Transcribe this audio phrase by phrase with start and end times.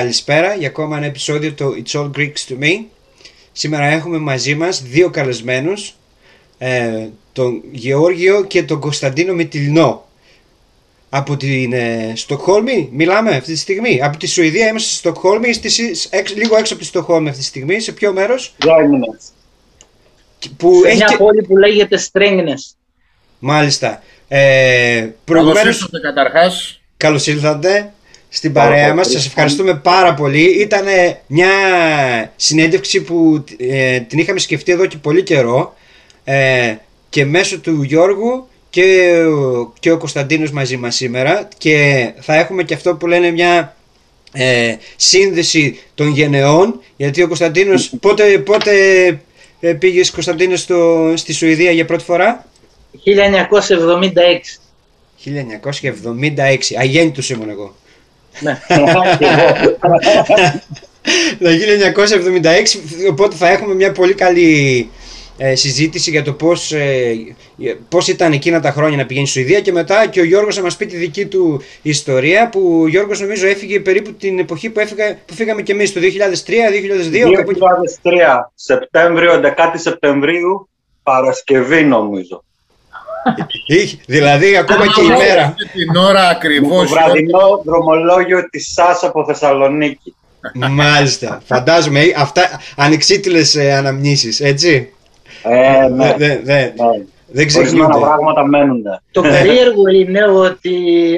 [0.00, 2.84] Καλησπέρα για ακόμα ένα επεισόδιο του It's All Greeks to Me.
[3.52, 5.94] Σήμερα έχουμε μαζί μας δύο καλεσμένους,
[6.58, 10.06] ε, τον Γεώργιο και τον Κωνσταντίνο Μητυλινό.
[11.08, 14.02] Από την ε, Στοκχόλμη μιλάμε αυτή τη στιγμή.
[14.02, 17.80] Από τη Σουηδία είμαστε στη Στοκχόλμη, στις, λίγο έξω από τη Στοκχόλμη αυτή τη στιγμή.
[17.80, 19.24] Σε ποιο μέρος; Γάιμινες.
[20.56, 22.76] Που Σε έχει μια και- πόλη που λέγεται Στρέγγνες.
[23.38, 24.02] Μάλιστα.
[24.28, 24.38] Ε,
[24.98, 26.80] Καλώς προηγουμένως, ήρθατε καταρχάς.
[26.96, 27.90] καλώς ήρθατε
[28.36, 28.96] στην Πάρα παρέα πολύ.
[28.96, 29.10] μας.
[29.10, 30.60] Σας ευχαριστούμε πάρα πολύ.
[30.60, 30.84] Ήταν
[31.26, 31.48] μια
[32.36, 35.74] συνέντευξη που ε, την είχαμε σκεφτεί εδώ και πολύ καιρό
[36.24, 36.74] ε,
[37.08, 42.62] και μέσω του Γιώργου και, ο- και ο Κωνσταντίνος μαζί μας σήμερα και θα έχουμε
[42.62, 43.76] και αυτό που λένε μια
[44.32, 48.72] ε, σύνδεση των γενεών γιατί ο Κωνσταντίνος πότε, πότε
[49.60, 52.46] ε, πήγες Κωνσταντίνο στο, στη Σουηδία για πρώτη φορά;
[53.06, 53.08] 1976.
[55.24, 56.58] 1976.
[56.78, 57.74] Αγέννητος ήμουν εγώ.
[58.40, 58.60] Ναι.
[58.68, 59.02] Και εγώ.
[61.38, 61.48] Το
[63.06, 64.90] 1976, οπότε θα έχουμε μια πολύ καλή
[65.38, 67.14] ε, συζήτηση για το πώς, ε,
[67.88, 70.62] πώς ήταν εκείνα τα χρόνια να πηγαίνει στη Σουηδία και μετά και ο Γιώργος θα
[70.62, 74.80] μας πει τη δική του ιστορία που ο Γιώργος νομίζω έφυγε περίπου την εποχή που,
[74.80, 77.60] έφυγα, που φύγαμε και εμείς το 2003-2002 κάπου εκεί.
[78.02, 78.10] 2003,
[78.54, 80.68] Σεπτέμβριο, 11 Σεπτεμβρίου,
[81.02, 82.44] Παρασκευή νομίζω.
[83.66, 85.54] Είχε- δηλαδή ακόμα και η Ακριβώς μέρα.
[85.72, 86.90] Την ώρα Το ακριβώς.
[86.90, 90.14] βραδινό δρομολόγιο της ΣΑΣ από Θεσσαλονίκη.
[90.70, 91.40] Μάλιστα.
[91.44, 94.92] Φαντάζομαι ε, αυτά ανεξίτηλες ε, αναμνήσεις, έτσι;
[95.42, 96.72] Ε, ναι, Δεν δε, δε, ναι.
[96.74, 96.84] δεν
[97.26, 97.98] Ορισμένα ξεχνιούνται.
[97.98, 98.82] πράγματα μένουν.
[99.10, 100.72] Το περίεργο είναι ότι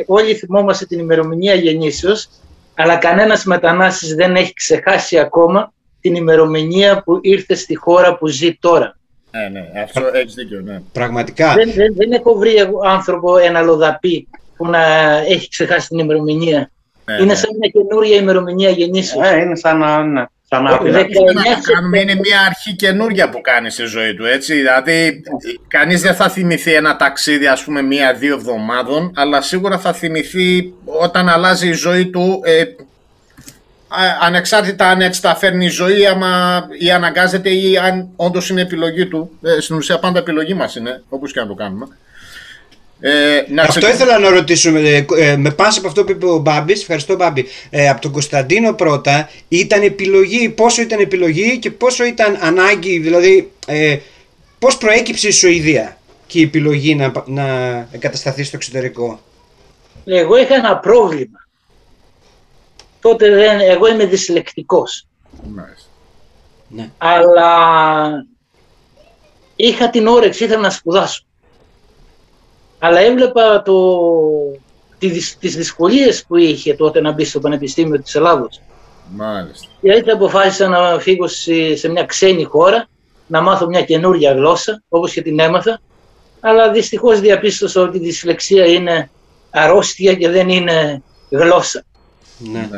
[0.06, 2.28] όλοι θυμόμαστε την ημερομηνία γεννήσεως,
[2.74, 8.54] αλλά κανένας μετανάστης δεν έχει ξεχάσει ακόμα την ημερομηνία που ήρθε στη χώρα που ζει
[8.60, 8.97] τώρα.
[9.30, 10.80] Ναι, ναι, αυτό έχεις δίκιο, ναι.
[10.92, 11.54] Πραγματικά.
[11.54, 14.82] Δεν, δεν, δεν έχω βρει εγώ άνθρωπο, ένα λοδαπή, που να
[15.28, 16.70] έχει ξεχάσει την ημερομηνία.
[17.04, 17.34] Ναι, είναι ναι.
[17.34, 19.26] σαν μια καινούρια ημερομηνία γεννήσεως.
[19.30, 20.90] Ε, είναι σαν να, ναι, σαν να Ε, πει.
[20.90, 21.42] δέκα- Τι να
[21.74, 24.54] κάνουμε, είναι μια αρχή καινούρια που κάνει στη ζωή του, έτσι.
[24.54, 25.22] Δηλαδή,
[25.68, 31.28] κανείς δεν θα θυμηθεί ένα ταξίδι, ας πούμε, μία-δύο εβδομάδων, αλλά σίγουρα θα θυμηθεί όταν
[31.28, 32.66] αλλάζει η ζωή του, ε, α-
[34.20, 39.06] ανεξάρτητα αν έτσι τα φέρνει η ζωή, άμα ή αναγκάζεται ή αν όντως είναι επιλογή
[39.06, 39.30] του.
[39.42, 41.86] Ε, στην ουσία πάντα επιλογή μας είναι, όπως και να το κάνουμε.
[43.00, 43.10] Ε,
[43.48, 44.80] να Αυτό ξεκινήσουμε- ήθελα να ρωτήσουμε.
[44.80, 47.46] ε, ε, με πάση από αυτό που είπε ο Μπάμπης, ευχαριστώ Μπάμπη.
[47.70, 53.52] Ε, από τον Κωνσταντίνο πρώτα, ήταν επιλογή, πόσο ήταν επιλογή και πόσο ήταν ανάγκη, δηλαδή
[53.66, 53.96] ε,
[54.58, 57.44] πώς προέκυψε η Σουηδία και η επιλογή να, να
[57.92, 59.20] εγκατασταθεί στο εξωτερικό;
[60.04, 61.46] Εγώ είχα ένα πρόβλημα.
[63.08, 65.06] Τότε δεν, εγώ είμαι δυσλεκτικός.
[65.54, 65.88] Μάλιστα.
[66.70, 66.90] Ναι.
[66.98, 68.26] αλλά
[69.56, 71.22] είχα την όρεξη, ήθελα να σπουδάσω.
[72.78, 74.00] Αλλά έβλεπα το,
[74.98, 78.60] τη, δυσ- τις δυσκολίες που είχε τότε να μπει στο Πανεπιστήμιο της Ελλάδος.
[79.16, 79.66] Μάλιστα.
[79.80, 82.88] Και έτσι αποφάσισα να φύγω σε, σε μια ξένη χώρα,
[83.26, 85.80] να μάθω μια καινούρια γλώσσα, όπως και την έμαθα.
[86.40, 89.10] Αλλά δυστυχώς διαπίστωσα ότι η δυσλεξία είναι
[89.50, 91.84] αρρώστια και δεν είναι γλώσσα.
[92.38, 92.68] Ναι.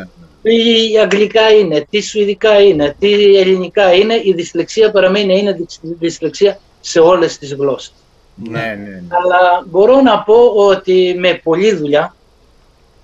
[0.43, 0.53] Ναι.
[0.53, 6.61] Τι αγγλικά είναι, τι σουηδικά είναι, τι ελληνικά είναι, η δυσλεξία παραμένει είναι δυσ- δυσλεξία
[6.81, 7.93] σε όλες τις γλώσσες.
[8.35, 9.03] Ναι, ναι, ναι.
[9.09, 12.15] Αλλά μπορώ να πω ότι με πολλή δουλειά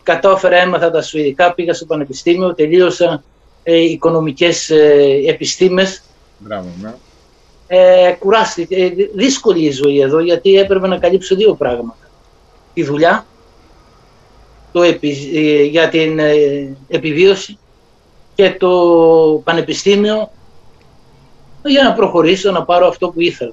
[0.02, 3.22] κατάφερα, έμαθα τα σουηδικά, πήγα στο πανεπιστήμιο, τελείωσα
[3.62, 6.02] ε, οικονομικές ε, επιστήμες.
[6.38, 6.94] Μπράβο, ναι.
[7.68, 12.10] Ε, κουράστηκε, ε, δύσκολη η ζωή εδώ γιατί έπρεπε να καλύψω δύο πράγματα.
[12.74, 13.26] Τη δουλειά
[14.76, 17.58] το επι- ε, για την ε, επιβίωση
[18.34, 18.70] και το
[19.44, 20.30] πανεπιστήμιο
[21.64, 23.52] για να προχωρήσω, να πάρω αυτό που ήθελα.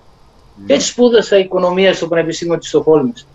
[0.67, 3.27] Και έτσι σπούδασα οικονομία στο Πανεπιστήμιο της Στοκχόλμης.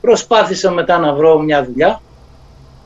[0.00, 2.02] Προσπάθησα μετά να βρω μια δουλειά,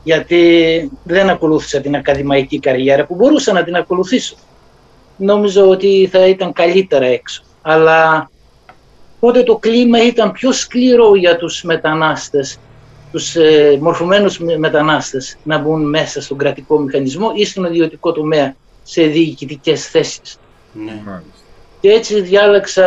[0.03, 4.35] γιατί δεν ακολούθησα την ακαδημαϊκή καριέρα που μπορούσα να την ακολουθήσω.
[5.17, 7.43] Νόμιζα ότι θα ήταν καλύτερα έξω.
[7.61, 8.29] Αλλά
[9.19, 12.59] τότε το κλίμα ήταν πιο σκληρό για τους μετανάστες,
[13.17, 18.55] τους ε, μορφωμένους με- μετανάστες να μπουν μέσα στον κρατικό μηχανισμό ή στον ιδιωτικό τομέα
[18.83, 20.37] σε διοικητικές θέσεις.
[20.73, 20.91] ναι.
[21.05, 21.31] Μάλιστα.
[21.81, 22.85] Και έτσι διάλεξα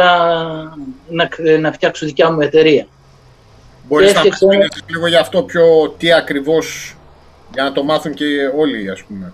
[1.08, 1.28] να,
[1.60, 2.86] να φτιάξω δικιά μου εταιρεία.
[3.88, 6.96] Μπορείς να μας έφτιαξα- πεις λίγο για αυτό πιο τι ακριβώς,
[7.54, 8.24] για να το μάθουν και
[8.58, 9.32] όλοι, ας πούμε.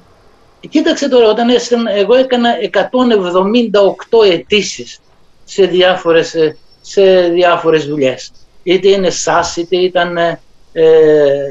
[0.69, 4.99] Κοίταξε τώρα, όταν έσαι- εγώ έκανα 178 αιτήσεις
[5.45, 8.33] σε διάφορες, ε, σε διάφορες δουλειές.
[8.63, 10.41] Είτε είναι SAS, είτε ήταν ε,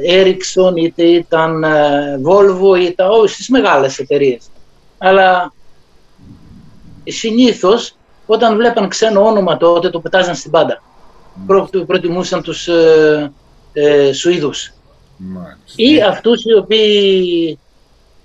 [0.09, 4.49] Ericsson, είτε ήταν ε, Volvo, είτε όλες τις μεγάλες εταιρείες.
[4.97, 5.53] Αλλά
[7.03, 7.95] συνήθως
[8.25, 10.83] όταν βλέπαν ξένο όνομα τότε το πετάζαν στην πάντα.
[11.47, 13.31] Προ, προτιμούσαν τους ε,
[13.73, 14.73] ε, Σουηδούς
[15.17, 15.73] Μάλιστα.
[15.75, 17.59] ή αυτούς οι οποίοι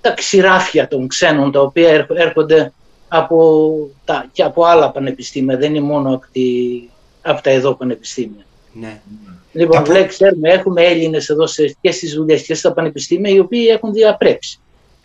[0.01, 2.73] τα ξηράφια των ξένων τα οποία έρχ- έρχονται
[3.07, 3.71] από,
[4.05, 6.41] τα, και από άλλα πανεπιστήμια, δεν είναι μόνο από, τη,
[7.21, 8.45] από τα εδώ πανεπιστήμια.
[8.73, 9.01] Ναι.
[9.53, 13.39] Λοιπόν, Από- λέει, ξέρουμε, έχουμε Έλληνες εδώ σε, και στις δουλειές και στα πανεπιστήμια οι
[13.39, 14.59] οποίοι έχουν διαπρέψει,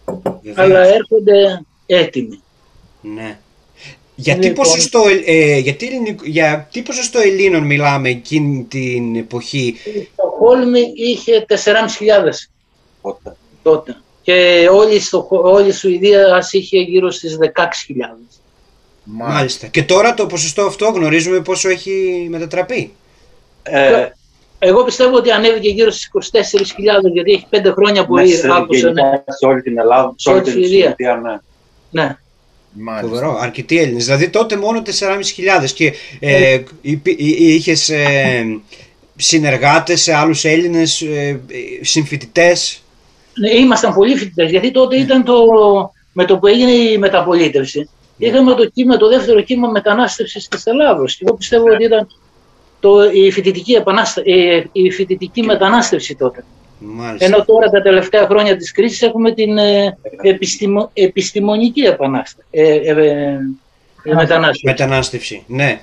[0.04, 0.56] Βεβαίως.
[0.56, 2.40] αλλά έρχονται έτοιμοι.
[3.00, 3.38] Ναι.
[4.14, 4.64] Για τι, Λοιπόν.
[4.64, 10.92] ποσοστό, ε, για, τι ελληνικ- για τι ποσοστό Ελλήνων μιλάμε εκείνη την εποχή; Η Στοκχόλμη
[10.94, 12.49] είχε 4.500
[13.00, 13.37] Οπότε.
[13.62, 18.19] τότε και όλη, η Στοχο- όλη η Σουηδία ας είχε γύρω στις 16.000.
[19.04, 19.66] Μάλιστα.
[19.66, 22.92] Και τώρα το ποσοστό αυτό γνωρίζουμε πόσο έχει μετατραπεί;
[23.62, 24.08] Ε,
[24.58, 28.93] Εγώ πιστεύω ότι ανέβηκε γύρω στις 24.000 γιατί έχει πέντε χρόνια που μέσα άκουσα.
[28.93, 29.00] Ναι.
[29.00, 30.94] γενικά σε όλη την Ελλάδα, σε όλη Σε την όλη τη Σουηδία.
[30.99, 31.41] Σουηδία,
[31.91, 32.03] ναι.
[32.03, 32.17] ναι.
[32.79, 33.08] Μάλιστα.
[33.08, 33.38] Φοβερό.
[33.41, 34.05] Αρκετοί Έλληνες.
[34.05, 34.82] Δηλαδή τότε μόνο
[35.61, 36.61] 4.500 και ε,
[37.17, 38.61] είχες ε,
[39.17, 41.41] συνεργάτες σε άλλους Έλληνες, ε,
[41.81, 42.82] συμφοιτητές;
[43.35, 45.37] Ναι, ήμασταν πολλοί φοιτητές, γιατί τότε ήταν το,
[46.12, 47.88] με το που έγινε η μεταπολίτευση.
[48.19, 51.17] Είχαμε το, κύμα, το δεύτερο κύμα μετανάστευσης της Ελλάδος.
[51.17, 52.06] Και εγώ πιστεύω ότι ήταν
[52.87, 56.44] το, η, φοιτητική επανάστα, η, η φοιτητική μετανάστευση τότε.
[56.79, 57.25] Μάλιστα.
[57.27, 62.47] Ενώ τώρα τα τελευταία χρόνια της κρίσης έχουμε την ε, επιστημο, επιστημονική επανάσταση.
[62.50, 63.38] Ε, ε, ε,
[64.03, 64.62] ε, μετανάστευση.
[64.65, 65.44] Μετανάστευση.
[65.47, 65.81] Ναι.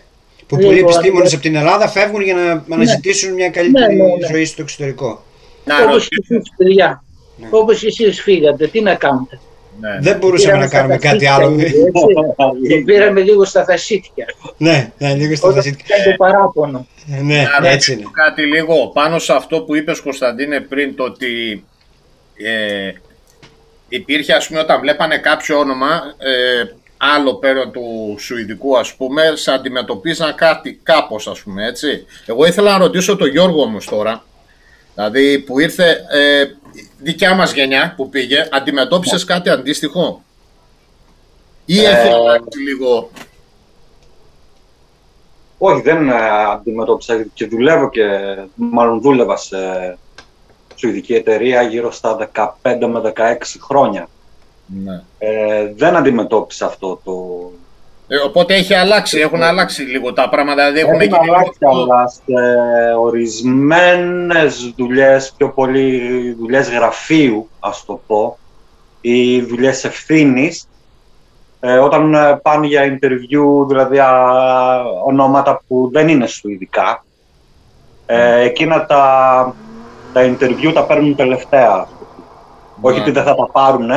[0.48, 4.04] Που Λοιπόν, πολλοί επιστήμονες ε, από την Ελλάδα φεύγουν για να αναζητήσουν μια καλύτερη Ναι,
[4.04, 4.28] ναι, ναι.
[4.32, 5.24] ζωή στο εξωτερικό.
[5.66, 6.08] Να Όπως ρωτήσω.
[6.08, 7.04] και εσείς παιδιά.
[7.38, 7.48] Ναι.
[7.52, 9.40] Όπως και εσείς φύγατε, τι να κάνετε;
[9.80, 9.98] Ναι.
[10.02, 11.60] Δεν μπορούσαμε να Πήραμε στα κάνουμε κάτι ταξίδια, άλλο.
[11.60, 12.68] έτσι.
[12.68, 14.26] Και πήραμε λίγο στα θασίτια.
[14.58, 15.96] ναι, ναι, λίγο στα Όταν δασίτικα.
[15.98, 16.88] ήταν το παράπονο.
[17.06, 18.02] Ναι, Να έτσι είναι.
[18.02, 21.64] ρωτήσω κάτι λίγο πάνω σε αυτό που είπες Κωνσταντίνε πριν το ότι
[22.38, 22.92] ε,
[23.90, 26.64] υπήρχε ας πούμε όταν βλέπανε κάποιο όνομα ε,
[26.98, 32.06] άλλο πέραν του Σουηδικού ας πούμε σε αντιμετωπίζαν κάτι κάπως ας πούμε έτσι.
[32.26, 34.24] Εγώ ήθελα να ρωτήσω τον Γιώργο όμως τώρα
[34.96, 36.44] δηλαδή που ήρθε ε,
[37.04, 40.24] δικιά μας γενιά που πήγε αντιμετώπισες κάτι αντίστοιχο;
[41.66, 43.10] Ή Ε, έχει αλλάξει λίγο;
[45.58, 46.14] Όχι, δεν ε,
[46.52, 48.10] αντιμετώπισα και δουλεύω και
[48.56, 49.58] μάλλον δούλευα σε
[50.76, 54.08] σουηδική εταιρεία γύρω στα 15 με 16 χρόνια.
[54.66, 55.04] ναι.
[55.18, 57.52] Ε, δεν αντιμετώπισα αυτό το...
[58.14, 60.56] Ε, οπότε έχει αλλάξει, έχουν αλλάξει λίγο τα πράγματα.
[60.72, 62.24] Δηλαδή έχουν Έχουν γίνει αλλάξει, λίγο- αλλά σε
[63.00, 68.38] ορισμένες δουλειές, πιο πολύ δουλειές γραφείου, ας το πω,
[69.02, 70.68] ή δουλειές ευθύνης,
[71.60, 74.12] ε, όταν ε, πάνε για interview, δηλαδή α,
[75.06, 77.06] ονόματα που δεν είναι σουηδικά,
[78.06, 79.56] ε, εκείνα τα,
[80.12, 81.72] τα interview τα παίρνουν τελευταία.
[81.72, 82.26] ας το πούμε.
[82.82, 83.92] Όχι ότι δεν θα τα πάρουν,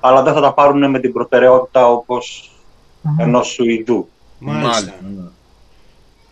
[0.00, 2.52] αλλά δεν θα τα πάρουν με την προτεραιότητα όπως
[3.18, 4.08] ενός Σουηδού.
[4.38, 4.94] Μάλιστα.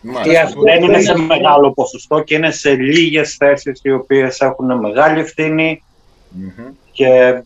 [0.01, 0.41] Και Μάλιστα.
[0.43, 4.39] αυτό Δεν είναι πρέπει σε να- μεγάλο ποσοστό και είναι σε λίγες θέσεις οι οποίες
[4.39, 5.83] έχουν μεγάλη ευθύνη
[6.29, 6.49] Μμμ.
[6.91, 7.41] και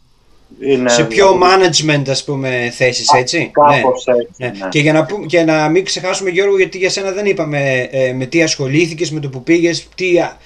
[0.59, 0.89] είναι...
[0.89, 3.45] Σε πιο management, ας πούμε, θέσεις, έτσι; Ναι.
[3.75, 4.47] Κάπως έτσι, Ναι.
[4.47, 4.69] ναι.
[4.69, 8.13] Και, για να πούμε, και να μην ξεχάσουμε Γιώργο γιατί για σένα δεν είπαμε ε,
[8.13, 10.38] με τι ασχολήθηκες, με το που πήγες, τι, α-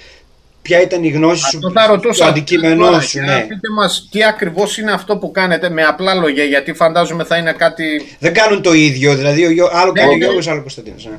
[0.67, 2.25] ποια ήταν η γνώση σου, Αυτό θα το ρωτούσα.
[2.25, 3.17] αντικείμενό τώρα, σου.
[3.17, 3.41] για να Ναι.
[3.41, 7.53] Πείτε μας τι ακριβώς είναι αυτό που κάνετε με απλά λόγια, γιατί φαντάζομαι θα είναι
[7.53, 7.85] κάτι...
[8.19, 10.23] Δεν κάνουν το ίδιο, δηλαδή ο, Γιώ- άλλο Ναι, κάνει ο ναι.
[10.23, 11.05] Γιώργος, άλλο ο Κωνσταντίνος.
[11.05, 11.17] Ναι.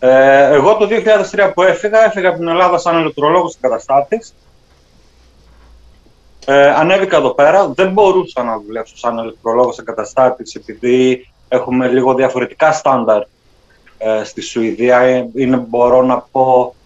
[0.00, 0.88] Ε, εγώ το
[1.36, 4.34] 2003 που έφυγα, έφυγα από την Ελλάδα σαν ηλεκτρολόγος εγκαταστάτης.
[6.46, 7.68] Ε, ανέβηκα εδώ πέρα.
[7.74, 13.22] Δεν μπορούσα να δουλέψω σαν ηλεκτρολόγος εγκαταστάτης επειδή έχουμε λίγο διαφορετικά στάνταρ
[13.98, 14.98] ε, στη Σουηδία.
[14.98, 16.77] Ε, Είναι, μπορώ να πω, μ,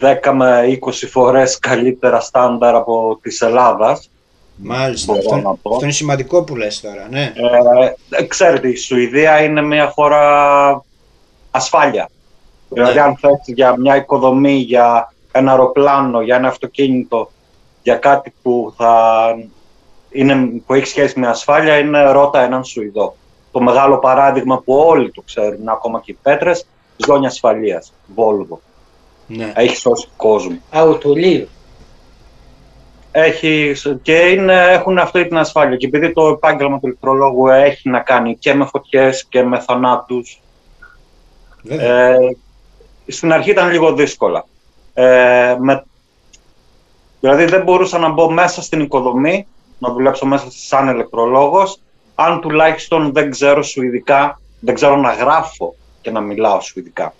[0.00, 4.10] 10 με 20 φορές καλύτερα στάνταρ από της Ελλάδας.
[4.56, 5.70] Μάλιστα, Μπορώ αυτό, να πω.
[5.70, 7.32] αυτό είναι σημαντικό που λες τώρα, ναι.
[8.10, 10.84] Ε, ξέρετε, η Σουηδία είναι μια χώρα
[11.50, 12.08] ασφάλεια.
[12.68, 17.30] Δηλαδή, αν θες για μια οικοδομή, για ένα αεροπλάνο, για ένα αυτοκίνητο,
[17.82, 19.24] για κάτι που, θα
[20.10, 20.34] είναι,
[20.66, 23.16] που έχει σχέση με ασφάλεια, είναι ρώτα έναν Σουηδό.
[23.52, 28.58] Το μεγάλο παράδειγμα που όλοι το ξέρουν, ακόμα και οι πέτρες, ζώνη ασφαλείας, Volvo.
[29.26, 29.52] Ναι.
[29.56, 30.58] Έχεις σώσει κόσμο.
[30.70, 31.48] Αουτολίου.
[33.10, 35.76] Έχει, και είναι, έχουν αυτή την ασφάλεια.
[35.76, 40.40] Και επειδή το επάγγελμα του ηλεκτρολόγου έχει να κάνει και με φωτιές και με θανάτους,
[41.66, 42.10] Βέβαια.
[42.10, 42.36] Ε,
[43.06, 44.44] στην αρχή ήταν λίγο δύσκολα.
[44.94, 45.84] Ε, με,
[47.20, 49.46] δηλαδή δεν μπορούσα να μπω μέσα στην οικοδομή,
[49.78, 51.80] να δουλέψω μέσα σαν ηλεκτρολόγος,
[52.14, 57.14] αν τουλάχιστον δεν ξέρω σουηδικά, δεν ξέρω να γράφω και να μιλάω σουηδικά.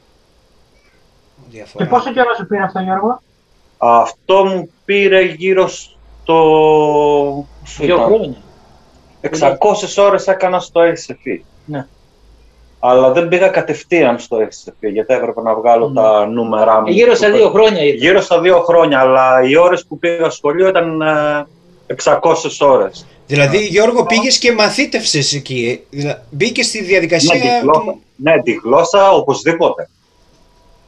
[1.51, 1.85] Διαφορά.
[1.85, 3.21] Και πόσο καιρό σου πήρε αυτό, Γιώργο;
[3.79, 6.35] Αυτό μου πήρε γύρω στο...
[7.61, 8.37] πόσο Δύο ήταν; χρόνια.
[9.99, 11.41] 600 ώρες έκανα στο SFE.
[11.65, 11.87] Ναι.
[12.81, 15.95] Αλλά δεν πήγα κατευθείαν στο SFE, γιατί έπρεπε να βγάλω Ναι.
[16.01, 16.87] τα νούμερά μου.
[16.87, 17.97] Ε, Γύρω στα δύο χρόνια ήρθε.
[18.07, 21.47] Γύρω στα δύο χρόνια, αλλά οι ώρες που πήγα σχολείο ήταν ε,
[22.05, 22.21] 600
[22.61, 23.07] ώρες.
[23.27, 25.81] Δηλαδή, Γιώργο, πήγες και μαθήτευσες εκεί.
[26.31, 27.35] Μπήκες στη διαδικασία.
[27.35, 28.01] Ναι, τη γλώσσα, του...
[28.17, 29.89] ναι, τη γλώσσα οπωσδήποτε.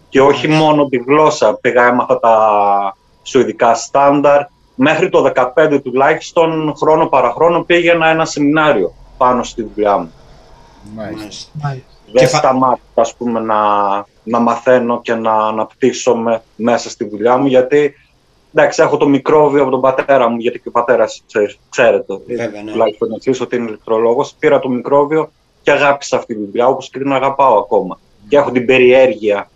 [0.09, 1.55] Και όχι μόνο τη γλώσσα.
[1.61, 4.41] Πήγα, έμαθα τα σουηδικά στάνταρ.
[4.75, 10.13] Μέχρι το 15 τουλάχιστον, χρόνο παραχρόνο, πήγαινα ένα σεμινάριο πάνω στη δουλειά μου.
[10.97, 11.51] Μάλιστα.
[12.13, 13.57] Δεν Και φα- σταμάτησα, ας πούμε, να,
[14.23, 17.95] να μαθαίνω και να αναπτύσσομαι μέσα στη δουλειά μου, γιατί
[18.55, 22.63] εντάξει, έχω το μικρόβιο από τον πατέρα μου, γιατί και ο πατέρας ξέρεις- ξέρετε, Βέβαια,
[22.63, 22.71] ναι.
[22.71, 24.35] τουλάχιστον εσείς, ότι είναι ηλεκτρολόγος.
[24.39, 25.31] Πήρα το μικρόβιο
[25.63, 27.99] και αγάπησα αυτή τη δουλειά, όπως και την αγαπάω ακόμα.
[28.29, 29.51] Και έχω την περιέργεια.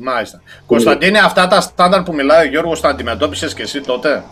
[0.00, 0.42] Μάλιστα.
[0.66, 4.24] Κωνσταντίνε, αυτά τα στάνταρ που μιλάει ο Γιώργος τα αντιμετώπισες και εσύ τότε;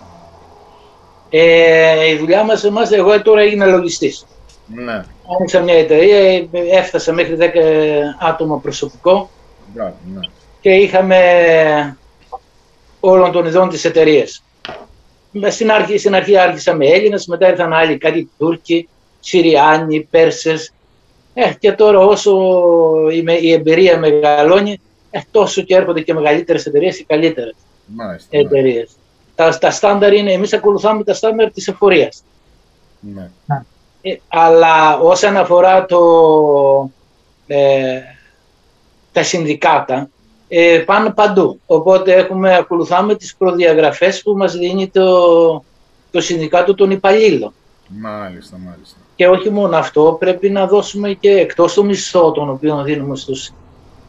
[1.31, 4.27] Ε, η δουλειά μας, εμάς, εγώ τώρα έγινα λογιστής.
[4.67, 5.05] Ναι.
[5.39, 7.47] Άνοιξα μια εταιρεία, ε, έφτασα μέχρι 10
[8.21, 9.31] άτομα προσωπικό
[9.75, 10.21] Μπράβο, ναι.
[10.61, 11.19] και είχαμε
[13.01, 14.43] όλων των ειδών της εταιρείας.
[15.31, 18.89] Με- Στην αρχή, στην αρχή άρχισα με Έλληνες, μετά ήρθαν άλλοι, κάτι Τούρκοι,
[19.21, 20.73] Συριάνοι, Πέρσες.
[21.35, 22.33] Ε, και τώρα όσο
[23.13, 24.77] η, με- η εμπειρία μεγαλώνει, ε,
[25.31, 27.55] τόσο και έρχονται και μεγαλύτερες εταιρείες και καλύτερες
[27.87, 28.29] Μάλιστα.
[28.31, 28.43] ναι.
[28.43, 28.91] εταιρείες.
[29.35, 32.23] Τα, τα στάνταρ είναι, εμείς ακολουθάμε τα στάνταρ της εφορίας.
[33.01, 33.31] Ναι.
[34.03, 36.01] Ε, αλλά όσον αφορά το,
[37.47, 38.01] ε,
[39.13, 40.09] τα συνδικάτα,
[40.49, 41.61] ε, πάνε παντού.
[41.67, 45.65] Οπότε έχουμε, ακολουθάμε τις προδιαγραφές που μας δίνει το,
[46.11, 47.53] το Συνδικάτο των Υπαλλήλων.
[47.89, 48.97] Μάλιστα, μάλιστα.
[49.17, 53.53] Και όχι μόνο αυτό, πρέπει να δώσουμε και εκτός το μισθό τον οποίο δίνουμε στους,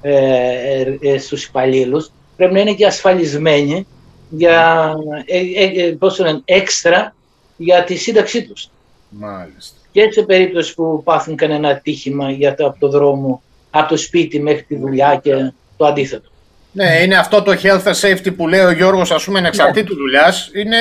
[0.07, 3.87] ε, ε, ε, στους υπαλλήλους, πρέπει να είναι και ασφαλισμένοι
[4.29, 4.91] για,
[5.25, 7.15] ε, ε, ε, πώς το λένε, έξτρα
[7.57, 8.69] για τη σύνταξή τους
[9.09, 9.77] Μάλιστα.
[9.91, 14.39] και σε περίπτωση που πάθουν κανένα ατύχημα για το, από το δρόμο, από το σπίτι
[14.39, 16.29] μέχρι τη δουλειά και το αντίθετο.
[16.71, 20.51] Ναι, είναι αυτό το health and safety που λέει ο Γιώργος, ας πούμε, εξαρτήτου δουλειάς,
[20.53, 20.77] είναι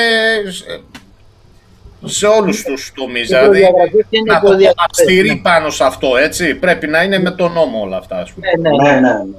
[2.05, 3.23] σε- σε όλους τους τομείς.
[3.23, 5.37] Οι Δηλαδή, προδιαγραφές είναι να το προδιαγραφές, στηρεί ναι.
[5.37, 6.55] πάνω σε αυτό, έτσι.
[6.55, 8.47] Πρέπει να είναι με τον νόμο όλα αυτά, ας πούμε.
[8.59, 9.01] Ναι, ναι, Ναι, ναι.
[9.01, 9.39] ναι, ναι.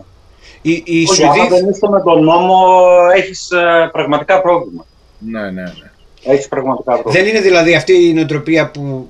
[0.61, 2.77] Οι, οι Όχι, άμα Σουηδοί- δεν είσαι με τον νόμο,
[3.15, 4.85] έχεις ε, πραγματικά πρόβλημα.
[5.19, 5.91] Ναι, ναι, ναι.
[6.23, 7.17] Έχεις πραγματικά πρόβλημα.
[7.25, 9.09] Δεν είναι δηλαδή αυτή η νοοτροπία που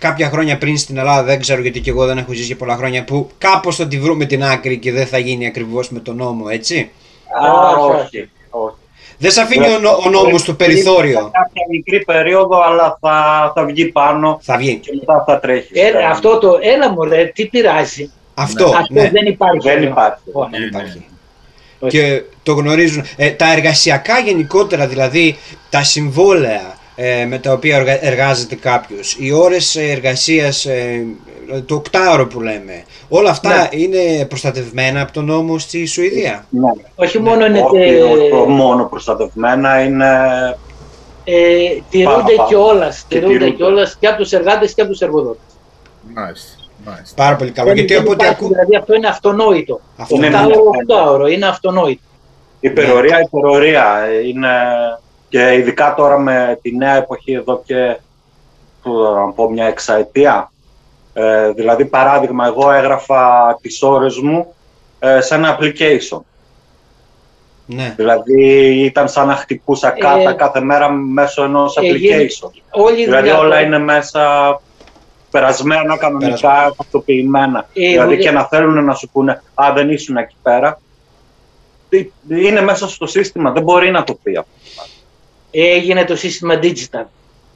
[0.00, 2.76] κάποια χρόνια πριν στην Ελλάδα, δεν ξέρω γιατί και εγώ δεν έχω ζήσει για πολλά
[2.76, 6.16] χρόνια, που κάπως θα τη βρούμε την άκρη και δεν θα γίνει ακριβώς με τον
[6.16, 6.90] νόμο, έτσι;
[7.42, 7.50] Α,
[7.86, 8.74] Όχι, όχι.
[9.28, 9.28] Όχι.
[9.28, 11.18] Δεν σε αφήνει ο, νο- ο νόμος στο περιθώριο.
[11.18, 14.74] Κάποια μικρή περίοδο, αλλά θα, θα βγει πάνω Θα βγει.
[14.76, 15.78] και μετά θα τρέχει.
[15.78, 18.10] Ε, αυτό το, έλα μου ρε, τι πειράζει.
[18.34, 19.10] Αυτό, αυτό ναι.
[19.10, 19.68] δεν υπάρχει.
[19.68, 19.86] Δεν εδώ.
[19.90, 20.20] υπάρχει.
[20.32, 20.50] Όχι.
[20.50, 21.04] Δεν υπάρχει.
[21.78, 21.96] Όχι.
[21.98, 23.04] Και το γνωρίζουν.
[23.16, 25.36] Ε, τα εργασιακά γενικότερα, δηλαδή
[25.70, 31.04] τα συμβόλαια ε, με τα οποία εργα- εργάζεται κάποιος, οι ώρες εργασίας, ε,
[31.66, 36.46] το οκτάωρο που λέμε, όλα αυτά είναι προστατευμένα από τον νόμο στη Σουηδία.
[36.50, 36.70] Ναι.
[36.94, 37.60] Όχι μόνο είναι.
[37.60, 40.06] Όχι, ε, όχι μόνο προστατευμένα, είναι
[41.24, 41.34] ε,
[41.90, 42.48] τηρούνται Παραπάνω.
[42.48, 43.04] κιόλας.
[43.08, 43.56] Και Τηρούνται τηρούνται.
[43.56, 45.42] κιόλας και από τους εργάτες και από τους εργοδότες.
[46.14, 46.48] Μάλιστα.
[46.86, 47.14] Μάλιστα.
[47.16, 47.68] Πάρα πολύ καλό.
[47.68, 48.48] Δεν- Γιατί δεν από ό,τι υπάρχει, ακούω.
[48.48, 49.80] Δηλαδή αυτό είναι αυτονόητο.
[49.96, 50.36] Αυτό Ναι, είναι.
[50.36, 50.52] ναι, ναι.
[50.52, 52.02] Οκτάωρο, οκτάωρο, είναι αυτονόητο.
[52.60, 53.86] υπερορία, υπερορία.
[54.26, 54.48] Είναι
[55.28, 57.96] και ειδικά τώρα με τη νέα εποχή εδώ και
[58.82, 60.52] που να πω μια εξαετία.
[61.16, 64.54] Ε, δηλαδή, παράδειγμα, εγώ έγραφα τις ώρες μου
[64.98, 66.20] ε, σε ένα application.
[67.66, 67.92] Ναι.
[67.96, 68.42] Δηλαδή,
[68.84, 72.50] ήταν σαν να χτυπούσα κάρτα Ε, κάθε μέρα μέσω ενός ε, application.
[72.70, 74.60] Όλη η Δηλαδή, δουλειά όλα τώρα- είναι μέσα
[75.30, 76.74] περασμένα, κανονικά, Περασμένα.
[76.76, 77.66] τακτοποιημένα.
[77.74, 80.80] Ε, δηλαδή, δουλειά- και να θέλουν να σου πούνε «Α, δεν ήσουν εκεί πέρα».
[81.88, 84.50] Τι- Είναι μέσα στο σύστημα, δεν μπορεί να το πει αυτό.
[85.50, 87.04] έγινε το σύστημα digital.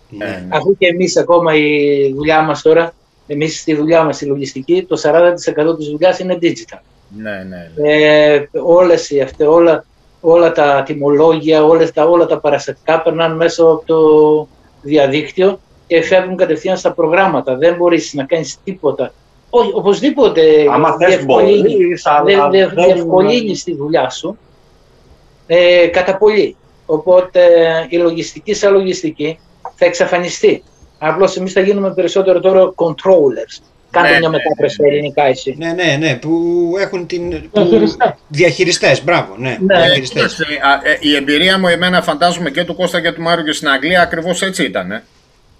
[0.09, 0.25] ναι.
[0.27, 0.47] Ναι.
[0.49, 2.93] Αφού και εμείς ακόμα η δουλειά μας τώρα,
[3.31, 6.79] εμείς στη δουλειά μας, στη λογιστική, το 40% της δουλειάς είναι digital.
[7.17, 7.71] Ναι, ναι.
[7.77, 7.93] ναι.
[7.93, 9.85] Ε, όλες οι αυτές, όλα,
[10.21, 13.99] όλα τα τιμολόγια, όλες τα, όλα τα παραστατικά περνάνε μέσα από το
[14.83, 17.57] διαδίκτυο και φεύγουν κατευθείαν στα προγράμματα.
[17.57, 19.13] Δεν μπορείς να κάνεις τίποτα.
[19.51, 20.43] Όχι, οπωσδήποτε
[20.73, 24.39] Άμα θες διευκολύνει, μπορείς, αλλά δεν- δεν- δεν- διευκολύνεις τη δουλειά σου
[25.47, 26.57] ε, κατά πολύ.
[26.87, 27.41] Οπότε
[27.89, 29.39] η λογιστική σαν λογιστική
[29.75, 30.63] θα εξαφανιστεί.
[30.99, 33.63] Απλώς εμείς θα γίνουμε περισσότερο τώρα controllers.
[33.91, 34.95] Κάντε Ναι, μια ναι, μετάφραση ναι, ναι.
[34.95, 35.55] ελληνικά εσύ.
[35.59, 36.31] Ναι, ναι, ναι, που
[36.81, 37.31] έχουν την.
[37.51, 37.61] Που...
[37.61, 38.15] Διαχειριστές.
[38.29, 39.57] Διαχειριστές, μπράβο, ναι.
[39.61, 39.77] Ναι.
[39.77, 40.39] Διαχειριστές.
[40.41, 43.53] Ε, α, ε, η εμπειρία μου, εμένα φαντάζομαι και του Κώστα και του Μάριου και
[43.53, 44.91] στην Αγγλία ακριβώς έτσι ήταν.
[44.93, 45.03] Ε.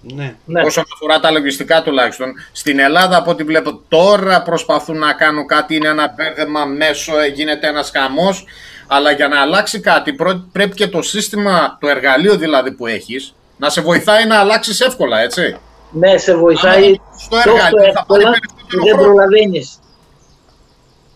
[0.01, 0.35] Ναι.
[0.45, 0.61] Ναι.
[0.61, 2.33] Όσον αφορά τα λογιστικά τουλάχιστον.
[2.51, 5.75] Στην Ελλάδα, από ό,τι βλέπω τώρα, προσπαθούν να κάνουν κάτι.
[5.75, 8.45] Είναι ένα μπέρδεμα μέσο, ε, γίνεται ένας χαμός.
[8.87, 13.33] Αλλά για να αλλάξει κάτι, πρό- πρέπει και το σύστημα, το εργαλείο δηλαδή που έχεις,
[13.59, 15.55] να σε βοηθάει να αλλάξεις εύκολα, έτσι.
[15.91, 19.03] Ναι, σε Άμα βοηθάει δεν στο τόσο εργαλείο θα πάρει εύκολα περισσότερο δεν χρόνο.
[19.13, 19.79] προλαβαίνεις.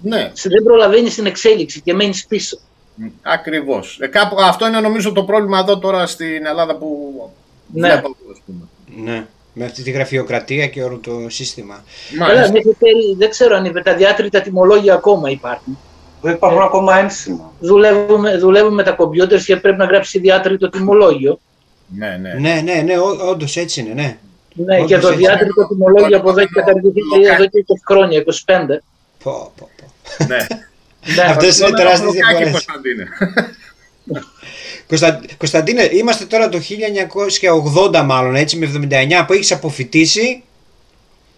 [0.01, 2.57] Ναι, Δεν προλαβαίνεις την εξέλιξη και μένεις πίσω.
[3.21, 3.97] ακριβώς.
[4.01, 7.13] Ε, κάπου, αυτό είναι νομίζω το πρόβλημα εδώ τώρα στην Ελλάδα που
[7.73, 7.87] Ναι.
[7.87, 8.61] Βλέπω εγώ, ας πούμε.
[9.11, 9.25] Ναι.
[9.53, 11.83] Με αυτή τη γραφειοκρατία και όλο το σύστημα.
[12.17, 12.51] Καλά, Μάλιστα.
[12.51, 15.77] μέχρι τέλει- δεν ξέρω αν τα διάτρητα τιμολόγια ακόμα υπάρχουν.
[16.21, 17.51] Δεν υπάρχουν ακόμα ένσημα.
[17.59, 21.39] Δουλεύουμε, δουλεύουμε με τα κομπιούτερς και πρέπει να γράψει διάτριτο τιμολόγιο.
[21.97, 22.33] Ναι, ναι.
[22.33, 22.93] Ναι, ναι, ναι,
[23.29, 24.17] όντως έτσι είναι, ναι.
[24.53, 25.19] Ναι, Όντως και το έτσι.
[25.19, 28.23] διάτριτο τιμολόγιο από εδώ έχει καταργηθεί και εδώ και 20 χρόνια, 25.
[29.23, 30.25] Πω, πω, πω.
[30.25, 30.47] ναι.
[31.15, 32.51] Ναι, Αυτές είναι Ένα τεράστιες μπλοκάκι, διαφορές.
[32.51, 33.07] Κωνσταντίνε.
[34.87, 35.21] Κωνστα...
[35.37, 36.59] Κωνσταντίνε, είμαστε τώρα το
[37.91, 40.43] 1980 μάλλον, έτσι, με 79 που έχεις αποφυτίσει.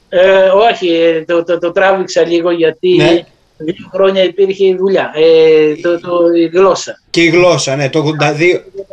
[0.10, 3.26] Ε, όχι, ε, το, το, το τράβηξα λίγο γιατί Ναι.
[3.58, 7.02] Δύο χρόνια υπήρχε η δουλειά, ε, το, το, η γλώσσα.
[7.10, 8.86] Και η γλώσσα, ναι, το 82, Το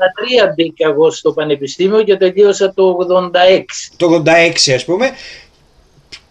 [0.49, 3.31] 83 μπήκα εγώ στο πανεπιστήμιο και τελείωσα το 86.
[3.97, 4.23] το
[4.69, 5.11] 86 ας πούμε.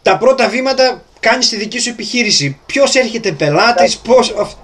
[0.01, 2.59] Τα πρώτα βήματα κάνεις τη δική σου επιχείρηση.
[2.65, 4.33] Ποιος έρχεται πελάτης, πώς...
[4.39, 4.57] αυ-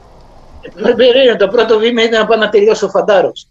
[0.87, 3.47] Ε, περίμενε, το πρώτο βήμα ήταν να πάω να τελειώσω φαντάρος.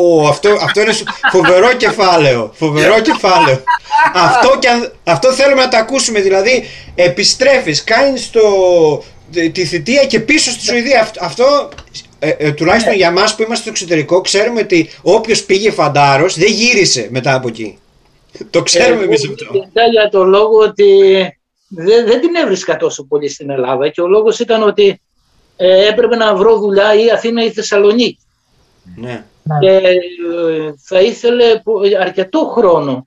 [0.00, 2.50] Ω, αυτό, αυτό είναι σου- φοβερό κεφάλαιο.
[2.54, 3.62] Φοβερό κεφάλαιο.
[4.14, 6.20] αυτό, και, αν- αυτό θέλουμε να το ακούσουμε.
[6.20, 6.64] Δηλαδή,
[6.94, 8.40] επιστρέφεις, κάνεις το,
[9.32, 11.00] τη- τη θητεία και πίσω στη Σουηδία.
[11.00, 11.68] Αυτό, αυτό
[12.18, 16.50] ε, ε, τουλάχιστον για μας που είμαστε στο εξωτερικό, ξέρουμε ότι όποιος πήγε φαντάρος δεν
[16.52, 17.78] γύρισε μετά από εκεί.
[18.50, 19.54] Το ξέρουμε Ε, εμείς εγώ αυτό.
[19.58, 20.86] ειδικά για το λόγο ότι
[21.68, 25.00] δεν, δεν την έβρισκα τόσο πολύ στην Ελλάδα και ο λόγος ήταν ότι
[25.56, 28.18] ε, έπρεπε να βρω δουλειά ή Αθήνα ή Θεσσαλονίκη.
[28.96, 29.24] Ναι.
[29.60, 30.00] Και ε,
[30.84, 33.06] θα ήθελε πο- αρκετό χρόνο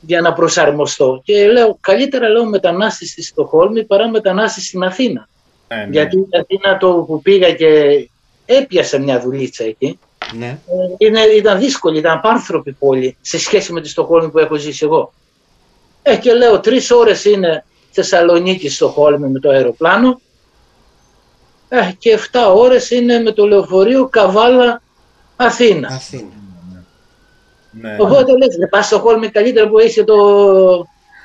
[0.00, 1.20] για να προσαρμοστώ.
[1.24, 5.28] Και λέω, καλύτερα λέω μετανάστη στη Στοχόλμη παρά μετανάστη στην Αθήνα.
[5.74, 5.88] Ναι, ναι.
[5.90, 8.08] Γιατί η Αθήνα το που πήγα και
[8.46, 9.98] έπιασα μια δουλίτσα εκεί,
[10.38, 10.46] ναι.
[10.46, 14.84] ε, είναι, ήταν δύσκολη, ήταν απάνθρωπη πόλη σε σχέση με τη Στοχόλμη που έχω ζήσει
[14.84, 15.12] εγώ.
[16.02, 20.20] Ε, και λέω, τρεις ώρες είναι Θεσσαλονίκη Στοχόλμη με το αεροπλάνο
[21.68, 24.82] ε, και 7 ώρες είναι με το λεωφορείο Καβάλα
[25.36, 25.88] Αθήνα.
[25.88, 26.40] Αθήνα.
[27.70, 27.96] Ναι.
[28.00, 30.16] Οπότε λες, δεν πας στο Χόλμη καλύτερα που είσαι το...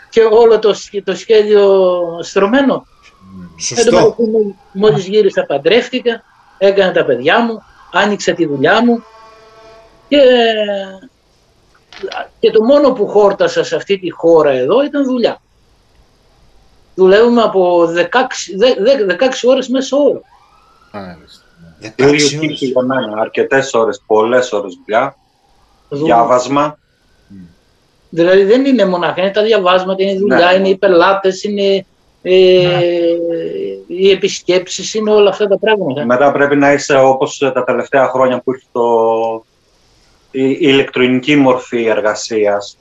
[0.10, 1.90] και όλο το, σκ- το σχέδιο
[2.22, 2.86] στρωμένο.
[3.56, 3.92] Εν τω Σωστό.
[3.96, 6.24] μεταξύ, μόλις- μόλις γύρισα παντρεύτηκα,
[6.58, 9.04] έκανα τα παιδιά μου, άνοιξα τη δουλειά μου
[10.08, 10.18] και,
[12.40, 15.42] και το μόνο που χόρτασα σε αυτή τη χώρα εδώ ήταν δουλειά.
[16.96, 20.22] Δουλεύουμε από 16, δε- δε- 16 ώρες μέσα όρο.
[20.92, 21.44] Μάλιστα.
[21.80, 21.88] ναι.
[21.90, 22.60] 16 Το ίδιο ώρες.
[22.60, 23.22] και για μένα.
[23.22, 25.16] Αρκετές ώρες, πολλές ώρες δουλειά.
[25.90, 26.78] Διάβασμα.
[28.10, 30.54] Δηλαδή δεν είναι μονάχα, είναι τα διαβάσματα, είναι η δουλειά, Ναι.
[30.58, 31.86] είναι οι πελάτες, είναι ε,
[33.88, 36.06] οι επισκέψεις, είναι όλα αυτά τα πράγματα.
[36.06, 38.82] Μετά πρέπει να είσαι όπως τα τελευταία χρόνια που ήρθε το...
[40.32, 42.78] η, η ηλεκτρονική μορφή εργασίας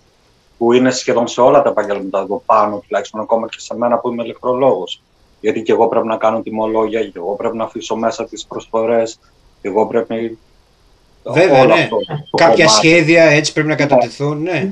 [0.58, 4.10] που είναι σχεδόν σε όλα τα επαγγέλματα εδώ πάνω, τουλάχιστον ακόμα και σε μένα που
[4.10, 5.02] είμαι ηλεκτρολόγος.
[5.40, 9.18] Γιατί και εγώ πρέπει να κάνω τιμολόγια, και εγώ πρέπει να αφήσω μέσα τις προσφορές,
[9.62, 10.38] και εγώ πρέπει...
[11.24, 11.80] Βέβαια, όλο ναι.
[11.80, 11.96] αυτό
[12.30, 12.86] το Κάποια κομμάτι.
[12.86, 14.70] σχέδια έτσι πρέπει να κατατεθούν, ναι.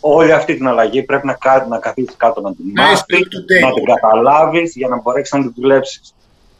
[0.00, 3.18] Όλη αυτή την αλλαγή πρέπει να, κα- να καθίσεις κάτω να την Να είσαι μάθεις,
[3.26, 3.68] up to date.
[3.68, 6.14] να την καταλάβεις για να μπορέσεις να την δουλέψεις.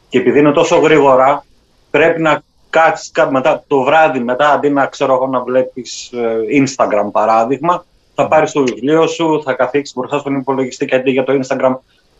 [0.09, 1.45] Και επειδή είναι τόσο γρήγορα,
[1.91, 6.37] πρέπει να κάτσεις κα- μετά το βράδυ, μετά αντί να ξέρω εγώ να βλέπεις ε,
[6.63, 11.23] Instagram παράδειγμα, θα πάρεις το βιβλίο σου, θα καθίσεις μπροστά στον υπολογιστή και αντί για
[11.23, 11.75] το Instagram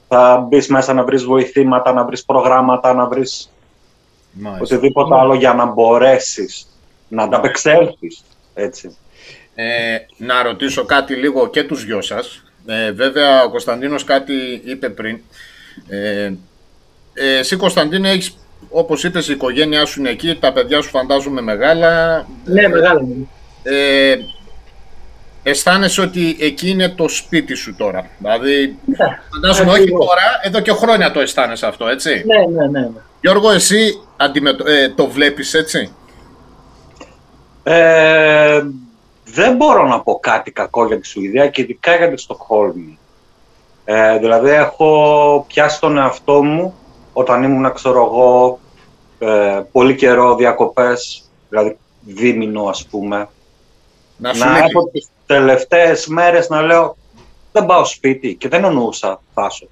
[0.07, 3.51] θα μπεις μέσα να βρεις βοηθήματα, να βρεις προγράμματα, να βρεις
[4.31, 4.75] Μάλιστα.
[4.75, 6.67] οτιδήποτε άλλο για να μπορέσεις
[7.07, 8.23] να ανταπεξέλθεις.
[8.53, 8.95] Έτσι.
[9.61, 12.43] Ε, να ρωτήσω κάτι λίγο και τους δυο σας.
[12.65, 15.19] Ε, βέβαια, ο Κωνσταντίνος κάτι είπε πριν.
[15.87, 16.31] Ε,
[17.13, 18.37] ε, εσύ, Κωνσταντίνε, έχεις,
[18.69, 22.25] όπως είπες, η οικογένειά σου είναι εκεί, τα παιδιά σου φαντάζομαι μεγάλα.
[22.45, 22.99] Ναι, μεγάλο.
[22.99, 23.27] είναι.
[23.63, 24.17] Ε,
[25.43, 28.09] αισθάνεσαι ότι εκεί είναι το σπίτι σου τώρα.
[28.17, 28.77] Δηλαδή,
[29.31, 30.05] φαντάζομαι όχι ακριβώς.
[30.05, 32.23] τώρα, εδώ και χρόνια το αισθάνεσαι αυτό, έτσι.
[32.25, 32.79] Ναι, ναι, ναι.
[32.79, 32.89] ναι.
[33.21, 34.69] Γιώργο, εσύ αντιμετω...
[34.71, 35.93] ε, το βλέπεις έτσι;
[37.63, 38.61] Ε,
[39.33, 42.99] δεν μπορώ να πω κάτι κακό για τη Σουηδία και ειδικά για τη Στοκχόλμη.
[43.85, 46.73] Ε, δηλαδή έχω πιάσει τον εαυτό μου
[47.13, 48.59] όταν ήμουν, ξέρω εγώ,
[49.19, 53.29] ε, πολύ καιρό διακοπές, δηλαδή δίμηνο ας πούμε,
[54.17, 54.61] Να σου να λέει.
[54.61, 56.97] έχω τις τελευταίες μέρες να λέω
[57.51, 59.67] δεν πάω σπίτι και δεν εννοούσα Θάσο.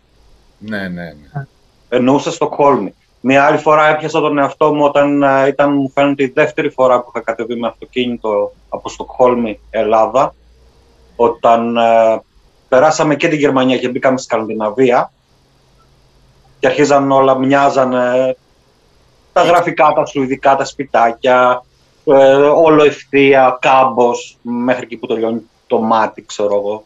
[0.57, 1.45] Ναι, ναι, ναι.
[1.89, 2.93] εννοούσα Στοκχόλμη.
[3.29, 7.01] Μια άλλη φορά έπιασα τον εαυτό μου όταν ε, ήταν, μου φαίνεται, η δεύτερη φορά
[7.01, 10.35] που είχα κατεβεί με αυτοκίνητο από Στοκχόλμη, Ελλάδα,
[11.15, 12.21] όταν ε,
[12.69, 15.11] περάσαμε και την Γερμανία και μπήκαμε στη Σκανδιναβία
[16.59, 18.35] και αρχίζαν όλα, μοιάζανε
[19.33, 21.63] τα γραφικά, τα σουηδικά, τα σπιτάκια,
[22.05, 26.83] ε, όλο ευθεία, κάμπος, μέχρι εκεί που τελειώνει το μάτι, ξέρω εγώ.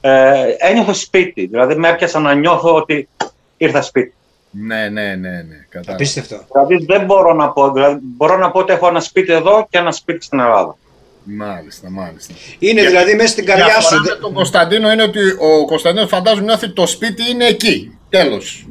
[0.00, 3.08] Ε, ένιωθα σπίτι, δηλαδή με έπιασα να νιώθω ότι
[3.56, 4.14] ήρθα σπίτι.
[4.50, 5.64] Ναι, ναι, ναι, ναι.
[5.68, 5.92] Κατάλαβα.
[5.92, 6.44] Απίστευτο.
[6.52, 9.78] Δηλαδή δεν μπορώ να πω, δηλαδή μπορώ να πω ότι έχω ένα σπίτι εδώ και
[9.78, 10.76] ένα σπίτι στην Ελλάδα.
[11.24, 12.34] Μάλιστα, μάλιστα.
[12.58, 14.02] Είναι δηλαδή μέσα στην καρδιά Διαφορά σου.
[14.14, 17.98] με τον Κωνσταντίνο είναι ότι ο Κωνσταντίνος φαντάζομαι νιώθει το σπίτι είναι εκεί.
[18.08, 18.66] Τέλος.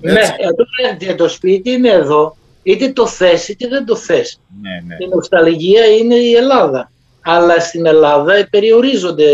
[0.00, 0.32] Ναι, Έτσι.
[0.38, 0.64] εδώ
[1.00, 2.36] είναι το σπίτι είναι εδώ.
[2.62, 4.40] Είτε το θες είτε δεν το θες.
[4.62, 5.04] Ναι, ναι.
[5.04, 6.90] Η νοσταλγία είναι η Ελλάδα.
[7.20, 9.30] Αλλά στην Ελλάδα περιορίζονται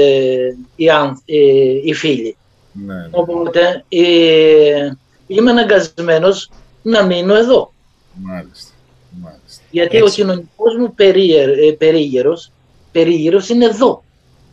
[0.77, 1.37] οι, αν- ε,
[1.85, 2.37] οι φίλοι.
[2.73, 3.07] ναι, ναι.
[3.11, 4.90] Οπότε ε,
[5.29, 6.51] είμαι αναγκασμένος
[6.83, 7.73] να μείνω εδώ.
[8.12, 8.73] Μάλιστα.
[9.23, 9.62] Μάλιστα.
[9.71, 10.09] Γιατί Έτσι.
[10.09, 12.51] ο κοινωνικός μου περίγερ, ε, περίγερος,
[12.93, 14.03] περίγερος είναι εδώ.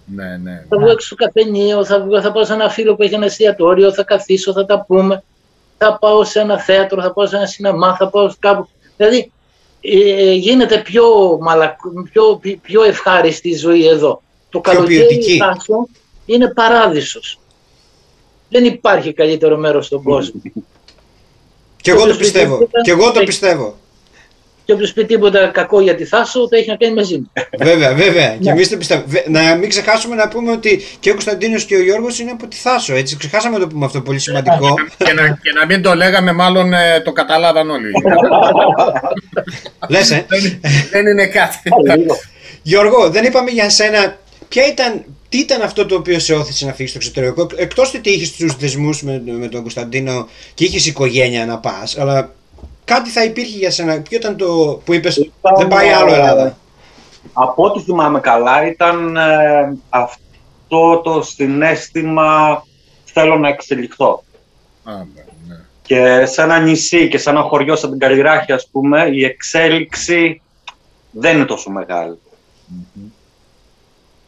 [0.06, 0.66] Ναι, ναι.
[0.70, 3.26] Θα βγω έξω στο καφενείο, θα, βγω, θα πάω σε ένα φίλο που έχει ένα
[3.26, 5.24] εστιατόριο, θα καθίσω, θα τα πούμε.
[5.78, 8.70] Θα πάω σε ένα θέατρο, θα πάω σε ένα σινεμά, θα πάω κάπου.
[8.98, 9.32] Δηλαδή
[9.82, 11.78] ε, γίνεται πιο, μαλακ,
[12.12, 14.22] πιο, πιο ευχάριστη η ζωή εδώ.
[14.50, 15.34] Το καλοκαίρι ποιοτική.
[15.34, 15.88] η Θάσο
[16.26, 17.40] είναι παράδεισος.
[18.50, 20.42] Δεν υπάρχει καλύτερο μέρος στον κόσμο.
[21.82, 22.58] Και εγώ το Όποιος πει πιστεύω.
[22.58, 23.26] τίποτα, Και εγώ το έχει.
[23.26, 23.78] πιστεύω.
[24.66, 27.32] Και όποιος πει τίποτα κακό για τη Θάσο, το έχει να κάνει μαζί μου.
[27.58, 28.30] Βέβαια, βέβαια.
[28.30, 28.52] Και Ναι.
[28.52, 29.06] εμείς το πιστεύουμε.
[29.08, 32.48] Βε- Να μην ξεχάσουμε να πούμε ότι και ο Κωνσταντίνος και ο Γιώργος είναι από
[32.48, 32.94] τη Θάσο.
[32.94, 34.74] Έτσι, ξεχάσαμε να το πούμε αυτό πολύ σημαντικό.
[35.06, 37.92] και, να, και να μην το λέγαμε, μάλλον ε, το καταλάβαν όλοι.
[39.90, 40.26] Λες, ε.
[40.28, 40.60] δεν,
[40.92, 41.60] δεν είναι κάτι.
[42.62, 44.18] Γιώργο, δεν είπαμε για σένα.
[44.48, 45.04] Ποια ήταν,
[45.36, 48.56] τι ήταν αυτό το οποίο σε όθησε να φύγεις στο εξωτερικό, εκτός ότι είχες τους
[48.56, 52.32] δεσμούς με, με τον Κωνσταντίνο και είχες οικογένεια να πας, αλλά
[52.86, 54.02] κάτι θα υπήρχε για σένα.
[54.02, 56.58] Ποιο ήταν το που είπες, Ήταν, Δεν πάει άλλο ε, Ελλάδα.
[57.34, 62.64] Από ό,τι θυμάμαι καλά ήταν ε, αυτό το συνέστημα
[63.04, 64.24] θέλω να εξελιχθώ.
[64.84, 65.56] Α, ναι.
[65.82, 70.42] Και σε ένα νησί και σε ένα χωριό σαν την Καλλιράχη, ας πούμε, η εξέλιξη
[71.12, 72.18] δεν είναι τόσο μεγάλη.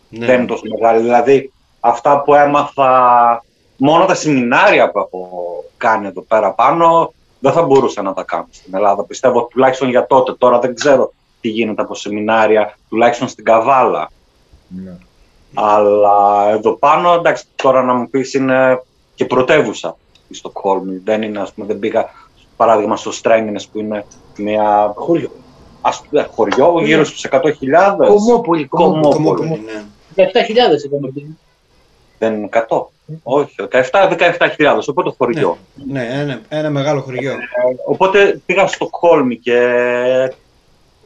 [0.09, 0.25] Ναι.
[0.25, 1.01] Δεν είναι τόσο μεγάλη.
[1.01, 3.43] Δηλαδή, αυτά που έμαθα,
[3.77, 5.29] μόνο τα σεμινάρια που έχω
[5.77, 9.03] κάνει εδώ πέρα πάνω, δεν θα μπορούσα να τα κάνω στην Ελλάδα.
[9.03, 10.33] Πιστεύω τουλάχιστον για τότε.
[10.33, 14.09] Τώρα δεν ξέρω τι γίνεται από σεμινάρια, τουλάχιστον στην Καβάλα.
[14.67, 14.97] ναι.
[15.53, 18.81] Αλλά εδώ πάνω, εντάξει, τώρα να μου πεις είναι
[19.15, 21.01] και πρωτεύουσα η Στοκχόλμη.
[21.03, 22.09] Δεν είναι, ας πούμε, δεν πήγα,
[22.57, 24.05] παράδειγμα, στο Στρέγγινες που είναι
[24.37, 25.29] μια Χωριό.
[25.81, 28.07] ας, πούμε, χωριό γύρω στους 100.000.
[28.07, 28.67] Κομμόπολη, κομμόπολη.
[28.67, 29.13] Κομμόπολη.
[29.15, 29.83] Κομμόπολη, ναι.
[30.17, 31.37] 17.000 είπαμε πριν.
[32.19, 32.81] Δεν είναι 100.
[33.23, 35.57] Όχι, 17-17.000, οπότε χωριό.
[35.91, 37.31] Ναι, ένα, ένα μεγάλο χωριό.
[37.31, 37.37] Ε,
[37.85, 39.59] οπότε πήγα στο Στοκχόλμη και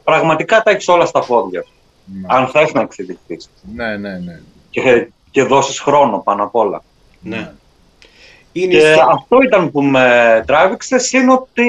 [0.04, 1.62] πραγματικά τα έχεις όλα στα πόδια.
[1.62, 1.72] σου.
[2.26, 3.50] Αν θες να εξελιχθείς.
[3.74, 4.40] Ναι, ναι, ναι.
[4.70, 6.82] Και, και δώσεις χρόνο πάνω απ' όλα.
[7.20, 7.52] Ναι.
[8.52, 11.64] Είναι Και στο- αυτό ήταν που με τράβηξε, είναι ότι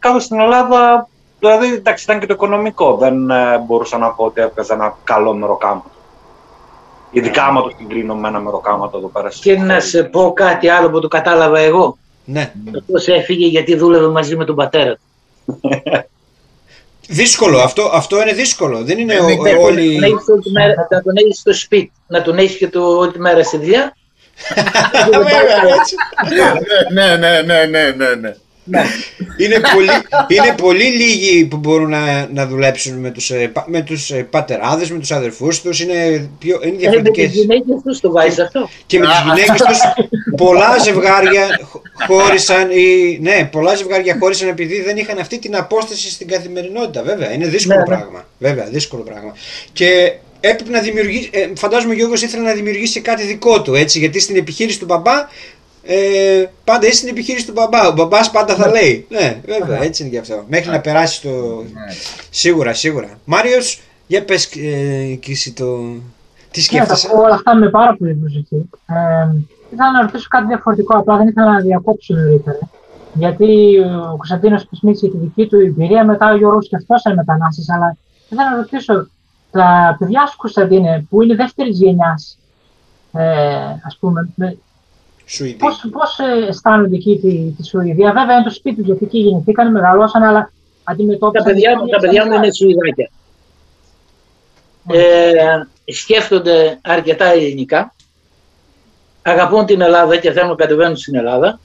[0.00, 4.40] κάτω στην Ελλάδα, δηλαδή εντάξει ήταν και το οικονομικό, δεν ε, μπορούσα να πω ότι
[4.40, 5.88] έβγαζα ένα καλό μεροκάματο.
[7.16, 9.28] Ειδικά άμα το συγκρίνω με ένα μεροκάματο εδώ πέρα.
[9.40, 11.98] Και να σε πω κάτι άλλο που το κατάλαβα εγώ.
[12.24, 12.52] ναι.
[12.78, 15.00] Αυτός έφυγε γιατί δούλευε μαζί με τον πατέρα του.
[17.08, 18.84] Δύσκολο, αυτό, αυτό είναι δύσκολο.
[18.84, 19.94] Δεν είναι ο- Ναι, ο- Να όλοι.
[19.94, 22.96] τον έχεις όλη τη μέρα- Να τον έχεις στο σπίτι, να τον έχεις και το,
[22.96, 23.96] όλη τη μέρα στη δουλειά.
[25.12, 25.94] Βέβαια, έτσι.
[26.92, 28.34] ναι, ναι, ναι, ναι, ναι, ναι.
[29.38, 29.90] Είναι, πολύ,
[30.28, 34.26] είναι πολύ λίγοι που μπορούν να, να δουλέψουν με τους, ε, πα- με τους ε,
[34.30, 35.80] πατεράδες, με τους αδερφούς τους.
[35.80, 37.32] Είναι, πιο, είναι Ε, Με τις διαφορετικές.
[37.32, 39.78] γυναίκες τους το βάζεις αυτό; και με τις γυναίκες τους
[40.36, 46.10] πολλά ζευγάρια χ- χώρισαν ή, ναι, πολλά ζευγάρια χώρισαν επειδή δεν είχαν αυτή την απόσταση
[46.10, 47.02] στην καθημερινότητα.
[47.02, 47.96] Βέβαια, είναι δύσκολο Ναι, ναι.
[47.96, 48.26] πράγμα.
[48.38, 49.32] Βέβαια, δύσκολο πράγμα.
[49.72, 53.98] Και έπρεπε να δημιουργήσει, ε, φαντάζομαι ο Γιώργος ήθελε να δημιουργήσει κάτι δικό του, έτσι,
[53.98, 55.28] γιατί στην επιχείρηση του μπαμπά
[55.86, 57.88] ε, πάντα είσαι στην επιχείρηση του μπαμπά.
[57.88, 59.06] Ο μπαμπάς πάντα θα λέει.
[59.08, 60.44] Ναι, βέβαια, έτσι είναι γι' αυτό.
[60.48, 61.62] Μέχρι να περάσει το...
[62.30, 63.08] Σίγουρα, σίγουρα.
[63.24, 65.76] Μάριος, για πες ε, και εσύ το...
[66.50, 68.70] Τι Ναι, θα σκέφτεσαι; πω όλα αυτά με πάρα πολύ προσοχή.
[68.86, 68.94] Ε,
[69.72, 72.58] ήθελα να ρωτήσω κάτι διαφορετικό, απλά δεν ήθελα να διακόψω νωρίτερα.
[73.14, 73.78] Γιατί
[74.12, 77.70] ο Κωνσταντίνος επισημίθηκε τη δική του εμπειρία, μετά ο Γιώργος και αυτός είναι μετανάστης.
[77.70, 77.96] Αλλά
[78.28, 79.08] ήθελα να ρωτήσω,
[79.50, 82.38] τα παιδιά σου Κωνσταντίνε, που είναι δεύτερης γενιάς,
[83.12, 83.24] ε,
[83.86, 84.28] ας πούμε,
[85.24, 85.54] με- Σουηδή.
[85.56, 89.18] πώς, πώς ε, αισθάνονται εκεί τη, τη Σουηδία; Βέβαια είναι το σπίτι τους, γιατί εκεί
[89.18, 90.50] γεννηθήκαν, μεγαλώσαν, αλλά
[90.84, 91.52] Τα αντιμετώπισαν.
[91.52, 93.10] παιδιά, μου- τα παιδιά μου είναι Σουηδάκια.
[94.88, 97.94] Ε, σκέφτονται αρκετά ελληνικά.
[99.22, 101.60] Αγαπούν την Ελλάδα και θέλουν να κατεβαίνουν στην Ελλάδα.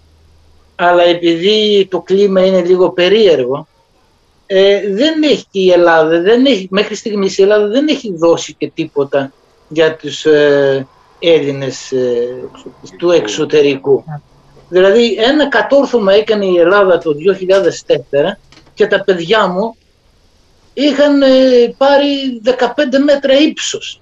[0.76, 3.67] Αλλά επειδή το κλίμα είναι λίγο περίεργο,
[4.45, 8.54] ε, δεν έχει και η Ελλάδα, δεν έχει, μέχρι στιγμής η Ελλάδα δεν έχει δώσει
[8.54, 9.32] και τίποτα
[9.69, 10.88] για τους ε,
[11.19, 12.27] Έλληνες ε,
[12.97, 14.03] του εξωτερικού.
[14.69, 17.12] Δηλαδή ένα κατόρθωμα έκανε η Ελλάδα το
[17.88, 17.95] 2004
[18.73, 19.75] και τα παιδιά μου
[20.73, 21.27] είχαν ε,
[21.77, 22.51] πάρει 15
[23.03, 24.01] μέτρα ύψος.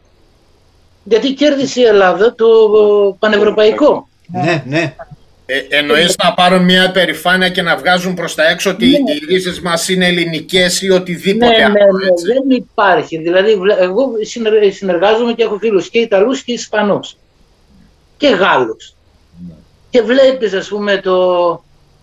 [1.04, 2.48] Γιατί κέρδισε η Ελλάδα το
[3.20, 4.08] πανευρωπαϊκό.
[4.28, 4.96] Ναι, ναι.
[5.50, 8.94] Ε, εννοείς να πάρουν μια υπερηφάνεια και να βγάζουν προς τα έξω ότι Ναι.
[8.96, 13.18] οι ρίζες μας είναι ελληνικές ή οτιδήποτε Ναι, ναι, άλλο, ναι, έτσι; δεν υπάρχει.
[13.18, 17.18] Δηλαδή, βλέ- εγώ συνεργ- συνεργάζομαι και έχω φίλους και Ιταλούς και Ισπανούς
[18.18, 18.94] και Γάλλους.
[19.48, 19.54] Ναι.
[19.90, 21.50] Και βλέπεις, ας πούμε, το,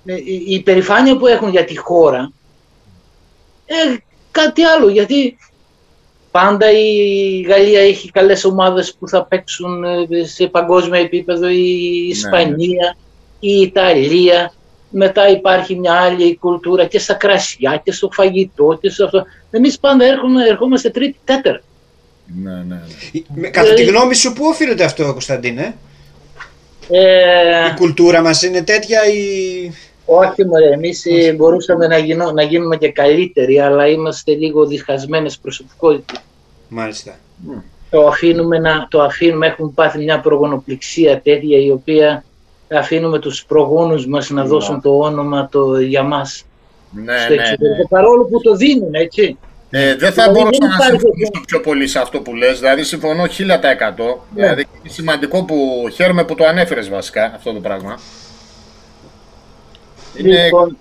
[0.07, 2.33] ε, η η υπερηφάνεια που έχουν για τη χώρα.
[3.67, 3.97] Ε,
[4.31, 5.37] κάτι άλλο, γιατί
[6.31, 12.97] πάντα η Γαλλία έχει καλές ομάδες που θα παίξουν ε, σε παγκόσμιο επίπεδο, η Ισπανία,
[13.49, 14.53] η Ιταλία.
[14.97, 19.25] Μετά υπάρχει μια άλλη κουλτούρα και στα κρασιά και στο φαγητό και σε αυτό.
[19.51, 21.65] Εμείς πάντα έρχομαι, ερχόμαστε τρίτη, τέταρτη.
[22.43, 23.21] Ναι, ναι, ναι.
[23.35, 25.77] Με- Κατά τη γνώμη σου, πού οφείλεται αυτό, Κωνσταντίνε;
[26.89, 29.19] Ε, Η κουλτούρα μας είναι τέτοια ή...
[30.05, 35.39] όχι μωρέ, εμείς ε, μπορούσαμε να, γίνω, να γίνουμε και καλύτεροι, αλλά είμαστε λίγο διχασμένες
[35.39, 36.21] προσωπικότητες.
[36.69, 37.19] Μάλιστα.
[37.91, 42.25] Το αφήνουμε, να, το αφήνουμε, έχουμε πάθει μια προγονοπληξία τέτοια η οποία
[42.79, 44.49] αφήνουμε τους προγόνους μας να Ναι.
[44.49, 46.45] δώσουν το όνομα το, για μας
[46.91, 47.43] Ναι, στο ναι, ναι.
[47.43, 49.39] εξωτερικό, παρόλο που το δίνουν, έτσι.
[49.71, 51.41] Ε, δεν θα Δηλαδή, μπορούσα δεν να υπάρχει συμφωνήσω αυτό.
[51.47, 53.27] πιο πολύ σε αυτό που λες, δηλαδή συμφωνώ 1000%.
[54.35, 54.43] Ναι.
[54.43, 55.57] Δηλαδή είναι σημαντικό που
[55.95, 57.99] χαίρομαι που το ανέφερες βασικά αυτό το πράγμα.
[60.17, 60.45] Είναι...
[60.45, 60.77] Λοιπόν,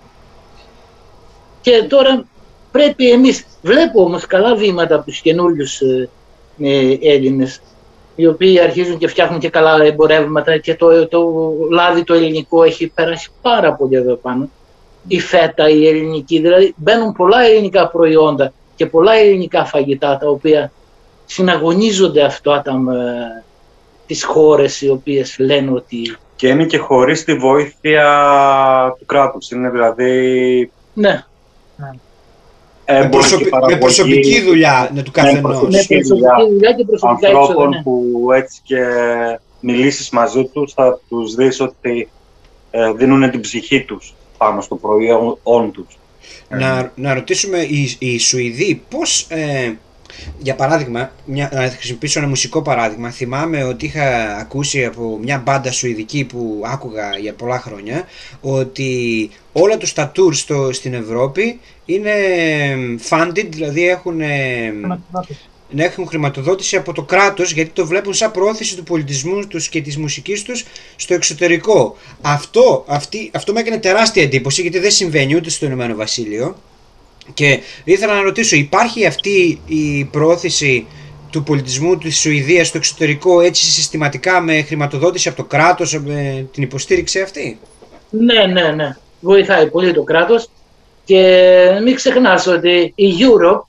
[1.60, 2.24] και τώρα
[2.70, 6.08] πρέπει εμείς, βλέπω όμως καλά βήματα από τους καινούριους ε,
[6.62, 7.60] ε, Έλληνες,
[8.16, 12.88] οι οποίοι αρχίζουν και φτιάχνουν και καλά εμπορεύματα και το, το λάδι το ελληνικό έχει
[12.88, 14.48] περάσει πάρα πολύ εδώ πάνω.
[15.06, 20.72] Η φέτα, η ελληνική, δηλαδή μπαίνουν πολλά ελληνικά προϊόντα και πολλά ελληνικά φαγητά τα οποία
[21.26, 23.44] συναγωνίζονται αυτά τα, ε,
[24.06, 28.06] τις χώρες οι οποίες λένε ότι Και είναι και χωρίς τη βοήθεια
[28.98, 29.50] του κράτους.
[29.50, 31.24] Είναι δηλαδή ναι,
[32.86, 35.40] Με, έμπορη προσωπι- και με παραγωγή προσωπική δουλειά ναι, του καθενός.
[35.40, 35.76] προσωπική.
[35.76, 37.40] με Σχέδια προσωπική δουλειά και προσωπικά έξοδα.
[37.46, 37.82] ανθρώπων Ναι.
[37.82, 38.78] που έτσι και
[39.60, 42.08] μιλήσεις μαζί τους θα τους δεις ότι
[42.70, 45.38] ε, δίνουν την ψυχή τους πάνω στο προϊόν
[45.72, 45.86] τους.
[46.48, 49.72] να, να ρωτήσουμε οι, οι Σουηδοί πώς, ε,
[50.38, 55.72] για παράδειγμα, μια, να χρησιμοποιήσω ένα μουσικό παράδειγμα, θυμάμαι ότι είχα ακούσει από μια μπάντα
[55.72, 58.04] Σουηδική που άκουγα για πολλά χρόνια
[58.40, 62.12] ότι όλα τους τα tours στο, στην Ευρώπη είναι
[63.08, 64.28] funded, δηλαδή έχουν, ε,
[64.70, 65.40] Χρηματοδότηση.
[65.70, 69.80] να έχουν χρηματοδότηση από το κράτος γιατί το βλέπουν σαν προώθηση του πολιτισμού τους και
[69.80, 70.64] της μουσικής τους
[70.96, 71.96] στο εξωτερικό.
[72.22, 76.56] Αυτό, αυτή, αυτό με έκανε τεράστια εντύπωση γιατί δεν συμβαίνει ούτε στο Ηνωμένο Βασίλειο
[77.34, 80.86] και ήθελα να ρωτήσω υπάρχει αυτή η προώθηση
[81.30, 86.62] του πολιτισμού της Σουηδίας στο εξωτερικό έτσι συστηματικά με χρηματοδότηση από το κράτος, με την
[86.62, 87.58] υποστήριξη αυτή;
[88.10, 88.96] ναι, ναι, ναι.
[89.20, 90.48] Βοηθάει πολύ το κράτος
[91.04, 93.60] και μην ξεχνάς ότι η Europe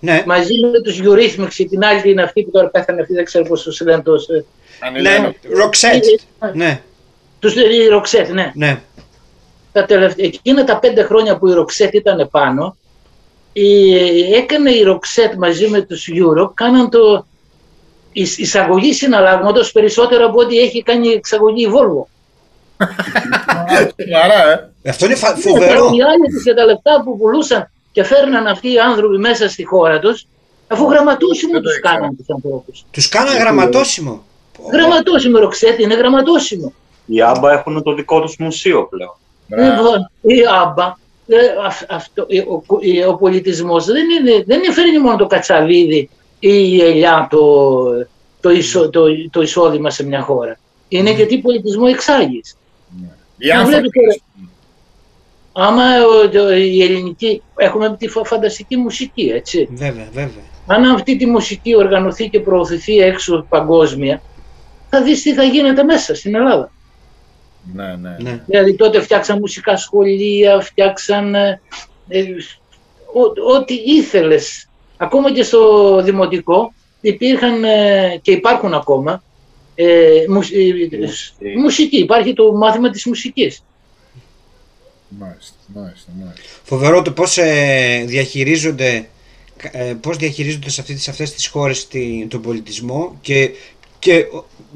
[0.00, 3.44] Ναι, μαζί με τους Eurythmics την άλλη είναι αυτή που τώρα πέθανε αυτή δεν ξέρω
[3.44, 4.44] πώς τους λένε τους, ε,
[4.80, 5.22] Ανηλένο.
[5.22, 5.32] ναι,
[5.64, 6.50] Roxette.
[6.54, 6.82] Ναι,
[7.38, 8.52] τους η Roxette, ναι.
[8.54, 8.80] ναι.
[9.72, 12.83] Τα τελευταία, εκείνα τα πέντε χρόνια που η Roxette ήταν πάνω η,
[14.34, 17.26] έκανε η Roxette μαζί με τους Europe κάναν το
[18.12, 22.06] εισ- εισαγωγή συναλλάγματος περισσότερο από ό,τι έχει κάνει η εξαγωγή η Volvo.
[24.08, 24.50] Σοβαρά,
[24.82, 24.90] ε.
[24.90, 25.84] Αυτό είναι φα- Ναι, φοβερό.
[25.84, 29.64] Οι άλλοι τους για τα λεφτά που πουλούσαν και φέρναν αυτοί οι άνθρωποι μέσα στη
[29.64, 30.26] χώρα τους,
[30.68, 31.94] αφού γραμματόσημο Δεν το τους ήξερα.
[31.98, 32.84] κάναν τους ανθρώπους.
[32.90, 34.22] Τους κάναν γραμματόσημο.
[34.72, 36.72] Γραμματόσημο, Ροξέτη, είναι γραμματόσημο.
[37.06, 39.16] Οι Άμπα έχουν το δικό τους μουσείο πλέον.
[39.48, 39.70] Μπράβο.
[39.82, 41.03] Λοιπόν, η άμπα, ε, αυ-
[41.88, 46.08] αυτό, ε, ο, ο, ο πολιτισμός δεν, είναι, δεν φέρνει μόνο το κατσαβίδι
[46.38, 47.38] ή η ελιά το,
[48.40, 50.58] το, εισο- το, το εισόδημα σε μια χώρα.
[50.88, 52.56] Είναι και τι πολιτισμό εξάγεις.
[53.38, 53.88] Οι Να άνθρωποι.
[53.88, 54.16] βλέπεις τώρα,
[55.56, 59.68] Άμα ο- το- η ελληνική, έχουμε τη φα- φανταστική μουσική, έτσι.
[59.70, 60.42] Βέβαια, βέβαια.
[60.66, 64.22] Αν αυτή τη μουσική οργανωθεί και προωθηθεί έξω παγκόσμια,
[64.90, 66.72] θα δεις τι θα γίνεται μέσα στην Ελλάδα.
[67.72, 68.16] Ναι, ναι.
[68.18, 68.42] Ναι.
[68.46, 71.60] Δηλαδή τότε φτιάξαν μουσικά σχολεία, φτιάξαν ε,
[72.08, 72.24] ε,
[73.12, 74.68] ό- ό,τι ήθελες.
[74.96, 79.22] Ακόμα και στο δημοτικό υπήρχαν ε, και υπάρχουν ακόμα
[79.74, 81.96] ε, μουσ- ε, μουσική.
[81.98, 83.62] Υπάρχει το μάθημα της μουσικής.
[85.08, 86.42] Μάλιστα, μάλιστα, μάλιστα.
[86.62, 89.08] Φοβερό το πώς ε, διαχειρίζονται
[89.72, 93.50] ε, πώς διαχειρίζονται σε, αυτή, σε αυτές τις χώρες τη- τον πολιτισμό και,
[94.04, 94.26] και,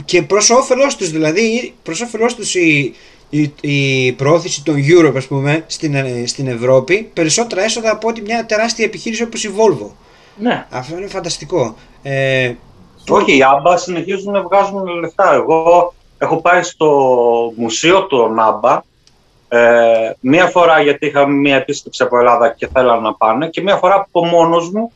[0.04, 2.94] και προς όφελός τους δηλαδή προς όφελός τους η,
[3.30, 8.20] η, η προώθηση των Europe ας πούμε στην, ε, στην Ευρώπη περισσότερα έσοδα από ότι
[8.20, 9.90] μια τεράστια επιχείρηση όπως η Volvo
[10.36, 10.66] Ναι.
[10.70, 12.54] αυτό είναι φανταστικό ε,
[13.08, 15.34] Όχι, οι Άμπα συνεχίζουν να βγάζουν λεφτά.
[15.34, 16.88] Εγώ έχω πάει στο
[17.56, 18.82] μουσείο των Άμπα
[19.48, 23.76] ε, μία φορά γιατί είχα μία επίσκεψη από Ελλάδα και θέλανε να πάνε και μία
[23.76, 24.92] φορά από μόνος μου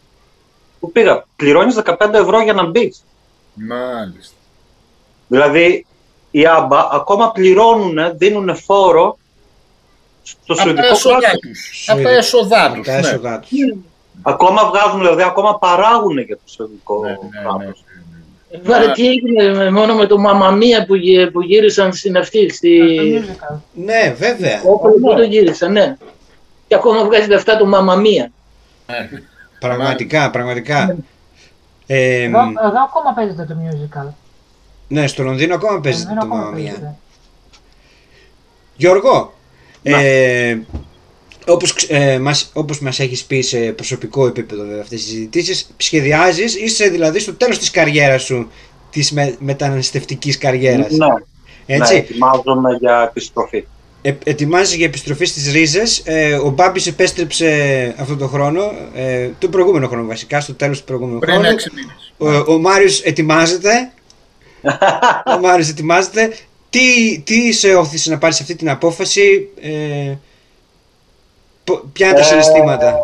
[0.80, 1.24] που πήγα.
[1.36, 3.04] Πληρώνεις 15 ευρώ για να μπεις.
[3.54, 4.34] Μάλιστα.
[5.28, 5.86] Δηλαδή
[6.30, 9.18] η Άμπα ακόμα πληρώνουν, δίνουν φόρο
[10.22, 11.40] στο Από τα σουηδικό έσοδά κράτος.
[11.40, 11.88] τους.
[11.88, 12.98] Από τα έσοδά Από τους, τα ναι.
[12.98, 13.50] έσοδά τους.
[14.22, 17.40] Ακόμα βγάζουν, δηλαδή ακόμα παράγουν για το σουηδικό Ναι, ναι, ναι.
[17.42, 17.84] κράτος.
[18.62, 22.78] Βάρε, τι έγινε με- μόνο με το Μαμαμία που, γυ- που γύρισαν στην αυτή, στη...
[22.78, 23.56] Το musical.
[23.72, 24.62] Ναι, βέβαια.
[24.64, 25.96] Όπου πού το γύρισαν, ναι.
[26.68, 28.32] Και ακόμα βγάζει λεφτά το Μαμαμία.
[28.86, 29.08] Ναι.
[29.58, 30.96] Πραγματικά, πραγματικά.
[31.94, 34.12] Ε, Εδώ, εδώ ακόμα παίζεται το musical.
[34.88, 36.54] ναι, στο Λονδίνο ακόμα Δεν παίζεται το ακόμα Mamma Mia.
[36.62, 36.94] παίζεται.
[38.76, 39.32] Γιώργο,
[39.82, 40.58] ε,
[41.46, 45.70] όπως, ξ- ε, μας, όπως μας έχεις πει σε προσωπικό επίπεδο βέβαια αυτές τις συζητήσεις,
[45.76, 48.50] σχεδιάζεις, είσαι δηλαδή στο τέλος της καριέρας σου,
[48.90, 50.90] της με, μεταναστευτικής καριέρας.
[50.90, 51.06] Ναι,
[51.66, 53.64] Έτσι, ναι, ετοιμάζομαι για επιστροφή.
[54.02, 56.02] Ε, ετοιμάζεσαι για επιστροφή στις ρίζες.
[56.04, 60.84] Ε, ο Μπάμπης επέστρεψε αυτόν τον χρόνο, ε, τον προηγούμενο χρόνο βασικά, στο τέλος του
[60.84, 61.48] προηγούμενου Πριν χρόνου.
[61.48, 62.12] έξι μήνες.
[62.46, 63.92] Ο, ο Μάριος ετοιμάζεται.
[65.36, 66.32] ο Μάριος ετοιμάζεται.
[66.70, 70.14] Τι, τι σε όθησε να πάρεις αυτή την απόφαση, ε,
[71.64, 72.94] πο- ποια είναι τα Ε, συναισθήματα;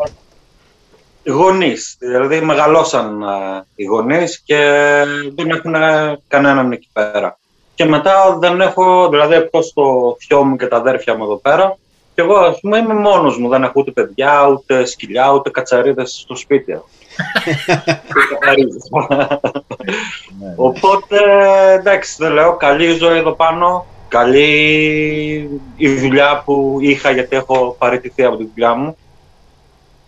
[1.23, 4.57] Οι γονείς, δηλαδή μεγαλώσαν α, οι γονείς και
[5.35, 7.39] δεν έχουν ε, κανέναν εκεί πέρα.
[7.79, 11.79] Και μετά δεν έχω, δηλαδή εκτός το θειό μου και τα αδέρφια μου εδώ πέρα,
[12.15, 16.19] και εγώ ας πούμε είμαι μόνος μου, δεν έχω ούτε παιδιά, ούτε σκυλιά, ούτε κατσαρίδες
[16.23, 16.73] στο σπίτι.
[16.73, 16.85] Ούτε
[18.39, 18.85] καθαρίζεις.
[20.57, 21.19] Οπότε,
[21.73, 28.25] εντάξει, δεν λέω, καλή ζωή εδώ πάνω, καλή η δουλειά που είχα γιατί έχω παραιτηθεί
[28.25, 28.97] από τη δουλειά μου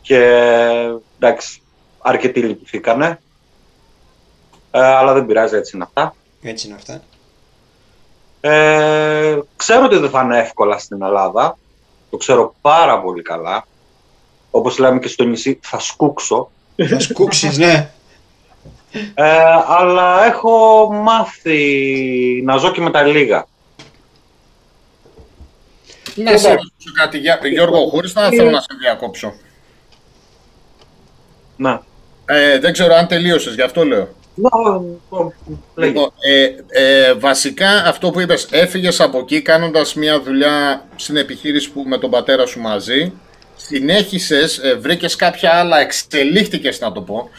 [0.03, 0.23] και
[1.19, 1.63] εντάξει,
[1.99, 3.21] αρκετοί λυπηθήκανε.
[4.71, 6.15] Ε, αλλά δεν πειράζει, έτσι είναι αυτά.
[6.43, 7.03] Έτσι είναι αυτά.
[8.41, 11.59] Ε, ξέρω ότι δεν θα είναι εύκολα στην Ελλάδα.
[12.11, 13.67] Το ξέρω πάρα πολύ καλά.
[14.51, 16.51] Όπως λέμε και στο νησί, θα σκούξω.
[16.89, 17.91] Θα σκούξεις, ναι.
[19.15, 19.33] Ε,
[19.67, 23.47] αλλά έχω μάθει να ζω και με τα λίγα.
[26.15, 29.33] Να σε ρωτήσω κάτι, Γιά- Γιώργο, χωρίς να θέλω να σε διακόψω.
[31.57, 31.79] Ναι.
[32.25, 34.09] Ε, δεν ξέρω αν τελείωσες, γι' αυτό λέω.
[35.75, 35.93] Λέγε.
[35.93, 41.71] Λοιπόν, ε, ε, βασικά αυτό που είπες, έφυγες από εκεί κάνοντας μια δουλειά στην επιχείρηση
[41.71, 43.13] που με τον πατέρα σου μαζί,
[43.57, 47.31] συνέχισες, ε, βρήκες κάποια άλλα, εξελίχθηκες να το πω,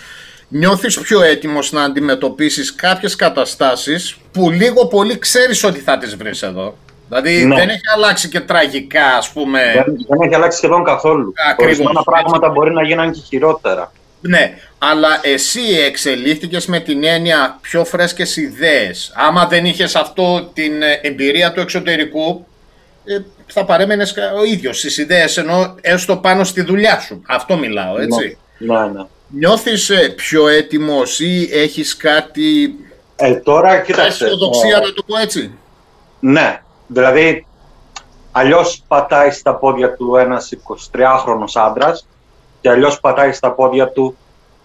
[0.48, 6.42] νιώθεις πιο έτοιμος να αντιμετωπίσεις κάποιες καταστάσεις που λίγο πολύ ξέρεις ότι θα τις βρεις
[6.42, 6.76] εδώ.
[7.08, 7.56] Δηλαδή Ναι.
[7.56, 9.60] δεν έχει αλλάξει και τραγικά, ας πούμε.
[9.86, 11.34] Δεν, δεν έχει αλλάξει σχεδόν καθόλου.
[11.50, 11.74] Ακριβώς.
[11.74, 13.92] Ορισμένα πράγματα μπορεί να γίνουν και χειρότερα.
[14.22, 19.12] Ναι, αλλά εσύ εξελίχθηκες με την έννοια πιο φρέσκες ιδέες.
[19.16, 22.46] Άμα δεν είχες αυτό την ε, εμπειρία του εξωτερικού,
[23.06, 23.18] ε,
[23.48, 27.22] θα παρέμενες κα- ο ίδιος στις ιδέες, ενώ έστω πάνω στη δουλειά σου.
[27.28, 28.38] Αυτό μιλάω, έτσι.
[28.58, 29.02] Ναι, ναι.
[29.28, 32.76] Νιώθεις ε, πιο έτοιμος ή έχεις κάτι
[33.16, 34.24] Ε, τώρα, κοίταξε.
[34.26, 35.52] αισιοδοξία, ε, να το πω έτσι;
[36.20, 37.46] Ναι, δηλαδή
[38.32, 42.08] αλλιώς πατάει στα πόδια του ένας 23χρονος άντρας
[42.62, 44.18] και αλλιώς πατάει στα πόδια του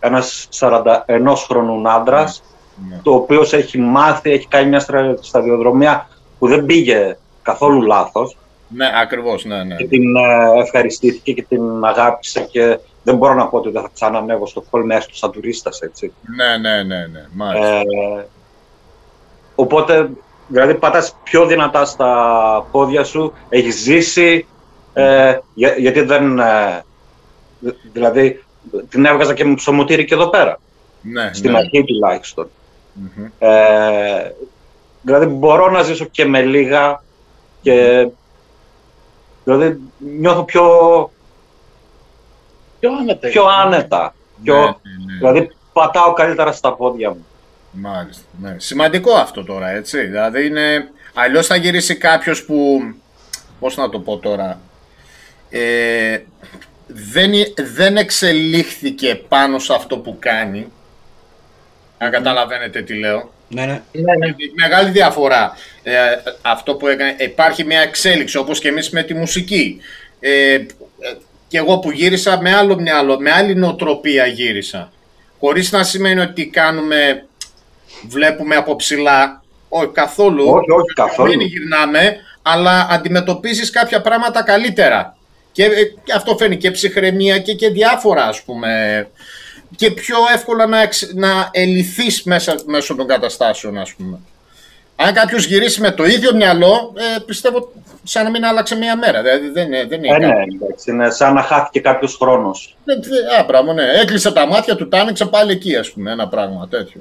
[0.06, 2.42] ένας 41χρονος άντρας
[2.88, 3.00] Ναι.
[3.02, 8.36] το οποίος έχει μάθει, έχει κάνει μια στρα- σταδιοδρομία που δεν πήγε καθόλου λάθος
[8.68, 9.74] Ναι, ακριβώς, ναι, ναι.
[9.74, 13.90] και την ε, ευχαριστήθηκε και την αγάπησε και δεν μπορώ να πω ότι δεν θα
[13.94, 16.12] ξανανεύω στο Χόλμ έστω σαν τουρίστας, έτσι.
[16.36, 17.76] Ναι, ναι, ναι, ναι, μάλιστα.
[17.76, 18.26] Ε,
[19.54, 20.08] οπότε,
[20.48, 24.46] δηλαδή, πατάς πιο δυνατά στα πόδια σου, έχεις ζήσει,
[24.92, 26.38] ε, για- γιατί δεν...
[26.38, 26.84] ε,
[27.58, 28.44] δη- δηλαδή,
[28.88, 30.61] την έβγαζα και με ψωμοτήρι και εδώ πέρα,
[31.00, 31.59] ναι, στην ναι.
[31.59, 32.50] αρχή τουλάχιστον.
[32.92, 33.26] Μμμ.
[33.38, 34.33] Ε,
[35.02, 37.02] δηλαδή, μπορώ να ζήσω και με λίγα
[37.62, 38.09] και...
[39.44, 40.64] Δηλαδή, νιώθω πιο,
[42.81, 43.29] Πιο άνετα.
[43.29, 44.14] πιο άνετα.
[44.42, 44.68] Πιο, Ναι, ναι,
[45.07, 45.16] ναι.
[45.18, 47.26] Δηλαδή, πατάω καλύτερα στα πόδια μου.
[47.70, 48.22] Μάλιστα.
[48.40, 48.55] Ναι.
[48.59, 50.07] Σημαντικό αυτό τώρα, έτσι.
[50.07, 50.90] Δηλαδή είναι.
[51.14, 52.81] Αλλιώς θα γυρίσει κάποιος που.
[53.61, 54.61] Πώς να το πω τώρα.
[55.50, 56.18] Ε,
[56.87, 60.72] δεν, δεν εξελίχθηκε πάνω σε αυτό που κάνει.
[61.99, 63.32] Αν καταλαβαίνετε τι λέω.
[63.49, 63.82] Ναι, ναι.
[63.93, 64.34] Ναι, ναι.
[64.55, 65.57] Μεγάλη διαφορά.
[65.82, 65.93] Ε,
[66.43, 67.14] αυτό που έκανε.
[67.18, 69.80] Υπάρχει μια εξέλιξη όπως και εμείς με τη μουσική.
[70.20, 70.64] Ε, ε,
[71.49, 74.93] και εγώ που γύρισα με άλλο μυαλό, με άλλη νοοτροπία γύρισα.
[75.41, 77.26] Χωρίς να σημαίνει ότι κάνουμε,
[78.09, 79.43] βλέπουμε από ψηλά.
[79.68, 80.45] Όχι καθόλου.
[80.49, 81.30] Όχι, όχι, καθόλου.
[81.30, 85.15] Δεν γυρνάμε, αλλά αντιμετωπίζεις κάποια πράγματα καλύτερα.
[85.57, 89.09] Και, ε, και αυτό φαίνει και ψυχραιμία και, και διάφορα ας πούμε.
[89.76, 94.18] Και πιο εύκολα να, εξ, να ελυθείς μέσα, μέσω των καταστάσεων ας πούμε.
[94.96, 99.22] Αν κάποιος γυρίσει με το ίδιο μυαλό, ε, πιστεύω σαν να μην άλλαξε μία μέρα.
[99.22, 100.59] Δηλαδή δεν, είναι- δεν είναι Ε, ναι, κάτι.
[100.62, 102.76] εντάξει, είναι σαν να χάθηκε κάποιος χρόνος.
[102.84, 103.82] Δεν- δεν- Α, πράγμα, ναι.
[104.02, 107.00] Έκλεισε τα μάτια του, τα άνοιξε πάλι εκεί, ας πούμε, ένα πράγμα τέτοιο.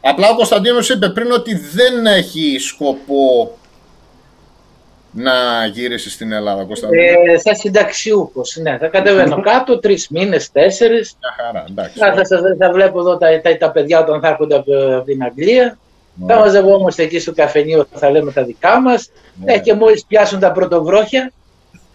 [0.00, 3.56] Απλά ο Κωνσταντίνος είπε πριν ότι δεν έχει σκοπό
[5.12, 7.02] να γυρίσει στην Ελλάδα, Κωνσταντίνο.
[7.02, 8.56] Ε, σαν συνταξιούχος.
[8.62, 11.16] Ναι, θα κατεβαίνω κάτω τρεις μήνες, τέσσερις.
[11.20, 11.98] Μια χαρά, εντάξει.
[11.98, 15.04] Θα, θα, θα, θα βλέπω εδώ τα, τα, τα παιδιά όταν θα έρχονται από, από
[15.04, 15.78] την Αγγλία.
[16.18, 16.38] Θα Ωραία.
[16.38, 19.10] μαζευόμαστε εκεί στο καφενείο, θα λέμε τα δικά μας.
[19.44, 19.52] Ναι.
[19.52, 21.32] Ε, και μόλις πιάσουν τα πρωτοβρόχια,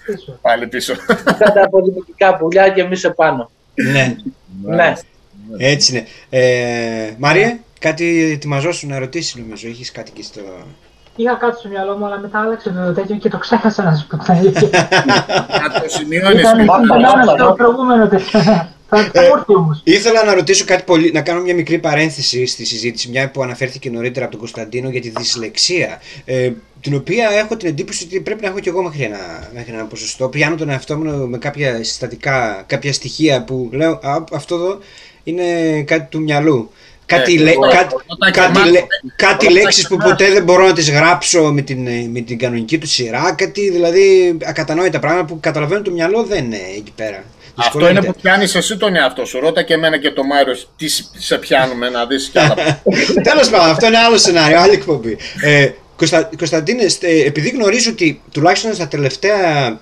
[0.07, 0.39] Πίσω.
[0.41, 0.95] Πάλι πίσω.
[1.39, 3.51] θα τα αποδημητικά πουλιά και εμείς επάνω.
[3.73, 4.15] ναι,
[4.63, 4.93] ναι.
[5.57, 6.05] έτσι είναι.
[6.29, 9.67] Ε, Μαρία, κάτι ετοιμαζόσου να ρωτήσεις νομίζω.
[9.67, 10.41] Έχεις κάτι και στο...
[11.19, 14.07] Είχα κάτι στο μυαλό μου, αλλά μετά άλλαξε το τέτοιο και το ξέχασα να σου
[14.07, 14.69] πω την αλήθεια.
[15.61, 16.39] Να το σημειώνεις.
[16.39, 17.53] Ήταν Μάπα, ήταν μάπα, στο μάπα.
[17.53, 18.39] προηγούμενο τέτοιο.
[18.89, 19.81] Θα θα Ε, έρθει όμως.
[19.83, 23.89] Ήθελα να ρωτήσω κάτι πολύ, να κάνω μια μικρή παρένθεση στη συζήτηση, μια που αναφέρθηκε
[23.89, 26.01] νωρίτερα από τον Κωνσταντίνο για τη δυσλεξία.
[26.25, 26.51] Ε,
[26.81, 29.83] την οποία έχω την εντύπωση ότι πρέπει να έχω κι εγώ μέχρι ένα, μέχρι ένα
[29.85, 30.27] ποσοστό.
[30.29, 34.77] Πιάνω τον εαυτό μου με κάποια συστατικά, κάποια στοιχεία που λέω «Α, αυτό εδώ
[35.23, 35.43] είναι
[35.81, 36.71] κάτι του μυαλού.
[37.07, 38.83] Κάτι, Ε, λέ- εγώ- κάτι, όταν κάτι, κοιμάσαι- λέ-
[39.15, 42.19] κάτι όταν λέξεις που κοιμάσαι- ποτέ δεν μπορώ να τις γράψω με την, ε, με
[42.21, 43.33] την κανονική του σειρά.
[43.37, 47.23] Κάτι δηλαδή ακατανόητα πράγματα που καταλαβαίνω το μυαλό δεν είναι εκεί πέρα.
[47.55, 48.13] Αυτό είναι Δυσκολεύεται.
[48.13, 49.39] που πιάνεις εσύ τον εαυτό σου.
[49.39, 50.87] Ρώτα και εμένα και το Μάριο τι
[51.17, 52.81] σε πιάνουμε να δεις κι άλλα.
[53.29, 55.17] Τέλος πάντων, αυτό είναι άλλο σενάριο, άλλη εκπομπή.
[55.41, 59.79] Ε, Κωνστα, Κωνσταντίνε, στε- επειδή γνωρίζω ότι τουλάχιστον στα τελευταία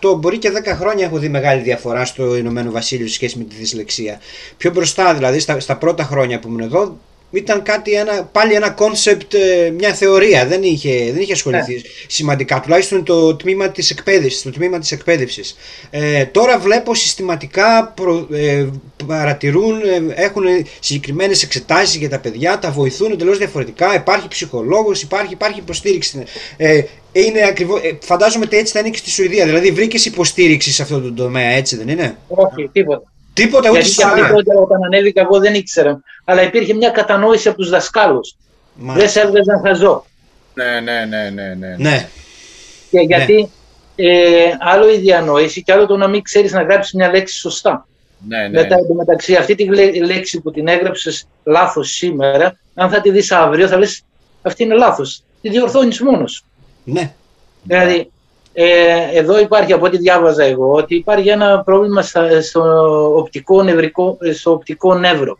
[0.00, 3.44] 7-8, μπορεί και 10 χρόνια έχω δει μεγάλη διαφορά στο Ηνωμένο Βασίλειο σε σχέση με
[3.44, 4.20] τη δυσλεξία.
[4.56, 6.98] Πιο μπροστά, δηλαδή, στα, στα πρώτα χρόνια που ήμουν εδώ,
[7.30, 9.34] ήταν κάτι, ένα, πάλι ένα concept,
[9.78, 10.46] μια θεωρία.
[10.46, 14.42] Δεν είχε, δεν είχε ασχοληθεί σημαντικά, τουλάχιστον το τμήμα της εκπαίδευσης.
[14.42, 15.56] Το τμήμα της εκπαίδευσης.
[15.90, 18.66] Ε, τώρα βλέπω συστηματικά προ, ε,
[19.06, 20.44] παρατηρούν, ε, έχουν
[20.80, 26.22] συγκεκριμένες εξετάσεις για τα παιδιά, τα βοηθούν εντελώς διαφορετικά, υπάρχει ψυχολόγος, υπάρχει, υπάρχει υποστήριξη.
[26.56, 30.72] Ε, είναι ακριβώς, ε, φαντάζομαι ότι έτσι θα είναι και στη Σουηδία, δηλαδή βρήκες υποστήριξη
[30.72, 33.12] σε αυτό το τομέα, έτσι δεν είναι; Όχι, τίποτα.
[33.42, 36.00] Τίποτα ούτε Γιατί και σου αυτή τότε όταν ανέβηκα εγώ δεν ήξερα.
[36.24, 38.34] Αλλά υπήρχε μια κατανόηση από τους δασκάλους.
[38.74, 40.04] Δεν σε έβγαζαν χαζό.
[40.54, 41.74] ναι, ναι, ναι, ναι, ναι.
[41.78, 42.08] Ναι,
[42.90, 43.50] Και γιατί
[43.96, 47.86] ε, άλλο η διανόηση και άλλο το να μην ξέρεις να γράψεις μια λέξη σωστά.
[48.28, 48.60] ναι, ναι.
[48.60, 53.32] Μετά εντωμεταξύ αυτή τη λέ- λέξη που την έγραψες λάθος σήμερα, αν θα τη δεις
[53.32, 54.02] αύριο, θα λες
[54.42, 55.22] αυτή είναι λάθος.
[55.42, 56.44] Τη διορθώνεις μόνος.
[56.84, 57.12] ναι,
[57.62, 58.10] Δηλαδή,
[58.60, 62.62] ε, εδώ υπάρχει από ό,τι διάβαζα εγώ ότι υπάρχει ένα πρόβλημα στα- στο,
[63.16, 65.38] οπτικό νευρικό, ε, στο οπτικό νεύρο.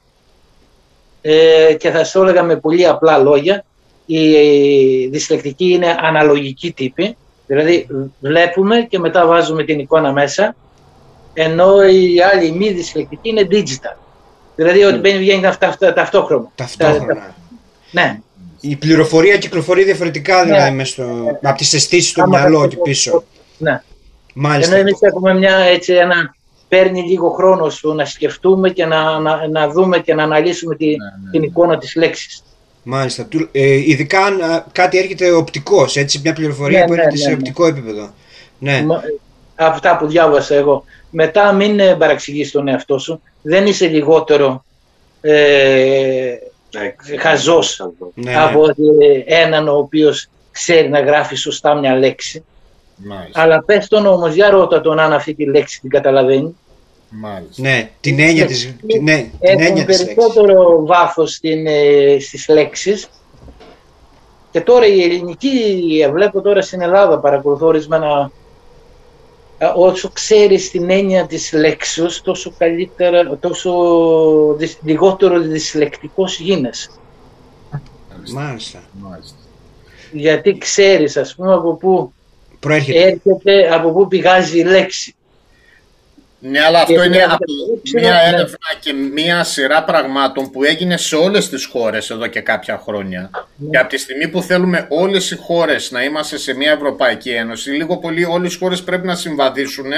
[1.23, 3.65] Ε, και θα σου έλεγα με πολύ απλά λόγια,
[4.07, 7.17] η δυσλεκτική είναι αναλογική τύπη,
[7.47, 7.87] δηλαδή
[8.21, 10.55] βλέπουμε και μετά βάζουμε την εικόνα μέσα,
[11.35, 13.97] ενώ η άλλη μη δυσλεκτική είναι digital.
[14.57, 16.49] Δηλαδή ότι μπαίνει βγαίνει αυτά, αυτά, ταυτόχρονα.
[16.55, 17.35] ταυτόχρονα.
[17.91, 18.21] Ναι.
[18.61, 20.77] Η πληροφορία κυκλοφορεί διαφορετικά δηλαδή Ναι.
[20.77, 23.25] μες στο, από τις αισθήσεις στο Άμα μυαλό θα- και πίσω.
[23.59, 23.83] Ναι.
[24.35, 24.73] Μάλιστα.
[24.73, 26.35] Ενώ εμείς έχουμε μια, έτσι, ένα,
[26.69, 30.87] παίρνει λίγο χρόνο σου να σκεφτούμε και να, να, να δούμε και να αναλύσουμε τη,
[30.87, 31.31] ναι.
[31.31, 32.43] την εικόνα της λέξης.
[32.83, 33.25] Μάλιστα.
[33.25, 37.17] Του- Ε, ειδικά αν α, κάτι έρχεται οπτικός, έτσι, μια πληροφορία Ναι, που ναι, έρχεται
[37.17, 37.35] ναι, σε ναι.
[37.35, 38.11] οπτικό επίπεδο.
[38.59, 38.83] Ναι.
[38.87, 39.03] Μα-
[39.61, 40.85] Αυτά που διάβασα εγώ.
[41.11, 43.21] Μετά μην ε, παραξηγείς τον εαυτό σου.
[43.43, 44.65] Δεν είσαι λιγότερο
[45.21, 46.35] ε,
[47.19, 48.39] χαζός ναι, ναι.
[48.39, 48.83] από ότι
[49.27, 52.45] έναν ο οποίος ξέρει να γράφει σωστά μια λέξη.
[52.97, 56.57] Μάλιστα, Αλλά πες τον όμως, για ρώτα τον αν αυτή τη λέξη την καταλαβαίνει.
[57.09, 57.63] μάλιστα.
[57.63, 60.15] Ναι, την έννοια της, την, ναι, την Έχουν έννοια της λέξης.
[60.15, 63.09] περισσότερο βάθος στην, ε, στις λέξεις.
[64.51, 65.49] Και τώρα η ελληνική,
[66.05, 68.31] ε, βλέπω τώρα στην Ελλάδα, παρακολουθώ ορισμένα, ε,
[69.77, 76.91] όσο ξέρεις την έννοια της λέξης, τόσο καλύτερα, τόσο δυσ- λιγότερο δυσλεκτικός γίνεσαι.
[78.35, 78.83] Μάλιστα.
[78.93, 79.37] Μάλιστα.
[80.13, 82.13] Γιατί ξέρεις, ας πούμε, από πού
[82.61, 82.99] Προέρχεται.
[83.03, 85.15] έρχεται, από πού πηγάζει η λέξη.
[86.41, 88.29] Ναι, αλλά αυτό Και είναι μια από ερώτηση, μια ναι.
[88.29, 93.31] έρευνα και μια σειρά πραγμάτων που έγινε σε όλες τις χώρες εδώ και κάποια χρόνια.
[93.57, 93.71] Ναι.
[93.71, 97.71] Και από τη στιγμή που θέλουμε όλες οι χώρες να είμαστε σε μια Ευρωπαϊκή Ένωση,
[97.71, 99.93] λίγο πολύ όλες οι χώρες πρέπει να συμβαδίσουν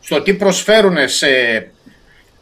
[0.00, 1.28] στο τι προσφέρουν σε,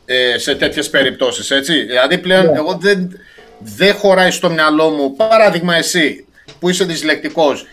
[0.05, 1.83] ε, σε τέτοιες περιπτώσεις, έτσι.
[1.83, 2.57] Δηλαδή πλέον Ναι.
[2.57, 3.21] εγώ δεν,
[3.59, 6.27] δεν χωράει στο μυαλό μου, παράδειγμα εσύ
[6.61, 7.67] που είσαι δυσλεκτικός,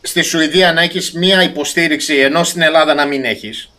[0.00, 3.70] στη Σουηδία να έχεις μία υποστήριξη ενώ στην Ελλάδα να μην έχεις.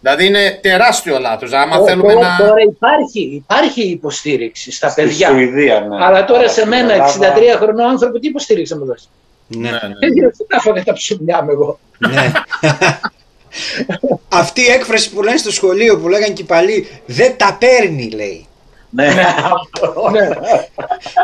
[0.00, 1.52] Δηλαδή είναι τεράστιο λάθος.
[1.52, 2.36] Άμα Ω, θέλουμε τώρα, να...
[2.46, 5.28] τώρα υπάρχει, υπάρχει υποστήριξη στα Στη παιδιά.
[5.28, 6.04] Σουηδία, ναι.
[6.04, 9.08] Αλλά τώρα Αλλά σε στην μένα, Ελλάδα- 63 χρονών άνθρωπο, τι υποστήριξη να μου δώσει;
[9.46, 9.70] Ναι.
[9.70, 10.20] Ναι, ναι.
[10.20, 11.78] Δεν τα έφαγα τα ψωμιά μου εγώ.
[11.98, 12.32] ναι.
[14.28, 18.10] Αυτή η έκφραση που λένε στο σχολείο που λέγανε και οι παλιοί, δεν τα παίρνει
[18.10, 18.46] λέει.
[18.90, 19.06] Ναι,
[20.12, 20.28] Ναι.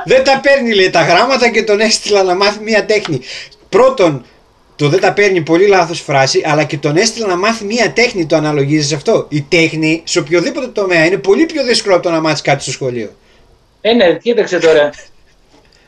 [0.05, 3.20] Δεν τα παίρνει λέει τα γράμματα και τον έστειλα να μάθει μία τέχνη.
[3.68, 4.25] Πρώτον,
[4.77, 8.27] το δεν τα παίρνει πολύ λάθος φράση, αλλά και τον έστειλα να μάθει μία τέχνη.
[8.27, 9.27] Το αναλογίζεις αυτό.
[9.29, 12.70] Η τέχνη σε οποιοδήποτε τομέα είναι πολύ πιο δύσκολο από το να μάθεις κάτι στο
[12.70, 13.11] σχολείο.
[13.81, 14.91] Ε, ναι, κοίταξε τώρα.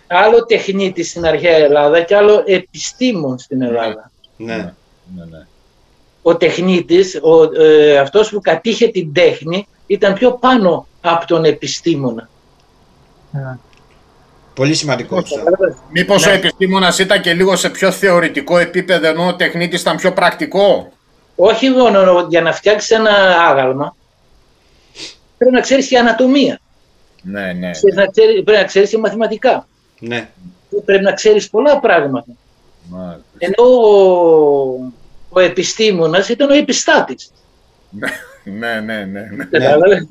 [0.06, 4.10] άλλο τεχνίτη στην αρχαία Ελλάδα και άλλο επιστήμον στην Ελλάδα.
[4.36, 4.56] Ναι.
[5.16, 5.46] Ναι, ναι.
[6.22, 12.28] Ο τεχνίτης, ο, ε, αυτός που κατήχε την τέχνη, ήταν πιο πάνω από τον επιστήμονα.
[13.30, 13.58] Ναι.
[14.56, 15.36] Πολύ σημαντικό αυτό.
[15.90, 16.30] Μήπως Ναι.
[16.32, 20.92] ο επιστήμονας ήταν και λίγο σε πιο θεωρητικό επίπεδο ενώ ο τεχνίτης ήταν πιο πρακτικό;
[21.36, 23.10] Όχι μόνο για να φτιάξεις ένα
[23.48, 23.96] άγαλμα,
[25.38, 26.60] πρέπει να ξέρεις και ανατομία.
[27.22, 27.70] Ναι, ναι.
[27.70, 29.68] Ξέρεις να ξέρεις- πρέπει να ξέρεις και μαθηματικά.
[29.98, 30.28] Ναι.
[30.84, 32.30] Πρέπει να ξέρεις πολλά πράγματα.
[32.88, 33.22] Μάλιστα.
[33.38, 34.92] Ενώ ο,
[35.28, 37.30] ο επιστήμονας ήταν ο επιστάτης.
[38.46, 39.20] Ναι, ναι, ναι.
[39.20, 39.44] ναι.
[39.44, 40.06] Κατάλαβες.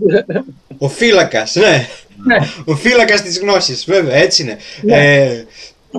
[0.78, 1.88] Ο φύλακας, ναι.
[2.26, 2.38] Ναι.
[2.66, 4.58] Ο φύλακας της γνώσης, βέβαια, έτσι είναι.
[4.96, 5.44] Ε,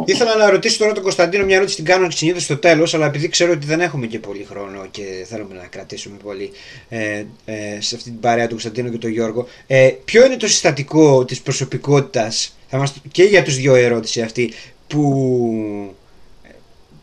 [0.04, 3.28] ήθελα να ρωτήσω τώρα τον Κωνσταντίνο μια ερώτηση, την κάνω συνήθως στο τέλος, αλλά επειδή
[3.28, 6.50] ξέρω ότι δεν έχουμε και πολύ χρόνο και θέλουμε να κρατήσουμε πολύ
[6.88, 10.48] ε, ε, σε αυτή την παρέα του Κωνσταντίνου και του Γιώργο, ε, ποιο είναι το
[10.48, 14.52] συστατικό της προσωπικότητας, θα μας, και για τους δύο ερώτηση αυτή,
[14.86, 15.94] που,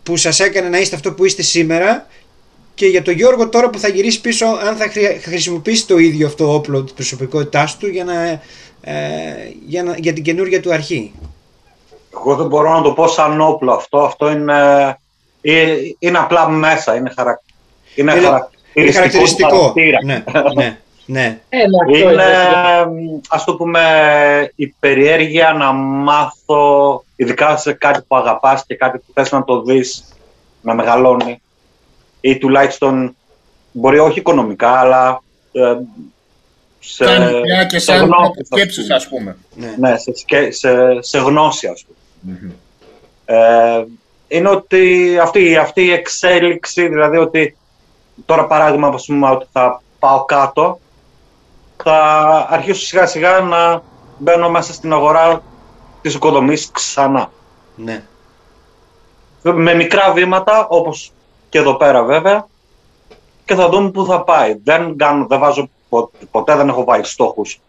[0.03, 2.07] που σας έκανε να είστε αυτό που είστε σήμερα
[2.75, 6.27] και για τον Γιώργο τώρα που θα γυρίσει πίσω αν θα χρεια- χρησιμοποιήσει το ίδιο
[6.27, 8.23] αυτό όπλο της προσωπικότητάς του για, να,
[8.81, 9.01] ε,
[9.67, 11.11] για, να, για την καινούργια του αρχή.
[12.15, 13.97] Εγώ δεν μπορώ να το πω σαν όπλο αυτό.
[13.99, 14.97] Αυτό είναι,
[15.41, 16.95] ε, είναι απλά μέσα.
[16.95, 17.39] Είναι, χαρακ...
[17.95, 18.51] είναι, Είναι- χαρακτηριστικό.
[18.73, 19.57] Είναι του χαρακτηριστικό.
[19.57, 19.97] χαρακτήρα.
[20.03, 20.23] Ναι,
[20.55, 21.39] ναι, ναι.
[21.49, 23.21] Ε, ναι, αυτό Είναι, είναι.
[23.29, 23.81] ας το πούμε,
[24.55, 29.61] η περιέργεια να μάθω, ειδικά σε κάτι που αγαπάς και κάτι που θες να το
[29.61, 30.03] δεις
[30.61, 31.41] να μεγαλώνει
[32.25, 33.15] ή τουλάχιστον
[33.71, 35.21] μπορεί όχι οικονομικά, αλλά
[35.51, 35.75] ε,
[36.79, 38.95] σε, Σαν ιδέα και σε σαν γνώσεις, ας σκέψεις, πούμε.
[38.95, 39.37] ας πούμε.
[39.55, 39.75] ναι.
[39.89, 40.69] Ναι, σε, σκε- σε,
[41.01, 42.51] σε γνώση, ας πούμε.
[43.25, 43.83] Ε,
[44.27, 47.57] είναι ότι αυτή, αυτή η εξέλιξη, δηλαδή ότι
[48.25, 50.79] τώρα παράδειγμα, ας πούμε, ότι θα πάω κάτω,
[51.83, 51.97] θα
[52.49, 53.81] αρχίσω σιγά σιγά να
[54.17, 55.41] μπαίνω μέσα στην αγορά
[56.01, 57.31] της οικοδομής ξανά.
[57.75, 58.03] ναι.
[59.41, 61.11] Με μικρά βήματα, όπως
[61.53, 62.47] και εδώ πέρα βέβαια,
[63.45, 64.55] και θα δούμε πού θα πάει.
[64.63, 67.59] Δεν, κάνω, δεν βάζω, πο- ποτέ δεν έχω βάλει στόχους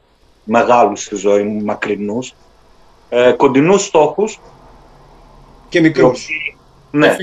[0.44, 2.34] μεγάλους στη ζωή μου, μακρινούς.
[3.08, 4.40] Ε, κοντινούς στόχους,
[5.68, 6.24] Και οι μικρούς.
[6.24, 6.56] οποίοι-
[6.90, 7.16] ναι,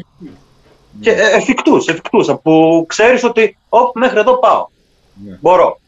[1.01, 4.67] και ε, εφικτούς, εφικτούς, που ξέρεις ότι «Οπ, μέχρι εδώ πάω,
[5.25, 5.37] Ναι.
[5.41, 5.79] μπορώ.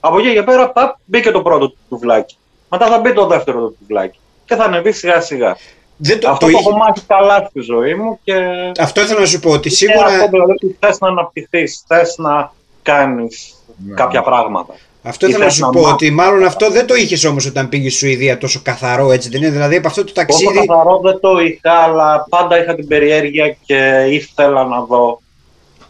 [0.00, 2.36] Από εκεί και πέρα παπ, μπήκε το πρώτο του τουβλάκι.
[2.70, 4.18] Μετά θα μπει το δεύτερο του τουβλάκι.
[4.44, 5.56] Και θα ανεβεί σιγά σιγά.
[5.96, 8.34] Δεν το, Αυτό το το είχε- έχω μάθει καλά στη ζωή μου και
[8.78, 12.14] Αυτό ήθελα να σου πω ότι είναι σίγουρα αυτό δηλαδή ότι θες να αναπτυχθείς, θες
[12.18, 13.54] να κάνεις
[13.86, 13.94] Ναι.
[13.94, 14.74] κάποια πράγματα.
[15.02, 15.92] Αυτό ήθελα να θες σου να πω μάθεις.
[15.92, 19.42] ότι μάλλον αυτό δεν το είχες όμως όταν πήγες στη Σουηδία τόσο καθαρό έτσι δεν
[19.42, 20.66] είναι; Δηλαδή από αυτό το Όσο ταξίδι.
[20.66, 25.20] καθαρό δεν το είχα, αλλά πάντα είχα την περιέργεια και ήθελα να δω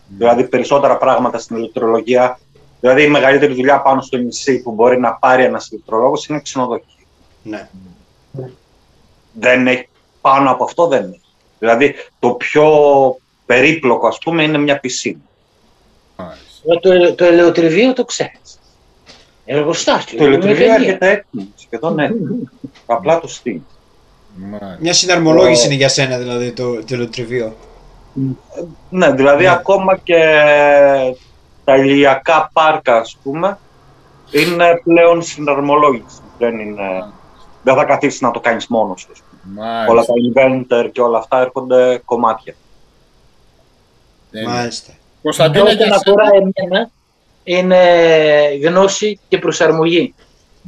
[0.09, 2.39] δηλαδή περισσότερα πράγματα στην ηλεκτρολογία.
[2.81, 6.85] Δηλαδή η μεγαλύτερη δουλειά πάνω στο νησί που μπορεί να πάρει ένας ηλεκτρολόγος είναι ξενοδοχείο.
[7.43, 7.69] Ναι.
[9.33, 9.89] Δεν έχει,
[10.27, 11.21] πάνω από αυτό δεν έχει.
[11.59, 12.67] Δηλαδή το πιο
[13.47, 15.19] περίπλοκο ας πούμε είναι μια πισίνα.
[16.17, 16.43] Μάλιστα.
[16.67, 18.59] Ε, Το, το ελαιοτριβείο το ξέρεις.
[19.45, 20.19] Εργοστάσιο.
[20.19, 20.87] Το ηλεκτρολόγιο μηχανία.
[20.87, 22.37] έρχεται έτοιμο, σχεδόν έτοιμο.
[22.87, 23.65] Απλά το στείλει.
[24.35, 24.77] Μάλιστα.
[24.81, 27.57] Μια συναρμολόγηση Ε, είναι για σένα δηλαδή το τελοτριβείο.
[28.91, 29.51] Ναι, δηλαδή Ναι.
[29.51, 30.21] ακόμα και
[31.65, 33.59] τα ηλιακά πάρκα, ας πούμε,
[34.31, 36.19] είναι πλέον συναρμολόγηση.
[36.39, 37.07] Δεν, είναι,
[37.63, 39.11] δεν θα καθίσεις να το κάνεις μόνος σου.
[39.47, 39.85] Ας πούμε.
[39.89, 40.13] Όλα Μάλιστα.
[40.35, 42.55] τα inventor και όλα αυτά έρχονται κομμάτια.
[44.31, 44.49] Τέλεια.
[44.49, 44.93] Μάλιστα.
[45.23, 46.51] Κωνσταντίνε, Όσον για αφορά σένα.
[46.55, 46.91] εμένα,
[47.45, 47.79] είναι
[48.63, 50.15] γνώση και προσαρμογή.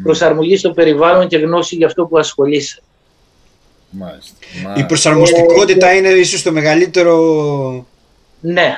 [0.03, 2.83] Προσαρμογή στο περιβάλλον και γνώση για αυτό που ασχολείσαι.
[3.91, 4.35] Μάλιστα.
[4.59, 4.87] Η Μάλιστα.
[4.87, 7.87] προσαρμοστικότητα είναι ίσως το μεγαλύτερο.
[8.41, 8.77] Ναι.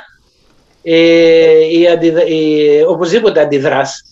[0.82, 2.24] Ε, η αντιδρα...
[2.26, 2.82] η...
[2.88, 4.04] Οπωσδήποτε αντιδράς,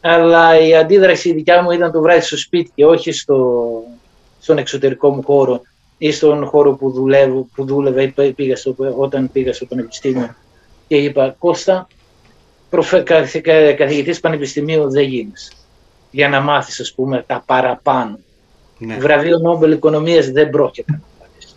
[0.00, 3.58] αλλά η αντίδραση δικιά μου ήταν το βράδυ στο σπίτι και όχι στο...
[4.44, 5.60] στον εξωτερικό μου χώρο
[5.98, 8.74] ή στον χώρο που, δουλεύω, που δούλευα ή πήγα στο...
[8.96, 10.34] όταν πήγα στο πανεπιστήμιο
[10.88, 11.86] και είπα Κώστα,
[12.70, 13.00] προφε...
[13.00, 15.52] καθ- κα- καθηγητής πανεπιστημίου δεν γίνεις
[16.10, 18.18] για να μάθεις ας πούμε τα παραπάνω.
[18.78, 18.96] Ναι.
[18.98, 21.56] Βραβείο Νόμπελ Οικονομίας δεν πρόκειται να πάρεις.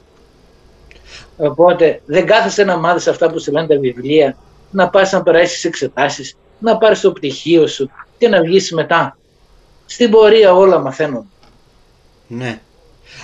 [1.37, 4.37] Οπότε δεν κάθεσαι να μάθεις αυτά που σου λένε τα βιβλία,
[4.71, 9.17] να πας να περάσεις εξετάσεις, να πάρεις το πτυχίο σου και να βγεις μετά.
[9.85, 11.31] Στην πορεία όλα μαθαίνουν.
[12.27, 12.59] Ναι.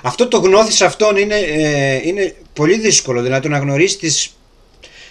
[0.01, 3.21] Αυτό το γνώθεις αυτόν είναι, ε, είναι πολύ δύσκολο.
[3.21, 4.35] Δηλαδή το να γνωρίσει τις,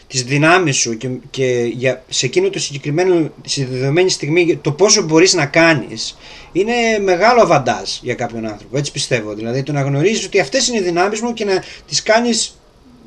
[0.07, 5.03] τις δυνάμεις σου και, και για, σε εκείνο το συγκεκριμένο, στη δεδομένη στιγμή το πόσο
[5.03, 6.19] μπορείς να κάνεις
[6.53, 6.73] είναι
[7.03, 8.79] μεγάλο αβαντάζ για κάποιον άνθρωπο.
[8.79, 9.35] Έτσι πιστεύω.
[9.35, 12.57] Δηλαδή το να γνωρίζεις ότι αυτές είναι οι δυνάμεις μου και να τις κάνεις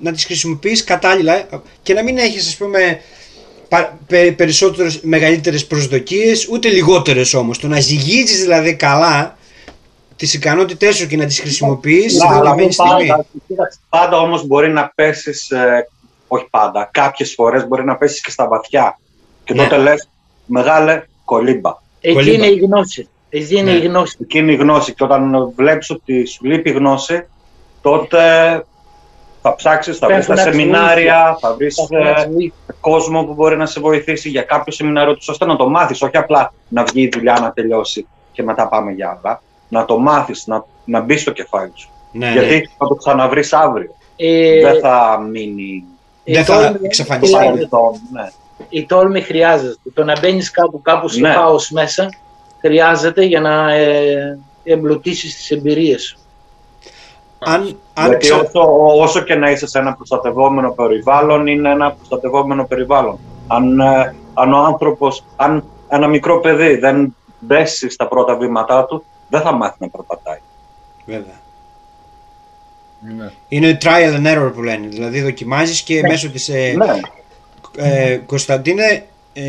[0.02, 1.48] να τις χρησιμοποιείς κατάλληλα
[1.84, 3.02] και να μην έχεις ας πούμε
[3.70, 7.58] πα- πε- περισσότερες, μεγαλύτερες προσδοκίες ούτε λιγότερες όμως.
[7.60, 9.38] Το να ζυγίζεις δηλαδή καλά
[10.16, 13.08] τις ικανότητές σου και να τις χρησιμοποιείς Ναι, στη αλλά δεδομένη στιγμή.
[13.08, 15.88] πάντα, κοίταξε, πάντα όμως μπορεί να πέσεις, ε,
[16.28, 19.00] όχι πάντα, κάποιες φορές μπορεί να πέσεις και στα βαθιά.
[19.44, 19.64] Και Ναι.
[19.64, 20.10] τότε λες,
[20.46, 21.72] μεγάλε κολύμπα.
[22.02, 22.52] Εκεί Πολύ είναι μπα.
[22.52, 23.08] η γνώση.
[23.30, 23.78] Εκεί είναι Ναι.
[23.78, 24.18] η γνώση.
[24.22, 27.28] Εκεί είναι η γνώση και όταν βλέπεις ότι σου λείπει η γνώση,
[27.82, 28.20] τότε
[29.42, 32.30] θα ψάξεις, θα βρεις Πρέπει τα να σεμινάρια, θα βρεις Θα πρέπει να ε, σου
[32.32, 32.54] βοηθήσει.
[32.80, 36.18] κόσμο που μπορεί να σε βοηθήσει για κάποιο σεμινάριο του, ώστε να το μάθεις, όχι
[36.18, 39.42] απλά να βγει η δουλειά να τελειώσει και μετά πάμε για άλλα.
[39.70, 41.90] Να το μάθεις, να, να μπει στο κεφάλι σου.
[42.12, 42.32] Ναι, ναι.
[42.32, 43.96] Γιατί θα το ξαναβρεις αύριο.
[44.16, 45.84] Ε, Δεν θα μείνει
[46.24, 47.28] η Δεν θα τόλμη- εξαφανιστεί.
[47.28, 47.68] στο χρειάζεται.
[47.68, 48.02] παρελθόν.
[48.12, 48.30] Ναι.
[48.70, 49.76] Η τόλμη χρειάζεται.
[49.94, 51.34] Το να μπαίνεις κάπου, κάπου στο Ναι.
[51.34, 52.10] χάος μέσα
[52.60, 56.18] χρειάζεται για να ε, εμπλουτίσεις τις εμπειρίες σου.
[57.40, 61.92] Αν, αν Γιατί ξα- όσο, όσο και να είσαι σε ένα προστατευόμενο περιβάλλον, είναι ένα
[61.92, 63.20] προστατευόμενο περιβάλλον.
[63.48, 69.04] Αν, ε, αν ο άνθρωπος, αν ένα μικρό παιδί δεν μπέσει στα πρώτα βήματά του,
[69.30, 70.40] δεν θα μάθει να περπατάει.
[71.06, 71.40] Βέβαια.
[73.18, 73.32] Ναι.
[73.48, 74.88] Είναι trial and error που λένε.
[74.88, 76.08] Δηλαδή δοκιμάζεις και Ναι.
[76.08, 76.50] μέσω της...
[76.50, 77.00] Ε, Ναι.
[77.78, 79.44] ε, Κωνσταντίνε, ε,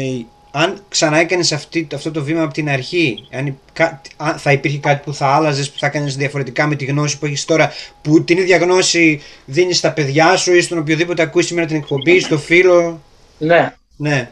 [0.50, 4.52] αν ξανά έκανες αυτή, αυτό το βήμα από την αρχή, αν, υ- κα- αν θα
[4.52, 7.72] υπήρχε κάτι που θα άλλαζες, που θα έκανες διαφορετικά με τη γνώση που έχεις τώρα,
[8.02, 12.20] που την ίδια γνώση δίνεις στα παιδιά σου ή στον οποιοδήποτε ακούει σήμερα την εκπομπή,
[12.20, 13.00] στο φίλο.
[13.38, 13.74] Ναι.
[13.96, 14.30] Ναι.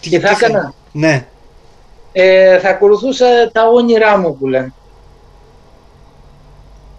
[0.00, 0.74] Τι, Και θα τι έκανα.
[0.92, 1.26] Ναι.
[2.12, 4.72] Ε, θα ακολουθούσα τα όνειρά μου που λένε.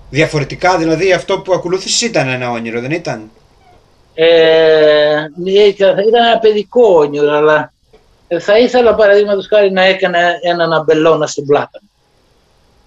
[0.10, 3.30] Διαφορετικά, δηλαδή αυτό που ακολούθησες ήταν ένα όνειρο, δεν ήταν;
[4.14, 7.74] Ε, ναι, ήταν ήταν ένα παιδικό όνειρο, αλλά
[8.40, 11.90] θα ήθελα παραδείγματος χάρη να έκανα έναν αμπελώνα στην πλάτα μου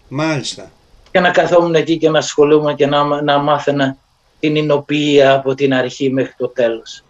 [0.09, 0.71] Μάλιστα.
[1.11, 3.97] και να καθόμουν εκεί και να ασχολούμαι και να, να μάθαινα
[4.41, 7.05] την εινοποιία από την αρχή μέχρι το τέλος.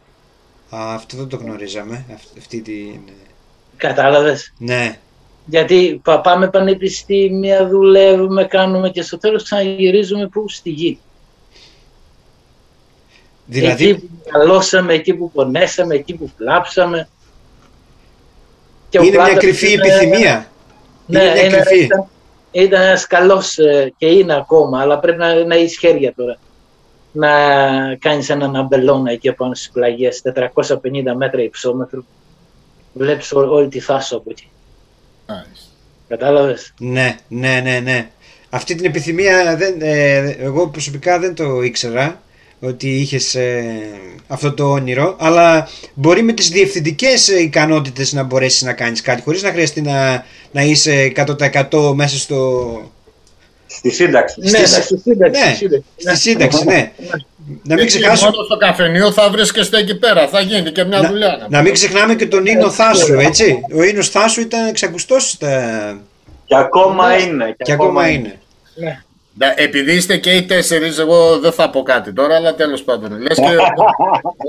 [0.77, 2.05] Α, αυτό δεν το γνωρίζαμε.
[2.15, 3.01] Αυτή, αυτή την...
[3.77, 4.99] Κατάλαβες; Ναι.
[5.47, 10.99] Γιατί πα- πάμε πανεπιστήμια, δουλεύουμε, κάνουμε και στο τέλος ξαναγυρίζουμε που στη γη.
[13.47, 17.09] Δηλαδή, Εκεί που μεγαλώσαμε, εκεί που πονέσαμε, εκεί που κλάψαμε.
[18.89, 20.47] Και ο είναι μια Πλάτωνας κρυφή είναι- επιθυμία.
[21.07, 21.85] Ναι, είναι μια είναι- κρυφή.
[21.85, 22.07] ήταν,
[22.51, 26.37] ήταν ένας καλός ε, και είναι ακόμα, αλλά πρέπει να, να έχεις χέρια τώρα.
[27.13, 27.31] Να
[27.99, 32.05] κάνεις έναν αμπελώνα εκεί πάνω στις πλαγιές, 450 μέτρα υψόμετρο.
[32.93, 34.51] Βλέπεις ό- όλη τη θάσο από εκεί.
[35.29, 35.67] Μάλιστα.
[36.09, 38.09] Κατάλαβες; Ναι, ναι, ναι, ναι.
[38.51, 42.21] Αυτή την επιθυμία δεν, ε, εγώ προσωπικά δεν το ήξερα
[42.61, 43.65] ότι είχες ε,
[44.27, 49.23] αυτό το όνειρο αλλά μπορεί με τις διευθυντικές ε, ικανότητες να μπορέσεις να κάνεις κάτι
[49.23, 52.71] χωρίς να χρειαστεί να, να είσαι 100% μέσα στο,
[53.67, 54.41] Στη σύνταξη.
[54.41, 55.41] Ναι, Στις- ναι, στη σύνταξη.
[55.41, 55.85] ναι, στη σύνταξη.
[55.97, 56.93] στη σύνταξη, ναι.
[57.63, 60.29] Να μην Εκεί ξεχάσω, μόνο στο καφενείο θα βρίσκεστε εκεί πέρα.
[60.29, 61.47] Θα γίνει και μια να, δουλειά.
[61.49, 63.61] να μην ξεχνάμε και τον Ίνο Θάσου, έτσι.
[63.75, 66.01] Ο Ίνος Θάσου ήταν εξακουστός στα...
[66.45, 67.23] Και ακόμα Ναι.
[67.23, 67.55] είναι.
[67.65, 68.39] και ακόμα είναι.
[68.75, 69.01] Ναι.
[69.39, 73.21] Ναι, Επειδή είστε και οι τέσσερις, εγώ δεν θα πω κάτι τώρα, αλλά τέλος πάντων.
[73.21, 73.57] Λες και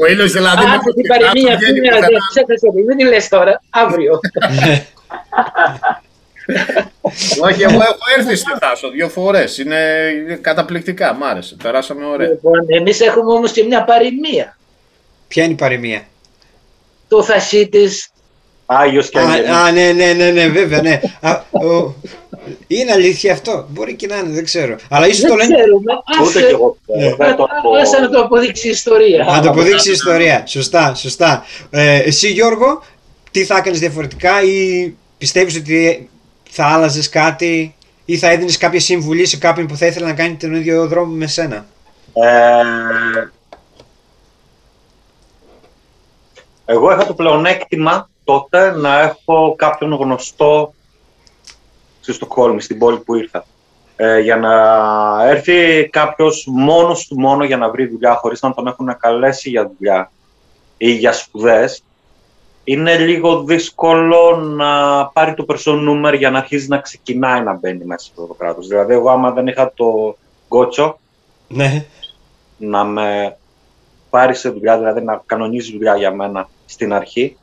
[0.03, 0.63] ο ήλιος δηλαδή.
[0.65, 2.07] Α, μήπως την και παροιμία κάτω βγαίνει αυτή, πουθενά.
[2.07, 4.19] δεν ξέχασα, μην τη λες τώρα, αύριο.
[7.43, 9.57] Όχι, εγώ έχω έρθει στη Θάσο δύο φορές.
[9.57, 9.77] Είναι
[10.41, 11.13] καταπληκτικά.
[11.13, 11.55] Μ' άρεσε.
[11.63, 12.27] Περάσαμε ωραία.
[12.27, 14.57] Λοιπόν, εμείς έχουμε όμως και μια παροιμία.
[15.27, 16.01] Ποια είναι η παροιμία;
[17.07, 18.09] Το θασίτης
[18.65, 19.55] Άγιος και αγγελικός.
[19.55, 20.99] Α, α, ναι, ναι, ναι, ναι, βέβαια, ναι.
[21.21, 21.95] Α, ο-
[22.67, 23.65] είναι αλήθεια αυτό.
[23.69, 24.75] Μπορεί και να είναι, δεν ξέρω.
[24.89, 25.55] Αλλά ίσως το δεν λένε.
[25.55, 25.91] ξέρουμε.
[26.21, 26.77] Ούτε Άσε- κι εγώ.
[26.85, 27.03] Ναι.
[27.15, 27.75] Δεν το έχω.
[27.81, 29.23] Άσε να το αποδείξει η ιστορία.
[29.23, 30.43] Να το αποδείξει η ιστορία.
[30.47, 31.45] Σωστά, σωστά.
[31.69, 32.83] Ε, εσύ, Γιώργο,
[33.31, 36.09] τι θα έκανες διαφορετικά ή πιστεύεις ότι
[36.57, 40.35] θα άλλαζες κάτι ή θα έδινες κάποια συμβουλή σε κάποιον που θα ήθελε να κάνει
[40.35, 41.65] τον ίδιο δρόμο με σένα;
[42.13, 42.63] Ε,
[46.65, 50.73] εγώ είχα το πλεονέκτημα τότε να έχω κάποιον γνωστό
[52.01, 53.45] στη Στοκχόλμη, στην πόλη που ήρθα.
[53.95, 54.53] Ε, για να
[55.27, 59.71] έρθει κάποιος μόνος του μόνο για να βρει δουλειά χωρίς να τον έχουν καλέσει για
[59.77, 60.11] δουλειά
[60.77, 61.83] ή για σπουδές
[62.69, 67.85] είναι λίγο δύσκολο να πάρει το person number για να αρχίσει να ξεκινάει να μπαίνει
[67.85, 68.67] μέσα σε αυτό το κράτος.
[68.67, 70.99] Δηλαδή εγώ άμα δεν είχα το γκότσο
[71.47, 71.85] Ναι.
[72.57, 73.37] να με
[74.09, 77.37] πάρει σε δουλειά, δηλαδή να κανονίζει δουλειά για μένα στην αρχή,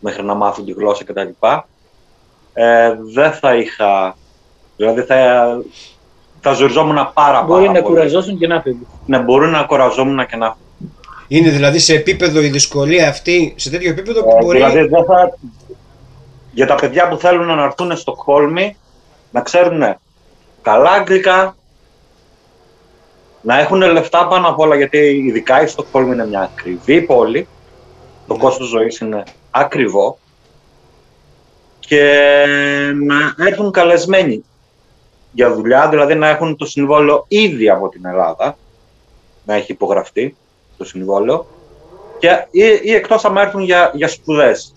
[0.00, 1.28] μέχρι να μάθω τη γλώσσα κτλ.
[2.52, 4.16] Ε, δεν θα είχα.
[4.76, 5.60] Δηλαδή θα,
[6.40, 7.94] θα ζοριζόμουν πάρα, Μπορεί πάρα να πολύ.
[7.94, 8.86] κουραζόσουν και να φύγουν.
[9.06, 10.56] Ναι, μπορεί να κουραζόμουν και να.
[11.28, 14.58] Είναι δηλαδή σε επίπεδο η δυσκολία αυτή, σε τέτοιο επίπεδο που Ε, μπορεί.
[14.58, 15.38] Δηλαδή δεν θα.
[16.52, 18.76] Για τα παιδιά που θέλουν να έρθουν στο Χόλμη,
[19.30, 19.96] να ξέρουν
[20.62, 21.56] καλά αγγλικά,
[23.40, 27.48] να έχουν λεφτά πάνω απ' όλα, γιατί ειδικά η Στοκχόλμη είναι μια ακριβή πόλη,
[28.26, 28.40] το Ναι.
[28.40, 30.18] κόστος ζωής είναι ακριβό
[31.80, 32.24] και
[33.06, 34.42] να έρθουν καλεσμένοι.
[35.32, 38.58] για δουλειά, δηλαδή να έχουν το συμβόλαιο ήδη από την Ελλάδα,
[39.44, 40.36] να έχει υπογραφτεί
[40.78, 41.46] το συμβόλαιο,
[42.18, 44.72] και, ή, ή εκτός άμα έρθουν για, για σπουδές.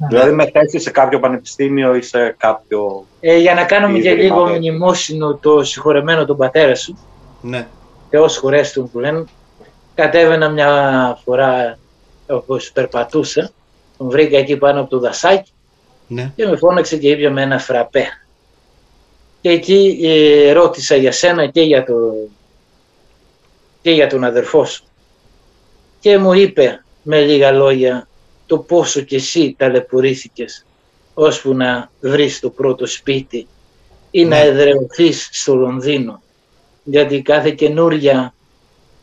[0.00, 0.06] Ναι.
[0.08, 3.04] Δηλαδή με θέση σε κάποιο πανεπιστήμιο ή σε κάποιο...
[3.20, 4.56] Ε, για να κάνουμε και Ίδρυμα, λίγο ναι.
[4.56, 6.98] μνημόσυνο το συγχωρεμένο τον πατέρα σου,
[7.40, 7.66] Ναι.
[8.10, 9.24] Θεός χωρέστον που λένε,
[9.94, 11.78] κατέβαινα μια φορά
[12.28, 13.50] όπως περπατούσα,
[13.98, 15.52] τον βρήκα εκεί πάνω από το δασάκι
[16.06, 16.32] Ναι.
[16.36, 18.06] και με φώναξε και είπε με ένα φραπέ.
[19.40, 21.94] Και εκεί ε, ρώτησα για σένα και για, το,
[23.82, 24.84] και για τον αδερφό σου.
[26.00, 28.08] Και μου είπε με λίγα λόγια
[28.46, 30.64] το πόσο κι εσύ ταλαιπωρήθηκες
[31.14, 33.46] ώσπου να βρεις το πρώτο σπίτι
[34.10, 34.42] ή να Ναι.
[34.44, 36.22] εδρεωθείς στο Λονδίνο.
[36.84, 38.34] Γιατί κάθε καινούρια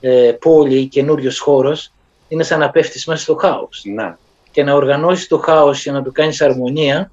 [0.02, 1.92] ε, πόλη ή καινούριος χώρος
[2.28, 4.16] είναι σαν να πέφτεις μέσα στο χάος Ναι.
[4.52, 7.12] και να οργανώσεις το χάος και να του κάνεις αρμονία,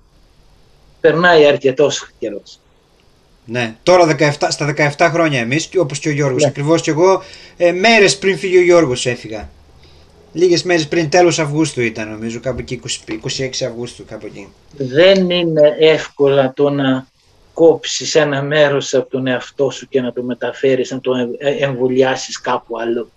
[1.00, 2.58] περνάει αρκετός καιρός.
[3.46, 3.74] Ναι.
[3.82, 6.42] Τώρα 17, στα 17 χρόνια εμείς, όπως και ο Γιώργος.
[6.42, 6.48] Ναι.
[6.48, 7.22] Ακριβώς και εγώ,
[7.56, 9.48] ε, μέρες πριν φύγει ο Γιώργος έφυγα.
[10.32, 14.48] Λίγες μέρες πριν, τέλος Αυγούστου ήταν, νομίζω, κάπου εκεί, 20 26 Αυγούστου, κάπου εκεί.
[14.76, 17.06] Δεν είναι εύκολα το να
[17.54, 21.50] κόψεις ένα μέρος από τον εαυτό σου και να το μεταφέρεις, να το εμ- ε,
[21.64, 23.10] εμβολιάσεις κάπου αλλού.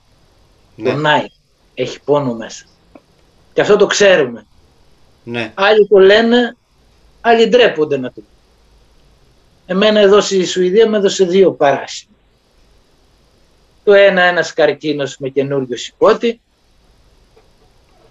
[0.75, 1.25] Ναι, Πονάει,
[1.73, 2.65] έχει πόνο μέσα.
[3.53, 4.45] Και αυτό το ξέρουμε.
[5.23, 6.55] ναι, Άλλοι το λένε,
[7.21, 8.25] άλλοι ντρέπονται να το πούν.
[9.69, 12.15] Εμένα εδώ στη Σουηδία με έδωσε δύο παράσιμα.
[13.83, 16.39] Το ένα ένας καρκίνος με καινούριο σηκώτη,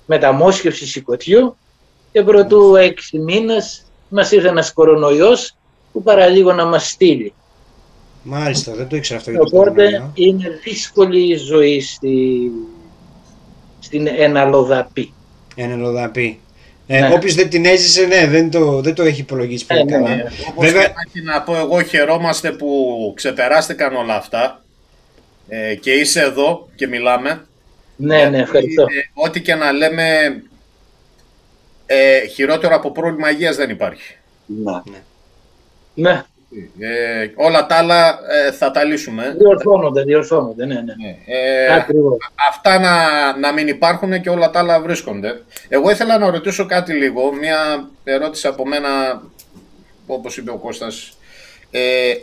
[0.07, 1.57] μεταμόσχευση σηκωτιού
[2.13, 5.57] και πρωτού έξι μήνες μας ήρθε ένας κορονοϊός
[5.93, 7.33] που παραλίγο να μας στείλει.
[8.23, 10.11] Μάλιστα, δεν το ήξερα αυτό για το Οπότε κορονοϊό.
[10.15, 12.51] είναι δύσκολη η ζωή στη,
[13.81, 15.13] στην εναλλοδαπή.
[15.55, 16.41] Ένα λοδαπή.
[16.87, 17.15] Ε, Ναι.
[17.15, 20.15] Όποιος δεν την έζησε, ναι, δεν το, δεν το έχει υπολογίσει πολύ Ε, ναι, καλά.
[20.15, 20.25] ναι.
[20.49, 24.65] Όπως Βέβαια- και να έχει να πω εγώ χαιρόμαστε που ξεπεράστηκαν όλα αυτά
[25.49, 27.47] ε, και είσαι εδώ και μιλάμε.
[27.97, 28.83] Ναι, ναι, ευχαριστώ.
[28.83, 28.87] Ε,
[29.27, 30.05] ό,τι και να λέμε
[31.87, 34.17] ε, χειρότερο από πρόβλημα υγείας δεν υπάρχει.
[34.47, 34.81] ναι.
[35.95, 36.23] Ναι,
[36.79, 39.35] Ε, όλα τα άλλα ε, θα τα λύσουμε.
[39.39, 40.81] διορθώνονται, διορθώνονται, ναι, ναι.
[40.81, 41.17] Ναι.
[41.27, 42.17] Ε, Ακριβώς.
[42.49, 42.93] αυτά να,
[43.37, 45.43] να μην υπάρχουν και όλα τα άλλα βρίσκονται.
[45.69, 49.23] Εγώ ήθελα να ρωτήσω κάτι λίγο, μια ερώτηση από μένα,
[50.07, 51.17] όπως είπε ο Κώστας.
[51.71, 52.15] Ε,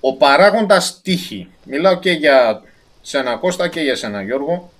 [0.00, 2.62] ο παράγοντας τύχη, μιλάω και για
[3.02, 4.70] σένα Κώστα και για σένα Γιώργο,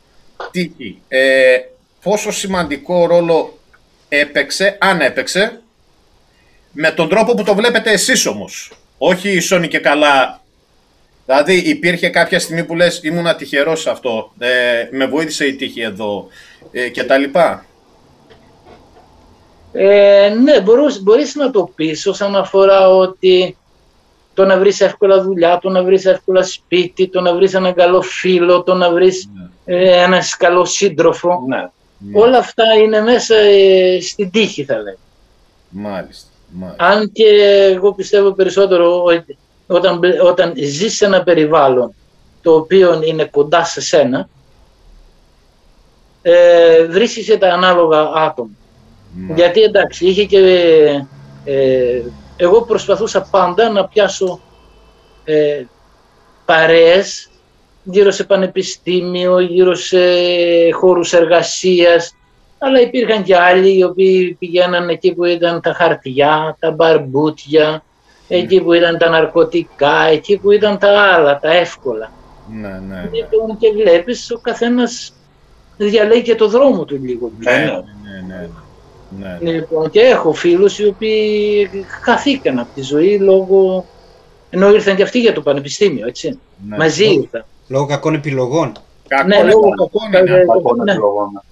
[0.50, 1.56] τύχη, ε,
[2.02, 3.58] πόσο σημαντικό ρόλο
[4.08, 5.60] έπαιξε, αν έπαιξε,
[6.76, 8.72] με τον τρόπο που το βλέπετε εσείς όμως.
[8.98, 10.40] Όχι η Sony και καλά
[11.26, 14.48] Δηλαδή υπήρχε κάποια στιγμή που λες ήμουνα τυχερός σε αυτό, ε,
[14.90, 16.26] με βοήθησε η τύχη εδώ
[16.72, 17.64] ε, και τα λοιπά.
[19.72, 23.56] Ε, ναι, μπορείς, μπορείς να το πεις όσον αφορά ότι
[24.34, 28.02] το να βρεις εύκολα δουλειά, το να βρεις εύκολα σπίτι, το να βρεις έναν καλό
[28.02, 29.30] φίλο, το να βρεις
[29.64, 31.44] ε, έναν καλό σύντροφο.
[31.48, 31.68] ναι.
[32.12, 34.98] Όλα αυτά είναι μέσα ε, στην τύχη θα λέγαμε.
[35.68, 36.28] Μάλιστα.
[36.48, 36.84] Μάλιστα.
[36.84, 37.24] Αν και
[37.74, 39.36] εγώ πιστεύω περισσότερο ότι
[39.66, 41.94] όταν, μπλε- όταν ζεις σε ένα περιβάλλον
[42.42, 44.28] το οποίο είναι κοντά σε σένα,
[46.22, 48.50] ε, βρίσκεις και τα ανάλογα άτομα.
[49.12, 49.34] Μάλιστα.
[49.34, 50.38] Γιατί εντάξει, είχε και.
[51.44, 52.02] Ε,
[52.36, 54.40] εγώ προσπαθούσα πάντα να πιάσω
[55.24, 55.64] ε,
[56.44, 57.28] παρέες
[57.82, 59.98] γύρω σε πανεπιστήμιο, γύρω σε
[60.72, 62.14] χώρους εργασίας,
[62.58, 67.82] αλλά υπήρχαν και άλλοι οι οποίοι πηγαίναν εκεί που ήταν τα χαρτιά, τα μπαρμπούτια,
[68.28, 72.10] εκεί που ήταν τα ναρκωτικά, εκεί που ήταν τα άλλα, τα εύκολα.
[72.52, 73.08] Ναι, ναι, ναι.
[73.12, 75.12] Λοιπόν, και βλέπεις ο καθένας
[75.76, 77.30] διαλέγει και το δρόμο του λίγο.
[77.38, 77.64] Ναι, ναι.
[77.64, 77.74] Ναι,
[78.26, 78.48] ναι,
[79.18, 79.38] ναι.
[79.40, 79.50] ναι.
[79.50, 81.68] Λοιπόν, και έχω φίλους οι οποίοι
[82.02, 83.84] χαθήκαν από τη ζωή λόγω...
[84.50, 86.38] ενώ ήρθαν και αυτοί για το πανεπιστήμιο, έτσι.
[86.68, 86.76] ναι.
[86.76, 87.44] Μαζί ήρθαν.
[87.68, 88.72] Λόγω κακών επιλογών.
[89.08, 90.92] Κακό Ναι, είναι λόγω το κακών κακό είναι.
[90.92, 91.42] επιλογών.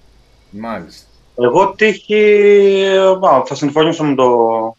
[0.59, 1.05] Μάλιστα.
[1.41, 2.83] Εγώ τύχη,
[3.27, 4.73] α, θα συμφωνήσω με τον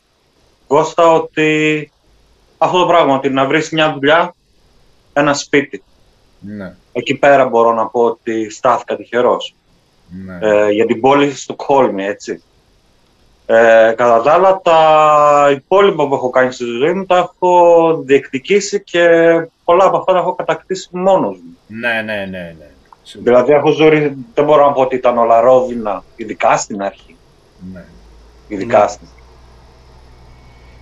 [0.67, 1.91] Κώστα ότι
[2.59, 4.35] αυτό το πράγμα, ότι να βρεις μια δουλειά,
[5.13, 5.83] ένα σπίτι.
[6.41, 9.55] Ναι, Εκεί πέρα μπορώ να πω ότι στάθηκα τυχερός.
[10.25, 10.39] ναι.
[10.41, 12.43] Ε, για την πόλη στη Στοκχόλμη, έτσι.
[13.47, 18.83] Ε, κατά τα άλλα, τα υπόλοιπα που έχω κάνει στη ζωή μου τα έχω διεκδικήσει
[18.83, 19.09] και
[19.65, 21.57] πολλά από αυτά τα έχω κατακτήσει μόνος μου.
[21.67, 22.71] Ναι, ναι, ναι, ναι.
[23.09, 23.31] Σίγουρα.
[23.33, 27.17] Δηλαδή, έχω ζωή, δεν μπορώ να πω ότι ήταν όλα ρόδινα, ειδικά στην αρχή.
[27.73, 27.85] Ναι.
[28.49, 28.89] Ειδικά Ναι.
[28.89, 29.07] στην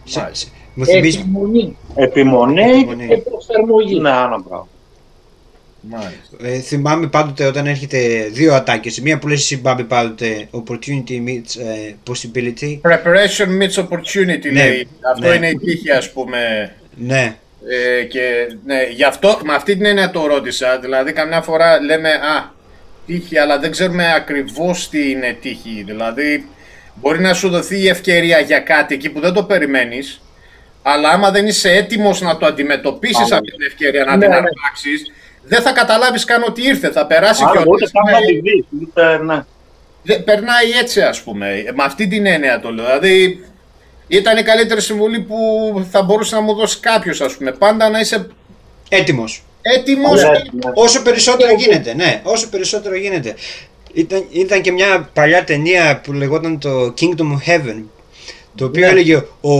[0.05, 0.47] Σε- Μάλιστα.
[0.47, 1.19] σε- μου θυμίζει.
[1.19, 3.07] Επιμονή επιμονή Επιμονή.
[3.09, 4.01] και προσαρμογή.
[4.01, 4.69] Ναι, ένα πράγμα.
[5.81, 6.37] Μάλιστα.
[6.43, 9.01] Ε, θυμάμαι πάντοτε όταν έρχεται δύο ατάκες.
[9.01, 12.81] Μία που λες εσύ Μπάμπη πάντοτε opportunity meets ε, possibility.
[12.81, 14.89] Preparation meets opportunity Ναι, λέει.
[15.15, 15.35] Αυτό ναι.
[15.35, 16.73] είναι η τύχη ας πούμε.
[16.97, 17.37] Ναι,
[17.69, 20.79] Ε, και ναι, γι' αυτό με αυτή την έννοια το ρώτησα.
[20.79, 22.53] Δηλαδή, καμιά φορά λέμε Α,
[23.07, 25.83] τύχη, αλλά δεν ξέρουμε ακριβώς τι είναι τύχη.
[25.87, 26.49] Δηλαδή,
[26.95, 30.21] μπορεί να σου δοθεί η ευκαιρία για κάτι εκεί που δεν το περιμένεις,
[30.83, 33.35] αλλά άμα δεν είσαι έτοιμος να το αντιμετωπίσεις Άρα.
[33.37, 34.35] αυτή την ευκαιρία, να Ναι, την ναι.
[34.35, 35.13] αρπάξεις,
[35.43, 36.91] δεν θα καταλάβεις καν ότι ήρθε.
[36.91, 37.67] Θα περάσει Άρα κιόλας.
[37.69, 39.43] ούτε καν να τη δεις, ούτε, ναι.
[40.03, 41.47] Δεν- περνάει έτσι, ας πούμε.
[41.75, 42.85] Με αυτή την έννοια το λέω.
[42.85, 43.45] Δηλαδή,
[44.09, 45.37] ήταν η καλύτερη συμβουλή που
[45.91, 47.53] θα μπορούσε να μου δώσει κάποιος, ας πούμε.
[47.53, 48.27] Πάντα να είσαι
[48.89, 49.43] έτοιμος.
[49.63, 50.23] έτοιμος.
[50.23, 50.71] Ναι, ναι.
[50.75, 53.35] Όσο περισσότερο γίνεται, ναι, όσο περισσότερο γίνεται.
[53.93, 57.83] Ήταν, ήταν και μια παλιά ταινία που λεγόταν το Kingdom of Heaven.
[58.57, 59.55] Το οποίο έλεγε, ο,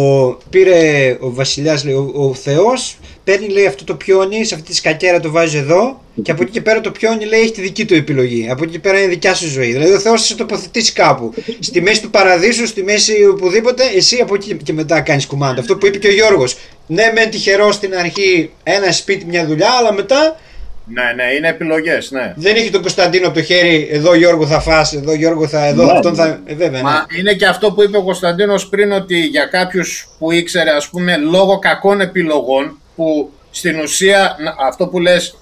[0.51, 4.75] πήρε ο βασιλιάς, λέει, ο, ο Θεός παίρνει λέει αυτό το πιόνι, σε αυτή τη
[4.75, 7.85] σκακέρα το βάζει εδώ και από εκεί και πέρα το πιόνι λέει έχει τη δική
[7.85, 8.49] του επιλογή.
[8.51, 9.73] Από εκεί και πέρα είναι δικιά σου ζωή.
[9.73, 11.35] Δηλαδή ο Θεός θα σε τοποθετήσει κάπου.
[11.59, 15.61] στη μέση του παραδείσου, στη μέση οπουδήποτε, εσύ από εκεί και μετά κάνεις κουμάντα.
[15.61, 16.57] Αυτό που είπε και ο Γιώργος.
[16.87, 20.41] Ναι, μεν τυχερός στην αρχή ένα σπίτι, μια δουλειά, αλλά μετά
[20.87, 22.33] Ναι, ναι, είναι επιλογές, ναι.
[22.37, 25.85] δεν έχει τον Κωνσταντίνο από το χέρι, εδώ Γιώργο θα φας, εδώ Γιώργο θα, εδώ
[25.85, 26.19] Ναι, αυτόν ναι.
[26.19, 26.41] θα...
[26.45, 26.83] Ε, βέβαια, ναι.
[26.83, 30.89] Μα είναι και αυτό που είπε ο Κωνσταντίνος πριν ότι για κάποιους που ήξερε ας
[30.89, 35.37] πούμε λόγω κακών επιλογών που στην ουσία να- αυτό που λες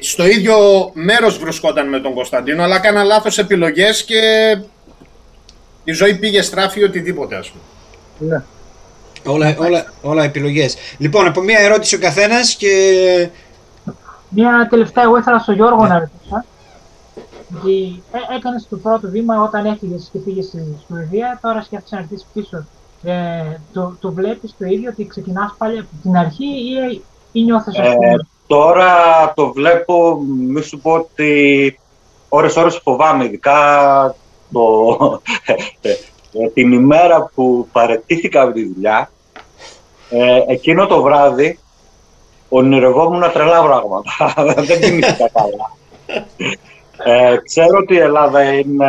[0.00, 0.56] στο ίδιο
[0.92, 4.20] μέρος βρισκόταν με τον Κωνσταντίνο αλλά έκανα λάθος επιλογές και
[5.84, 7.62] η ζωή πήγε στράφη οτιδήποτε ας πούμε.
[8.32, 8.42] Ναι.
[9.32, 10.76] Όλα, όλα, όλα επιλογές.
[10.98, 12.68] Λοιπόν, από μία ερώτηση ο καθένας και...
[14.28, 16.44] Μια τελευταία, εγώ ήθελα στον Γιώργο να ρωτήσω.
[17.48, 22.00] Γιατί ε, έκανες το πρώτο βήμα όταν έφυγες και πήγες στη Σουηδία, τώρα σκέφτεσαι να
[22.00, 22.66] έρθει πίσω.
[23.02, 27.02] Ε, το, το βλέπεις το ίδιο ότι ξεκινάς πάλι από την αρχή ή,
[27.32, 27.92] ή νιώθεις Ε,
[28.46, 28.92] τώρα
[29.34, 31.80] το βλέπω, μη σου πω ότι
[32.28, 33.56] ώρες ώρες φοβάμαι, ειδικά
[34.52, 35.20] το,
[36.32, 39.10] ε, την ημέρα που παρετήθηκα από τη δουλειά,
[40.10, 41.58] ε, εκείνο το βράδυ
[42.48, 44.10] ονειρευόμουν τρελά πράγματα.
[44.66, 45.76] Δεν κοιμήθηκα καλά.
[47.04, 48.88] Ε, ξέρω ότι η Ελλάδα είναι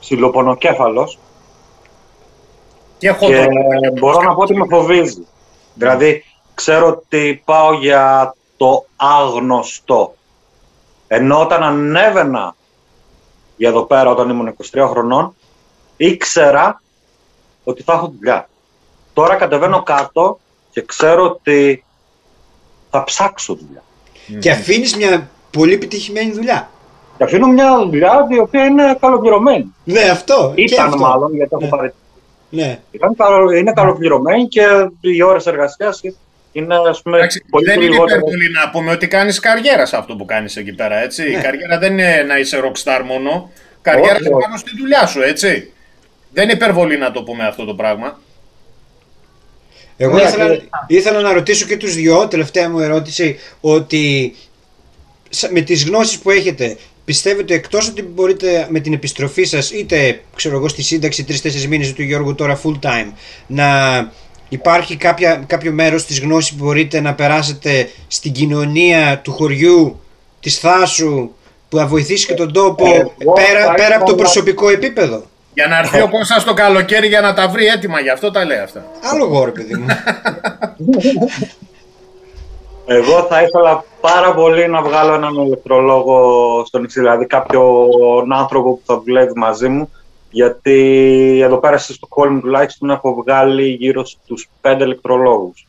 [0.00, 1.18] ψιλοπονοκέφαλος
[2.98, 3.46] Και έχω και
[3.84, 5.26] το- μπορώ να πω ότι με φοβίζει.
[5.74, 6.24] Δηλαδή,
[6.54, 10.14] ξέρω ότι πάω για το άγνωστο.
[11.08, 12.54] Ενώ όταν ανέβαινα
[13.56, 15.34] για εδώ πέρα όταν ήμουν 23 χρονών,
[15.96, 16.82] ήξερα
[17.64, 18.48] ότι θα έχω δουλειά.
[19.12, 20.38] Τώρα κατεβαίνω κάτω
[20.70, 21.84] και ξέρω ότι
[22.90, 23.82] θα ψάξω δουλειά.
[24.40, 26.70] και αφήνεις μια πολύ επιτυχημένη δουλειά.
[27.16, 29.74] Και αφήνω μια δουλειά η οποία είναι καλοπληρωμένη.
[29.84, 30.52] Ναι, αυτό.
[30.56, 30.98] και Ήταν αυτό.
[30.98, 31.68] μάλλον, γιατί έχω Ναι.
[31.68, 31.92] πάρει.
[32.50, 32.78] Ναι.
[32.90, 34.62] Ήταν καλο- είναι καλοπληρωμένη και
[35.00, 36.00] οι ώρες εργασίας
[36.52, 38.18] είναι ας πούμε, Εντάξει, πολύ δεν είναι λιγότερο.
[38.18, 41.30] υπερβολή να πούμε ότι κάνεις καριέρα σε αυτό που κάνεις εκεί πέρα, έτσι.
[41.30, 41.40] Η Ναι.
[41.42, 43.50] καριέρα δεν είναι να είσαι rockstar μόνο.
[43.82, 44.44] Καριέρα Όχι, είναι όχι.
[44.44, 45.72] πάνω στη δουλειά σου, έτσι.
[46.32, 48.18] Δεν είναι υπερβολή να το πούμε αυτό το πράγμα.
[50.02, 54.34] Εγώ Ναι, ήθελα, και- ήθελα να ρωτήσω και τους δυο, τελευταία μου ερώτηση, ότι
[55.28, 60.20] σα- με τις γνώσεις που έχετε, πιστεύετε εκτός ότι μπορείτε με την επιστροφή σας, είτε
[60.36, 63.12] ξέρω εγώ στη σύνταξη 3-4 μήνες του Γιώργου τώρα full time,
[63.46, 63.66] να
[64.48, 70.00] υπάρχει κάποια, κάποιο μέρος της γνώσης που μπορείτε να περάσετε στην κοινωνία του χωριού,
[70.40, 71.30] της θάσου,
[71.68, 74.68] που θα βοηθήσει και τον τόπο Ε, εγώ πέρα, θα πέρα από το ήθελα- προσωπικό
[74.70, 75.24] επίπεδο;
[75.54, 78.44] Για να έρθει ο Κώστας το καλοκαίρι για να τα βρει έτοιμα, γι' αυτό τα
[78.44, 78.84] λέει αυτά.
[79.02, 79.86] Άλλο εγώ ρε παιδί μου.
[82.92, 88.82] Εγώ θα ήθελα πάρα πολύ να βγάλω έναν ηλεκτρολόγο στο νησί, δηλαδή κάποιον άνθρωπο που
[88.84, 89.90] θα δουλεύει μαζί μου,
[90.30, 95.66] γιατί εδώ πέρα στη Στοκχόλμη τουλάχιστον έχω βγάλει γύρω στους πέντε ηλεκτρολόγους.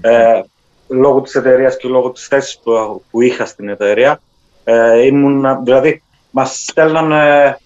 [0.00, 0.40] Ε,
[0.88, 4.20] λόγω της εταιρείας και λόγω της θέσης που, που είχα στην εταιρεία,
[4.64, 7.56] ε, ήμουν, δηλαδή μας στέλνανε ε,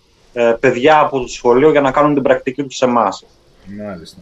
[0.61, 3.25] παιδιά από το σχολείο για να κάνουν την πρακτική τους σε εμάς.
[3.87, 4.17] Μάλιστα.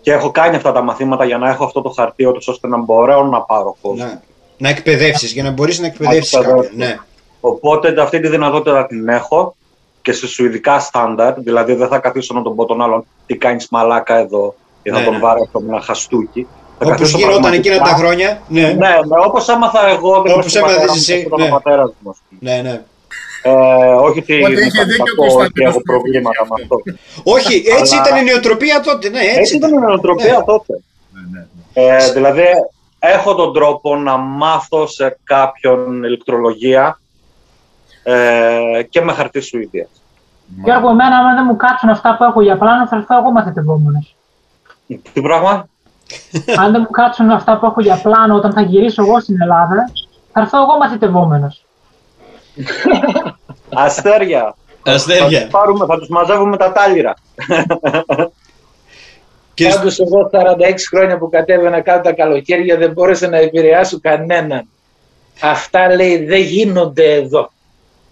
[0.00, 2.76] Και έχω κάνει αυτά τα μαθήματα για να έχω αυτό το χαρτί, ούτως ώστε να
[2.76, 4.04] μπορώ να πάρω κόσμο.
[4.04, 4.22] να,
[4.58, 6.58] να εκπαιδεύσεις, για να μπορείς να εκπαιδεύσεις Να κάποιον.
[6.64, 6.94] εκπαιδεύσεις.
[6.94, 7.00] Ναι.
[7.40, 9.54] Οπότε αυτή τη δυνατότητα την έχω
[10.02, 13.68] και σε σουηδικά στάνταρ, δηλαδή δεν θα καθίσω να τον πω τον άλλον τι κάνεις
[13.70, 15.18] μαλάκα εδώ και θα Ναι, τον ναι.
[15.20, 16.46] βάρω από ένα χαστούκι.
[16.78, 18.40] Θα Όπως καθίσω γινόταν πραγματικά- εκείνα τα χρόνια.
[18.48, 18.94] Ναι, Ναι, ναι,
[19.26, 21.44] όπως άμαθα εγώ, δεν Όπως έμαθες εσύ, ναι.
[21.44, 22.10] ο πατέρας μου.
[22.10, 22.52] ας πούμε.
[22.54, 22.82] ναι, ναι.
[23.48, 26.20] Ε, όχι ότι Ότι είναι είχε κάτι δίκιο ο κακό, ότι Κωνσταντίνος έχω που έφυγε
[26.20, 26.76] προβλήματα γι' με αυτό.
[27.36, 29.08] Όχι, έτσι Αλλά- ήταν η νοοτροπία τότε.
[29.08, 30.44] Ναι, έτσι, Έτσι ήταν η νοοτροπία Ναι.
[30.44, 30.72] τότε.
[31.12, 31.46] Ναι, ναι.
[31.96, 32.42] Ε, δηλαδή,
[32.98, 37.00] έχω τον τρόπο να μάθω σε κάποιον ηλεκτρολογία
[38.02, 39.88] ε, και με χαρτί Σουηδίας.
[40.64, 44.16] Γιώργο, εμένα, άμα δεν μου κάτσουν αυτά που έχω για πλάνο, θα έρθω εγώ μαθητευόμενος.
[45.12, 45.68] Τι πράγμα;
[46.58, 49.90] Αν δεν μου κάτσουν αυτά που έχω για πλάνο όταν θα γυρίσω εγώ στην Ελλάδα,
[50.32, 51.64] Θα έρθω εγώ μαθητευόμενος.
[53.74, 54.56] Αστέρια.
[54.82, 55.38] Αστέρια.
[55.38, 57.14] Θα τους, πάρουμε, θα τους μαζεύουμε τα τάλιρα.
[59.54, 64.68] Και Πάντως εγώ 46 χρόνια που κατέβαινα κάτω τα καλοκαίρια δεν μπόρεσα να επηρεάσω κανέναν.
[65.40, 67.52] Αυτά λέει δεν γίνονται εδώ.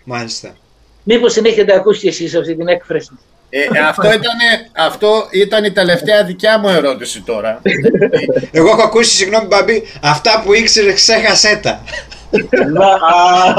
[0.04, 0.57] Μάλιστα.
[1.02, 4.38] Μήπως την έχετε ακούσει κι εσείς αυτή την έκφραση; Ε, αυτό, ήταν,
[4.76, 7.61] αυτό ήταν η τελευταία δικιά μου ερώτηση τώρα.
[8.50, 11.82] Εγώ έχω ακούσει, συγγνώμη Μπαμπή, αυτά που ήξερε ξέχασέ τα.
[12.72, 13.55] Να, α,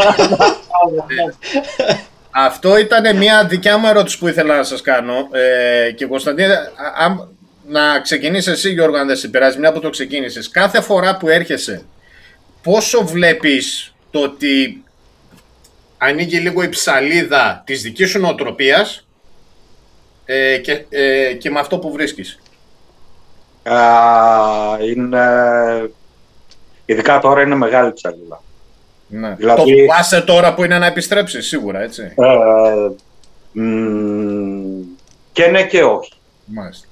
[2.32, 5.28] Αυτό ήταν μια δικιά μου ερώτηση που ήθελα να σας κάνω.
[5.32, 7.30] Ε, και Κωνσταντίνε, α- αν-
[7.68, 10.50] να ξεκινήσεις εσύ Γιώργο, αν δεν σε πειράζει, μια που το ξεκίνησες.
[10.50, 11.86] Κάθε φορά που έρχεσαι,
[12.64, 14.84] πόσο βλέπεις το ότι
[15.98, 19.08] ανοίγει λίγο η ψαλίδα της δικής σου νοοτροπίας
[20.26, 22.40] ε, και, ε, και με αυτό που βρίσκεις;
[23.64, 23.78] α,
[24.84, 25.22] είναι...
[26.86, 28.42] Ειδικά τώρα είναι μεγάλη ψαλίδα.
[29.08, 29.36] Ναι.
[29.38, 32.02] Δηλαδή- Το φοβάσαι τώρα που είναι να επιστρέψεις, σίγουρα, έτσι.
[32.16, 34.82] Ε, μ,
[35.32, 36.12] και ναι και όχι.
[36.46, 36.88] Μάλιστα.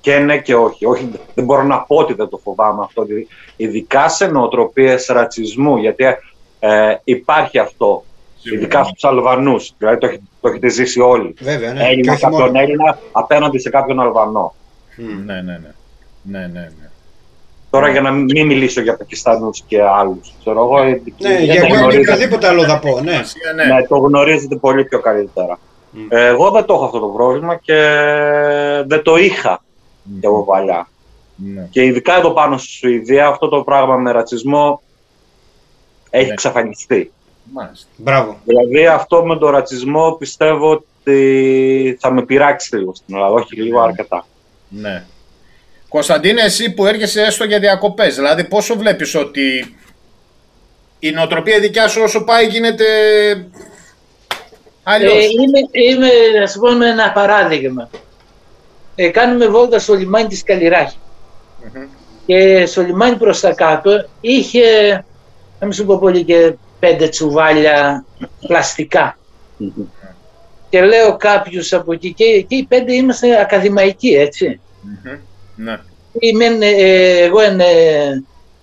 [0.00, 0.84] Και ναι και όχι.
[0.86, 1.10] όχι.
[1.34, 3.04] Δεν μπορώ να πω ότι δεν το φοβάμαι αυτό.
[3.04, 3.26] Δηλαδή,
[3.56, 6.04] Ειδικά σε νοοτροπίες ρατσισμού, γιατί
[6.60, 8.04] ε, υπάρχει αυτό.
[8.38, 8.60] Σίγουρα.
[8.60, 9.72] Ειδικά στους Αλβανούς.
[9.78, 11.34] Δηλαδή το, έχετε- το έχετε ζήσει όλοι.
[11.40, 11.78] Βέβαια, ναι.
[11.80, 12.60] Και Έλληνα όχι κάποιον μόνο.
[12.60, 14.54] Έλληνα απέναντι σε κάποιον Αλβανό.
[14.96, 15.24] Μμ.
[15.24, 15.70] Ναι, ναι, ναι.
[16.22, 16.89] Ναι, ναι, ναι.
[17.70, 20.32] Τώρα για να μην μιλήσω για Πακιστανούς και άλλους.
[20.40, 22.12] Ξέρω εγώ, ε, Ναι, δεν για το εγώ γνωρίζετε.
[22.12, 23.10] οποιοδήποτε άλλο θα πω, ναι.
[23.12, 23.64] Σημασία, ναι.
[23.64, 25.58] Ναι, το γνωρίζετε πολύ πιο καλύτερα.
[25.90, 26.06] Μμ.
[26.08, 27.74] Ε, εγώ δεν το έχω αυτό το πρόβλημα και
[28.86, 29.62] δεν το είχα
[30.20, 30.88] και από παλιά.
[31.34, 31.66] Ναι.
[31.70, 34.82] Και ειδικά εδώ πάνω στη Σουηδία αυτό το πράγμα με ρατσισμό
[36.10, 36.32] έχει Ναι.
[36.32, 37.12] εξαφανιστεί.
[37.52, 37.86] Μάλιστα.
[37.96, 38.36] Μπράβο.
[38.44, 43.80] Δηλαδή αυτό με τον ρατσισμό πιστεύω ότι θα με πειράξει λίγο στην Ελλάδα, όχι λίγο
[43.80, 44.26] αρκετά.
[44.68, 45.04] Ναι.
[45.90, 49.74] Κωνσταντίνε, εσύ που έρχεσαι έστω για διακοπές, δηλαδή πόσο βλέπεις ότι
[50.98, 52.84] η νοοτροπία δικιά σου όσο πάει γίνεται
[54.82, 55.58] αλλιώς; Ε, είμαι,
[55.94, 57.90] είμαι, να σου πω με ένα παράδειγμα.
[58.94, 60.96] Ε, κάνουμε βόλτα στο λιμάνι της Καλλιράχη.
[61.74, 61.86] Μμμ.
[62.26, 64.92] Και στο λιμάνι προς τα κάτω είχε,
[65.58, 68.04] να μην σου πω πολύ, και πέντε τσουβάλια
[68.46, 69.18] πλαστικά.
[70.68, 74.60] Και λέω κάποιους από εκεί, και, και οι πέντε είμαστε ακαδημαϊκοί, έτσι.
[74.82, 75.18] Μμμ.
[75.56, 75.78] Ναι.
[76.18, 78.22] Είμαι, ε, εγώ, ε,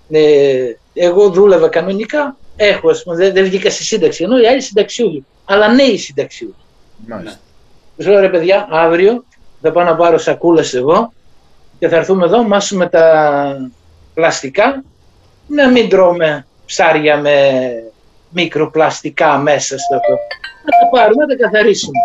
[0.10, 4.62] ε, εγώ δούλευα κανονικά, έχω, ας πούμε, δεν, δεν βγήκα στη σύνταξη, ενώ οι άλλοι
[4.62, 6.56] συνταξιούχοι, αλλά νέοι συνταξιούχοι.
[7.08, 7.40] Μάλιστα.
[7.98, 9.24] Τους λέω ρε παιδιά, αύριο
[9.62, 11.14] θα πάω να πάρω σακούλες εγώ
[11.80, 13.70] και θα έρθουμε εδώ, μάσουμε τα
[14.14, 14.84] πλαστικά,
[15.48, 17.40] να μην τρώμε ψάρια με
[18.30, 20.12] μικροπλαστικά μέσα στο αυτό.
[20.66, 22.00] Να τα πάρουμε, να τα καθαρίσουμε.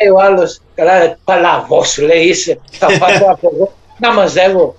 [0.00, 4.76] Λέει ο άλλος, καλά, παλαβός λέει είσαι, θα πάω από εγώ, να μαζεύω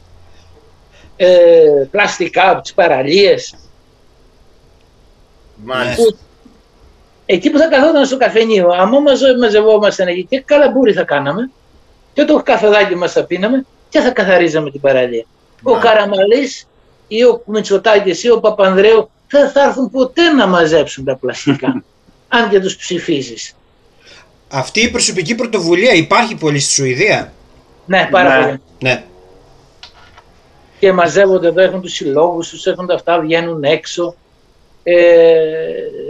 [1.15, 3.55] ε, πλαστικά από τις παραλίες.
[5.63, 6.03] Μάλιστα.
[6.03, 6.17] Που-
[7.25, 11.49] εκεί που θα καθόταν στο καφενείο, άμα μαζε- μαζευόμασταν εκεί και καλαμπούρι θα κάναμε
[12.13, 15.25] και το καθοδάκι μας θα πίναμε και θα καθαρίζαμε την παραλία.
[15.63, 15.89] Ο Μάλιστα.
[15.93, 16.67] Καραμαλής
[17.07, 21.83] ή ο Μητσοτάκης ή ο Παπανδρέου δεν θα έρθουν ποτέ να μαζέψουν τα πλαστικά,
[22.27, 23.55] αν και τους ψηφίσεις.
[24.51, 27.33] Αυτή η προσωπική πρωτοβουλία υπάρχει πολύ στη Σουηδία.
[27.85, 28.45] Ναι, πάρα Ναι.
[28.45, 28.61] πολύ.
[28.79, 29.03] Ναι.
[30.79, 34.15] Και μαζεύονται εδώ, έχουν τους συλλόγους τους, έχουν τα αυτά, βγαίνουν έξω,
[34.83, 34.95] ε,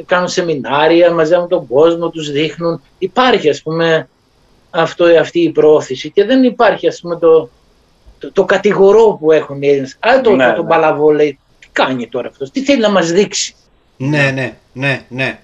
[0.05, 2.81] κάνουν σεμινάρια, μαζεύουν τον κόσμο, τους δείχνουν.
[2.97, 4.07] Υπάρχει ας πούμε
[4.69, 7.49] αυτό, αυτή η προώθηση και δεν υπάρχει ας πούμε το,
[8.19, 9.97] το, το κατηγορό που έχουν οι Έλληνες.
[9.99, 10.69] Αν το, Ναι, το, το ναι.
[10.69, 13.55] παλαβό λέει, τι κάνει τώρα αυτός, τι θέλει να μας δείξει.
[13.97, 15.39] Ναι, ναι, ναι, ναι.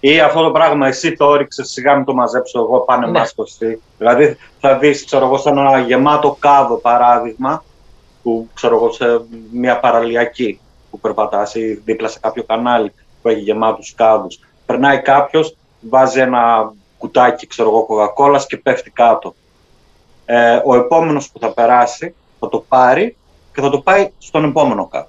[0.00, 3.12] Ή αυτό το πράγμα, εσύ το όριξες, σιγά μην το μαζέψω εγώ, πάνε Ναι.
[3.12, 3.24] ναι.
[3.44, 3.80] εσύ.
[3.98, 7.64] Δηλαδή θα δεις, ξέρω εγώ, σαν ένα γεμάτο κάδο παράδειγμα,
[8.22, 9.20] που ξέρω εγώ σε
[9.52, 12.92] μια παραλιακή που περπατάς ή δίπλα σε κάποιο κανάλι
[13.22, 14.38] που έχει γεμάτους κάδους.
[14.66, 19.34] Περνάει κάποιος, βάζει ένα κουτάκι, ξέρω εγώ, κοκακόλας και πέφτει κάτω.
[20.24, 23.16] Ε, ο επόμενος που θα περάσει θα το πάρει
[23.54, 25.08] και θα το πάει στον επόμενο κάτω.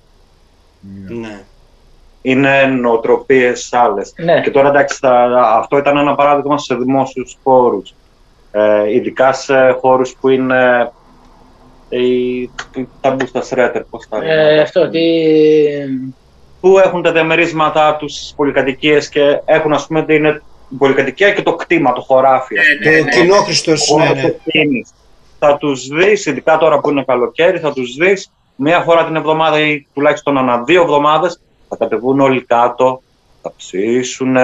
[1.08, 1.44] ναι.
[2.22, 4.14] Είναι νοοτροπίες άλλες.
[4.18, 4.42] Ναι.
[4.42, 7.94] Και τώρα εντάξει, θα- αυτό ήταν ένα παράδειγμα σε δημόσιους χώρους.
[8.52, 10.92] Ε, ειδικά σε χώρους που είναι
[11.90, 14.32] οι, οι- τα μπούστα σρέτερ, πώς τα λένε.
[14.56, 15.00] Ε, αυτό, τι...
[16.62, 21.42] Που έχουν τα διαμερίσματά τους στις πολυκατοικίες και έχουν ας πούμε την η πολυκατοικία και
[21.42, 22.58] το κτήμα, το χωράφι.
[22.58, 22.92] ας πούμε.
[22.96, 24.30] Ναι, ναι, Το κοινόχρηστος, Ο ναι, χώρος ναι.
[24.46, 24.90] ευθύνης.
[25.40, 29.60] Θα τους δεις, ειδικά τώρα που είναι καλοκαίρι, θα τους δεις μία φορά την εβδομάδα
[29.60, 31.42] ή τουλάχιστον ανά δύο εβδομάδες
[31.72, 33.02] θα κατεβούν όλοι κάτω,
[33.42, 34.36] θα ψήσουν,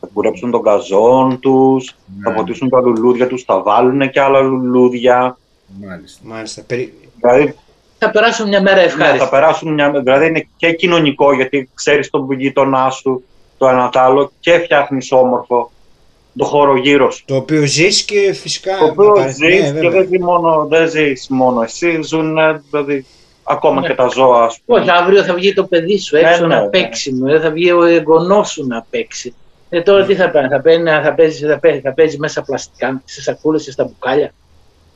[0.00, 2.36] θα κουρέψουν τον καζόν τους, θα Ναι.
[2.36, 5.38] ποτίσουν τα λουλούδια τους, θα βάλουν και άλλα λουλούδια.
[5.86, 6.20] Μάλιστα.
[6.24, 6.62] Μάλιστα.
[6.66, 6.94] Περι...
[7.20, 7.54] Δηλαδή
[7.98, 9.18] θα περάσουν μια μέρα Ναι, ευχάριστη.
[9.18, 9.90] θα περάσουν μια.
[9.90, 13.22] Δηλαδή είναι και κοινωνικό γιατί ξέρεις τον γείτονά σου
[13.58, 15.70] το ένα το άλλο και φτιάχνεις όμορφο
[16.36, 17.24] το χώρο γύρω σου.
[17.24, 18.76] Το οποίο ζεις και φυσικά.
[18.78, 19.90] Το οποίο απαραίτητα- ζεις ναι, και βέβαια.
[19.90, 23.06] δεν, ζει μόνο, δεν ζεις μόνο εσύ, ζουν ε, δηλαδή,
[23.48, 23.86] ακόμα Ναι.
[23.88, 24.44] και τα ζώα.
[24.44, 24.80] ας πούμε.
[24.80, 26.68] Όχι, αύριο θα βγει το παιδί σου έξω Ε, ναι, να ναι.
[26.68, 29.34] παίξει, μου, θα βγει ο εγγονός σου να παίξει.
[29.70, 33.02] Ε, τώρα τι θα κάνει, θα, παίρνει, θα, παίζει, θα, παίζει, θα παίζει μέσα πλαστικά,
[33.04, 34.32] σε σακούλες και στα μπουκάλια.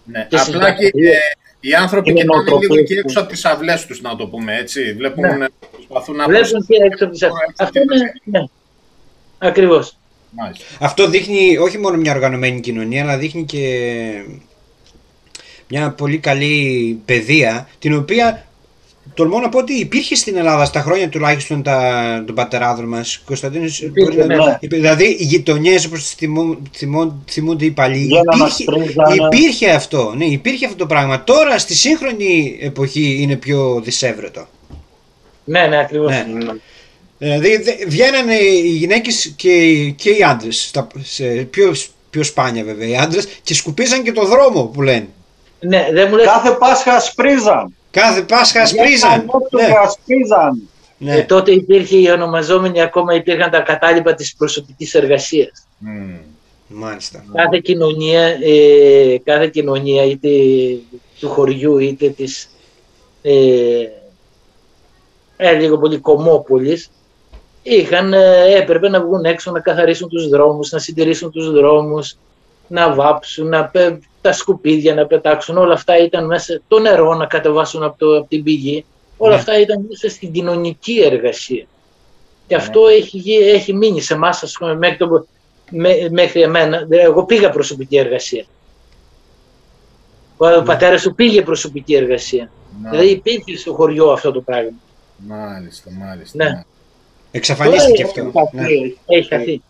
[0.05, 0.27] Ναι.
[0.31, 1.09] Και Απλά και συζητάμε.
[1.11, 1.19] ε,
[1.61, 4.27] οι άνθρωποι Είναι κοιτάνε νοοτροπίες λίγο και που- έξω από τις αυλές τους, να το
[4.27, 4.93] πούμε έτσι.
[4.93, 5.45] Βλέπουν, Ναι.
[5.45, 8.45] ε, προσπαθούν να Βλέπουν και έξω από τις Ωραία, Αυτό είναι, ναι,
[9.39, 9.97] ακριβώς.
[10.31, 10.65] Μάλιστα.
[10.81, 13.59] Αυτό δείχνει όχι μόνο μια οργανωμένη κοινωνία, αλλά δείχνει και
[15.73, 18.47] μια πολύ καλή παιδεία, την οποία
[19.14, 23.23] τολμώ να πω ότι υπήρχε στην Ελλάδα στα χρόνια τουλάχιστον τα, των πατεράδων μας.
[23.25, 24.59] Κωνσταντίνος, Υπήρχε, μπορείς να- ναι.
[24.79, 29.14] δηλαδή οι γειτονιές όπως τις θυμού- θυμούν- θυμούνται οι παλιοί, Για να μας υπήρχε, πρίζανε.
[29.37, 31.25] υπήρχε αυτό, ναι, υπήρχε αυτό το πράγμα.
[31.25, 34.49] Τώρα στη σύγχρονη εποχή είναι πιο δυσέβρετο.
[35.45, 36.11] Ναι, ναι, ακριβώς.
[36.11, 36.27] Ναι.
[36.45, 36.53] Ναι.
[37.18, 39.51] Δηλαδή δε- βγαίνανε οι γυναίκες και,
[39.97, 41.75] και οι άντρες, στα, σε, πιο,
[42.11, 45.09] πιο σπάνια βέβαια οι άντρες και σκουπίζαν και το δρόμο που λένε.
[45.67, 47.75] Ναι, δεν μου λες, Κάθε Πάσχα ασπρίζαν.
[47.91, 49.31] Κάθε Πάσχα ασπρίζαν.
[49.51, 49.63] Ναι.
[49.67, 50.69] Ναι, ασπίζαν.
[50.99, 51.17] ναι.
[51.17, 55.67] ε, τότε υπήρχε οι ονομαζόμενοι, ακόμα υπήρχαν τα κατάλοιπα της προσωπικής εργασίας.
[55.79, 56.17] Μμμ.
[56.75, 57.25] Μάλιστα.
[57.35, 60.29] Κάθε κοινωνία, ε, κάθε κοινωνία είτε
[61.21, 62.49] του χωριού είτε της
[63.23, 63.33] ε,
[65.37, 66.91] ε, λίγο πολύ κομμόπολης
[67.63, 72.17] είχαν, ε, έπρεπε να βγουν έξω να καθαρίσουν τους δρόμους, να συντηρήσουν τους δρόμους,
[72.69, 75.57] να βάψουν, να πε- τα σκουπίδια να πετάξουν.
[75.57, 78.85] Όλα αυτά ήταν μέσα, το νερό να κατεβάσουν από, το, από την πηγή.
[79.16, 79.37] Όλα Ναι.
[79.39, 81.64] αυτά ήταν μέσα στην κοινωνική εργασία.
[82.47, 85.27] Και αυτό έχει, γι- έχει μείνει σε εμάς, ας πούμε, μέχρι, το,
[85.70, 86.79] μέ- μέχρι εμένα.
[86.79, 88.45] Δηλαδή, Εγώ πήγα προσωπική εργασία.
[90.37, 90.62] Ο Ναι.
[90.64, 92.51] πατέρας σου πήγε προσωπική εργασία.
[92.83, 94.70] Να, Δηλαδή υπήρχε στο χωριό αυτό το πράγμα.
[95.16, 96.37] Μάλιστα, μάλιστα.
[96.37, 96.45] Ναι.
[96.45, 96.66] μάλιστα.
[97.31, 98.59] Εξαφανίστηκε Τώρα αυτό.
[99.07, 99.37] έχει Ναι.
[99.37, 99.62] χαθεί,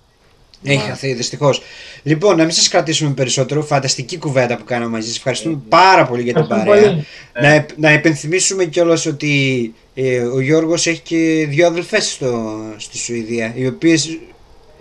[0.65, 0.83] Έχει χαθεί.
[0.83, 1.63] Έχει χαθεί δυστυχώς.
[2.03, 3.63] Λοιπόν, να μην σας κρατήσουμε περισσότερο.
[3.63, 5.17] Φανταστική κουβέντα που κάναμε μαζί σας.
[5.17, 6.91] Ευχαριστούμε πάρα πολύ για την Ευχαριστούμε παρέα.
[6.93, 7.07] πολύ.
[7.47, 12.99] Να, επ- να επενθυμίσουμε κιόλας ότι ε, ο Γιώργος έχει και δύο αδελφές στο, στη
[12.99, 14.19] Σουηδία, οι οποίες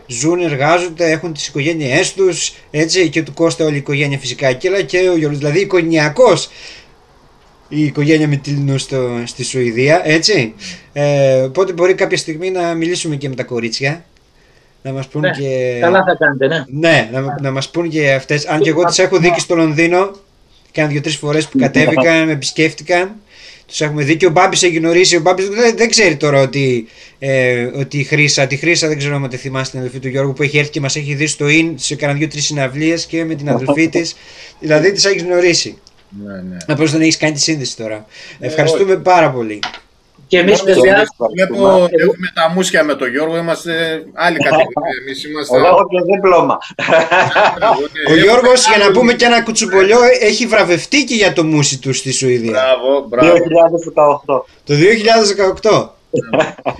[0.07, 4.67] ζουν, εργάζονται, έχουν τις οικογένειές τους, έτσι, και του Κώστα όλη η οικογένεια φυσικά εκεί,
[4.67, 6.49] αλλά και ο Γιώργος, δηλαδή οικογενειακός
[7.69, 10.53] η οικογένεια Μητυλινού στο, στη Σουηδία, έτσι.
[10.93, 14.05] Ε, οπότε μπορεί κάποια στιγμή να μιλήσουμε και με τα κορίτσια,
[14.81, 15.77] να μας πούν Ναι, και...
[15.81, 16.65] Καλά θα κάνετε, ναι.
[16.67, 18.45] Ναι, να, να μας πούν και αυτές.
[18.45, 20.11] Αν και εγώ τις έχω δει και στο Λονδίνο.
[20.71, 23.15] Κάνα δύο-τρεις φορές που κατέβηκαν, με επισκέφτηκαν.
[23.67, 25.15] Τους έχουμε δει και ο Μπάμπης έχει γνωρίσει.
[25.15, 26.87] Ο Μπάμπης δεν, δεν ξέρει τώρα ότι,
[27.19, 30.33] ε, ότι η Χρύσα, τη Χρύσα δεν ξέρω αν τη θυμάστε την αδελφή του Γιώργου
[30.33, 33.35] που έχει έρθει και μας έχει δει στο ΙΝ σε κάνα δύο-τρεις συναυλίες και με
[33.35, 34.15] την αδελφή της.
[34.59, 35.77] δηλαδή τις έχεις γνωρίσει.
[36.25, 36.57] Ναι, ναι.
[36.67, 38.05] Απλώς δεν έχεις κάνει τη σύνδεση τώρα.
[38.39, 39.59] Ευχαριστούμε πάρα πολύ.
[40.31, 42.03] Και εμείς Μόνο παιδιά, εμείς Βλέπω, ευχαριστούμε.
[42.03, 43.71] έχουμε τα μουσια με τον Γιώργο, είμαστε
[44.13, 44.93] άλλη κατηγορία.
[45.01, 45.57] Εμείς είμαστε...
[45.57, 46.57] Εγώ έχω και δίπλωμα.
[48.09, 51.93] Ο Γιώργος, για να πούμε και ένα κουτσουμπολιό, έχει βραβευτεί και για το μουσι του
[51.93, 52.51] στη Σουηδία.
[52.51, 53.33] Μπράβο, μπράβο.
[54.33, 54.43] 2018.
[54.65, 54.73] Το
[55.61, 55.89] 2018.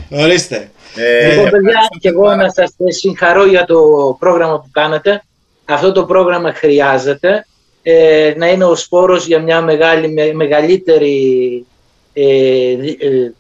[0.10, 0.72] Ορίστε.
[0.96, 3.80] Ε, λοιπόν, παιδιά, ευχαριστούμε και εγώ πάρα να σας συγχαρώ για το
[4.20, 5.24] πρόγραμμα που κάνετε.
[5.66, 7.46] Αυτό το πρόγραμμα χρειάζεται
[7.84, 11.66] ε, να είναι ο σπόρος για μια μεγάλη, με- μεγαλύτερη
[12.14, 12.24] ε,
[12.76, 13.34] δι- ε,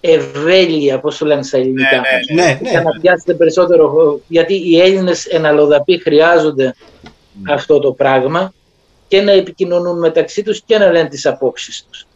[0.00, 2.02] ευέλεια, πώς το λένε στα ελληνικά.
[2.32, 2.70] Ναι, Ναι, ναι.
[2.70, 4.20] Για να πιάσετε περισσότερο χώρο.
[4.28, 6.74] Γιατί οι Έλληνες εναλλοδαποί χρειάζονται
[7.48, 8.52] αυτό το πράγμα
[9.08, 12.06] και να επικοινωνούν μεταξύ τους και να λένε τις απόψεις τους.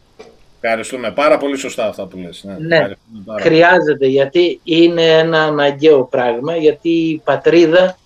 [0.61, 1.11] Ευχαριστούμε.
[1.11, 2.43] Πάρα πολύ σωστά αυτά που λες.
[2.43, 2.75] Ναι, Ναι.
[2.75, 3.55] Ευχαριστούμε πάρα πολύ.
[3.55, 7.97] Χρειάζεται γιατί είναι ένα αναγκαίο πράγμα, γιατί η πατρίδα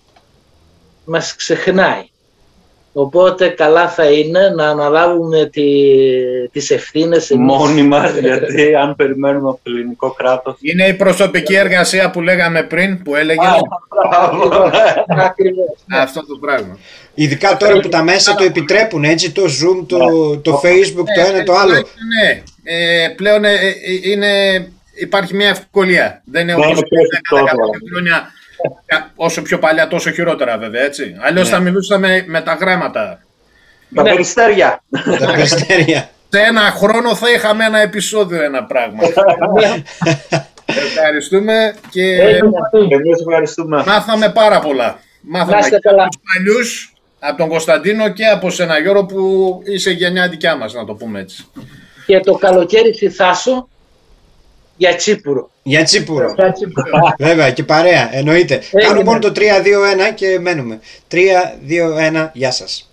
[1.04, 2.09] μας ξεχνάει.
[2.92, 5.62] Οπότε καλά θα είναι να αναλάβουμε τη,
[6.52, 7.56] τις ευθύνες εμείς.
[7.56, 10.56] Μόνοι μας, γιατί αν περιμένουμε από το ελληνικό κράτος.
[10.60, 13.40] Είναι η προσωπική εργασία που λέγαμε πριν, που έλεγε
[15.16, 15.68] Ακριβώς.
[15.88, 16.78] αυτό το πράγμα.
[17.14, 19.98] Ειδικά τώρα που τα μέσα το επιτρέπουν, έτσι, το Zoom, το,
[20.38, 21.72] το Facebook, το ένα το άλλο.
[21.72, 24.28] Ναι, ε, πλέον ε, ε, είναι,
[24.94, 26.22] υπάρχει μια ευκολία.
[26.24, 27.78] Δεν είναι Ναι, όπως είναι πιο πριν εφικτό 10-15 τώρα.
[27.92, 28.30] χρόνια.
[28.86, 31.16] Κα- Όσο πιο παλιά, τόσο χειρότερα βέβαια, έτσι.
[31.20, 33.22] Αλλιώς θα μιλούσαμε με τα γράμματα.
[33.94, 34.10] Τα Ναι.
[34.10, 34.82] περιστέρια.
[35.18, 36.08] τα περιστέρια.
[36.28, 38.98] Σε ένα χρόνο θα είχαμε ένα επεισόδιο, ένα πράγμα.
[40.66, 42.38] Ευχαριστούμε και Έγινε.
[42.94, 43.82] Εμείς ευχαριστούμε.
[43.86, 44.98] μάθαμε πάρα πολλά.
[45.20, 46.02] Μάθαμε Να είστε και καλά.
[46.02, 50.74] από τους παλιούς, από τον Κωνσταντίνο και από σένα Γιώργο που είσαι γενιά δικιά μας,
[50.74, 51.46] να το πούμε έτσι.
[52.06, 53.68] Και το καλοκαίρι στη Θάσο
[54.80, 55.50] για Τσίπουρο.
[55.62, 56.34] Για τσίπουρο.
[56.36, 56.64] Έτσι,
[57.26, 58.54] Βέβαια και παρέα, εννοείται.
[58.54, 58.82] Έγινε.
[58.82, 59.40] Κάνω μόνο το 3-2-1
[60.14, 60.80] και μένουμε.
[61.10, 62.89] 3-2-1, γεια σας.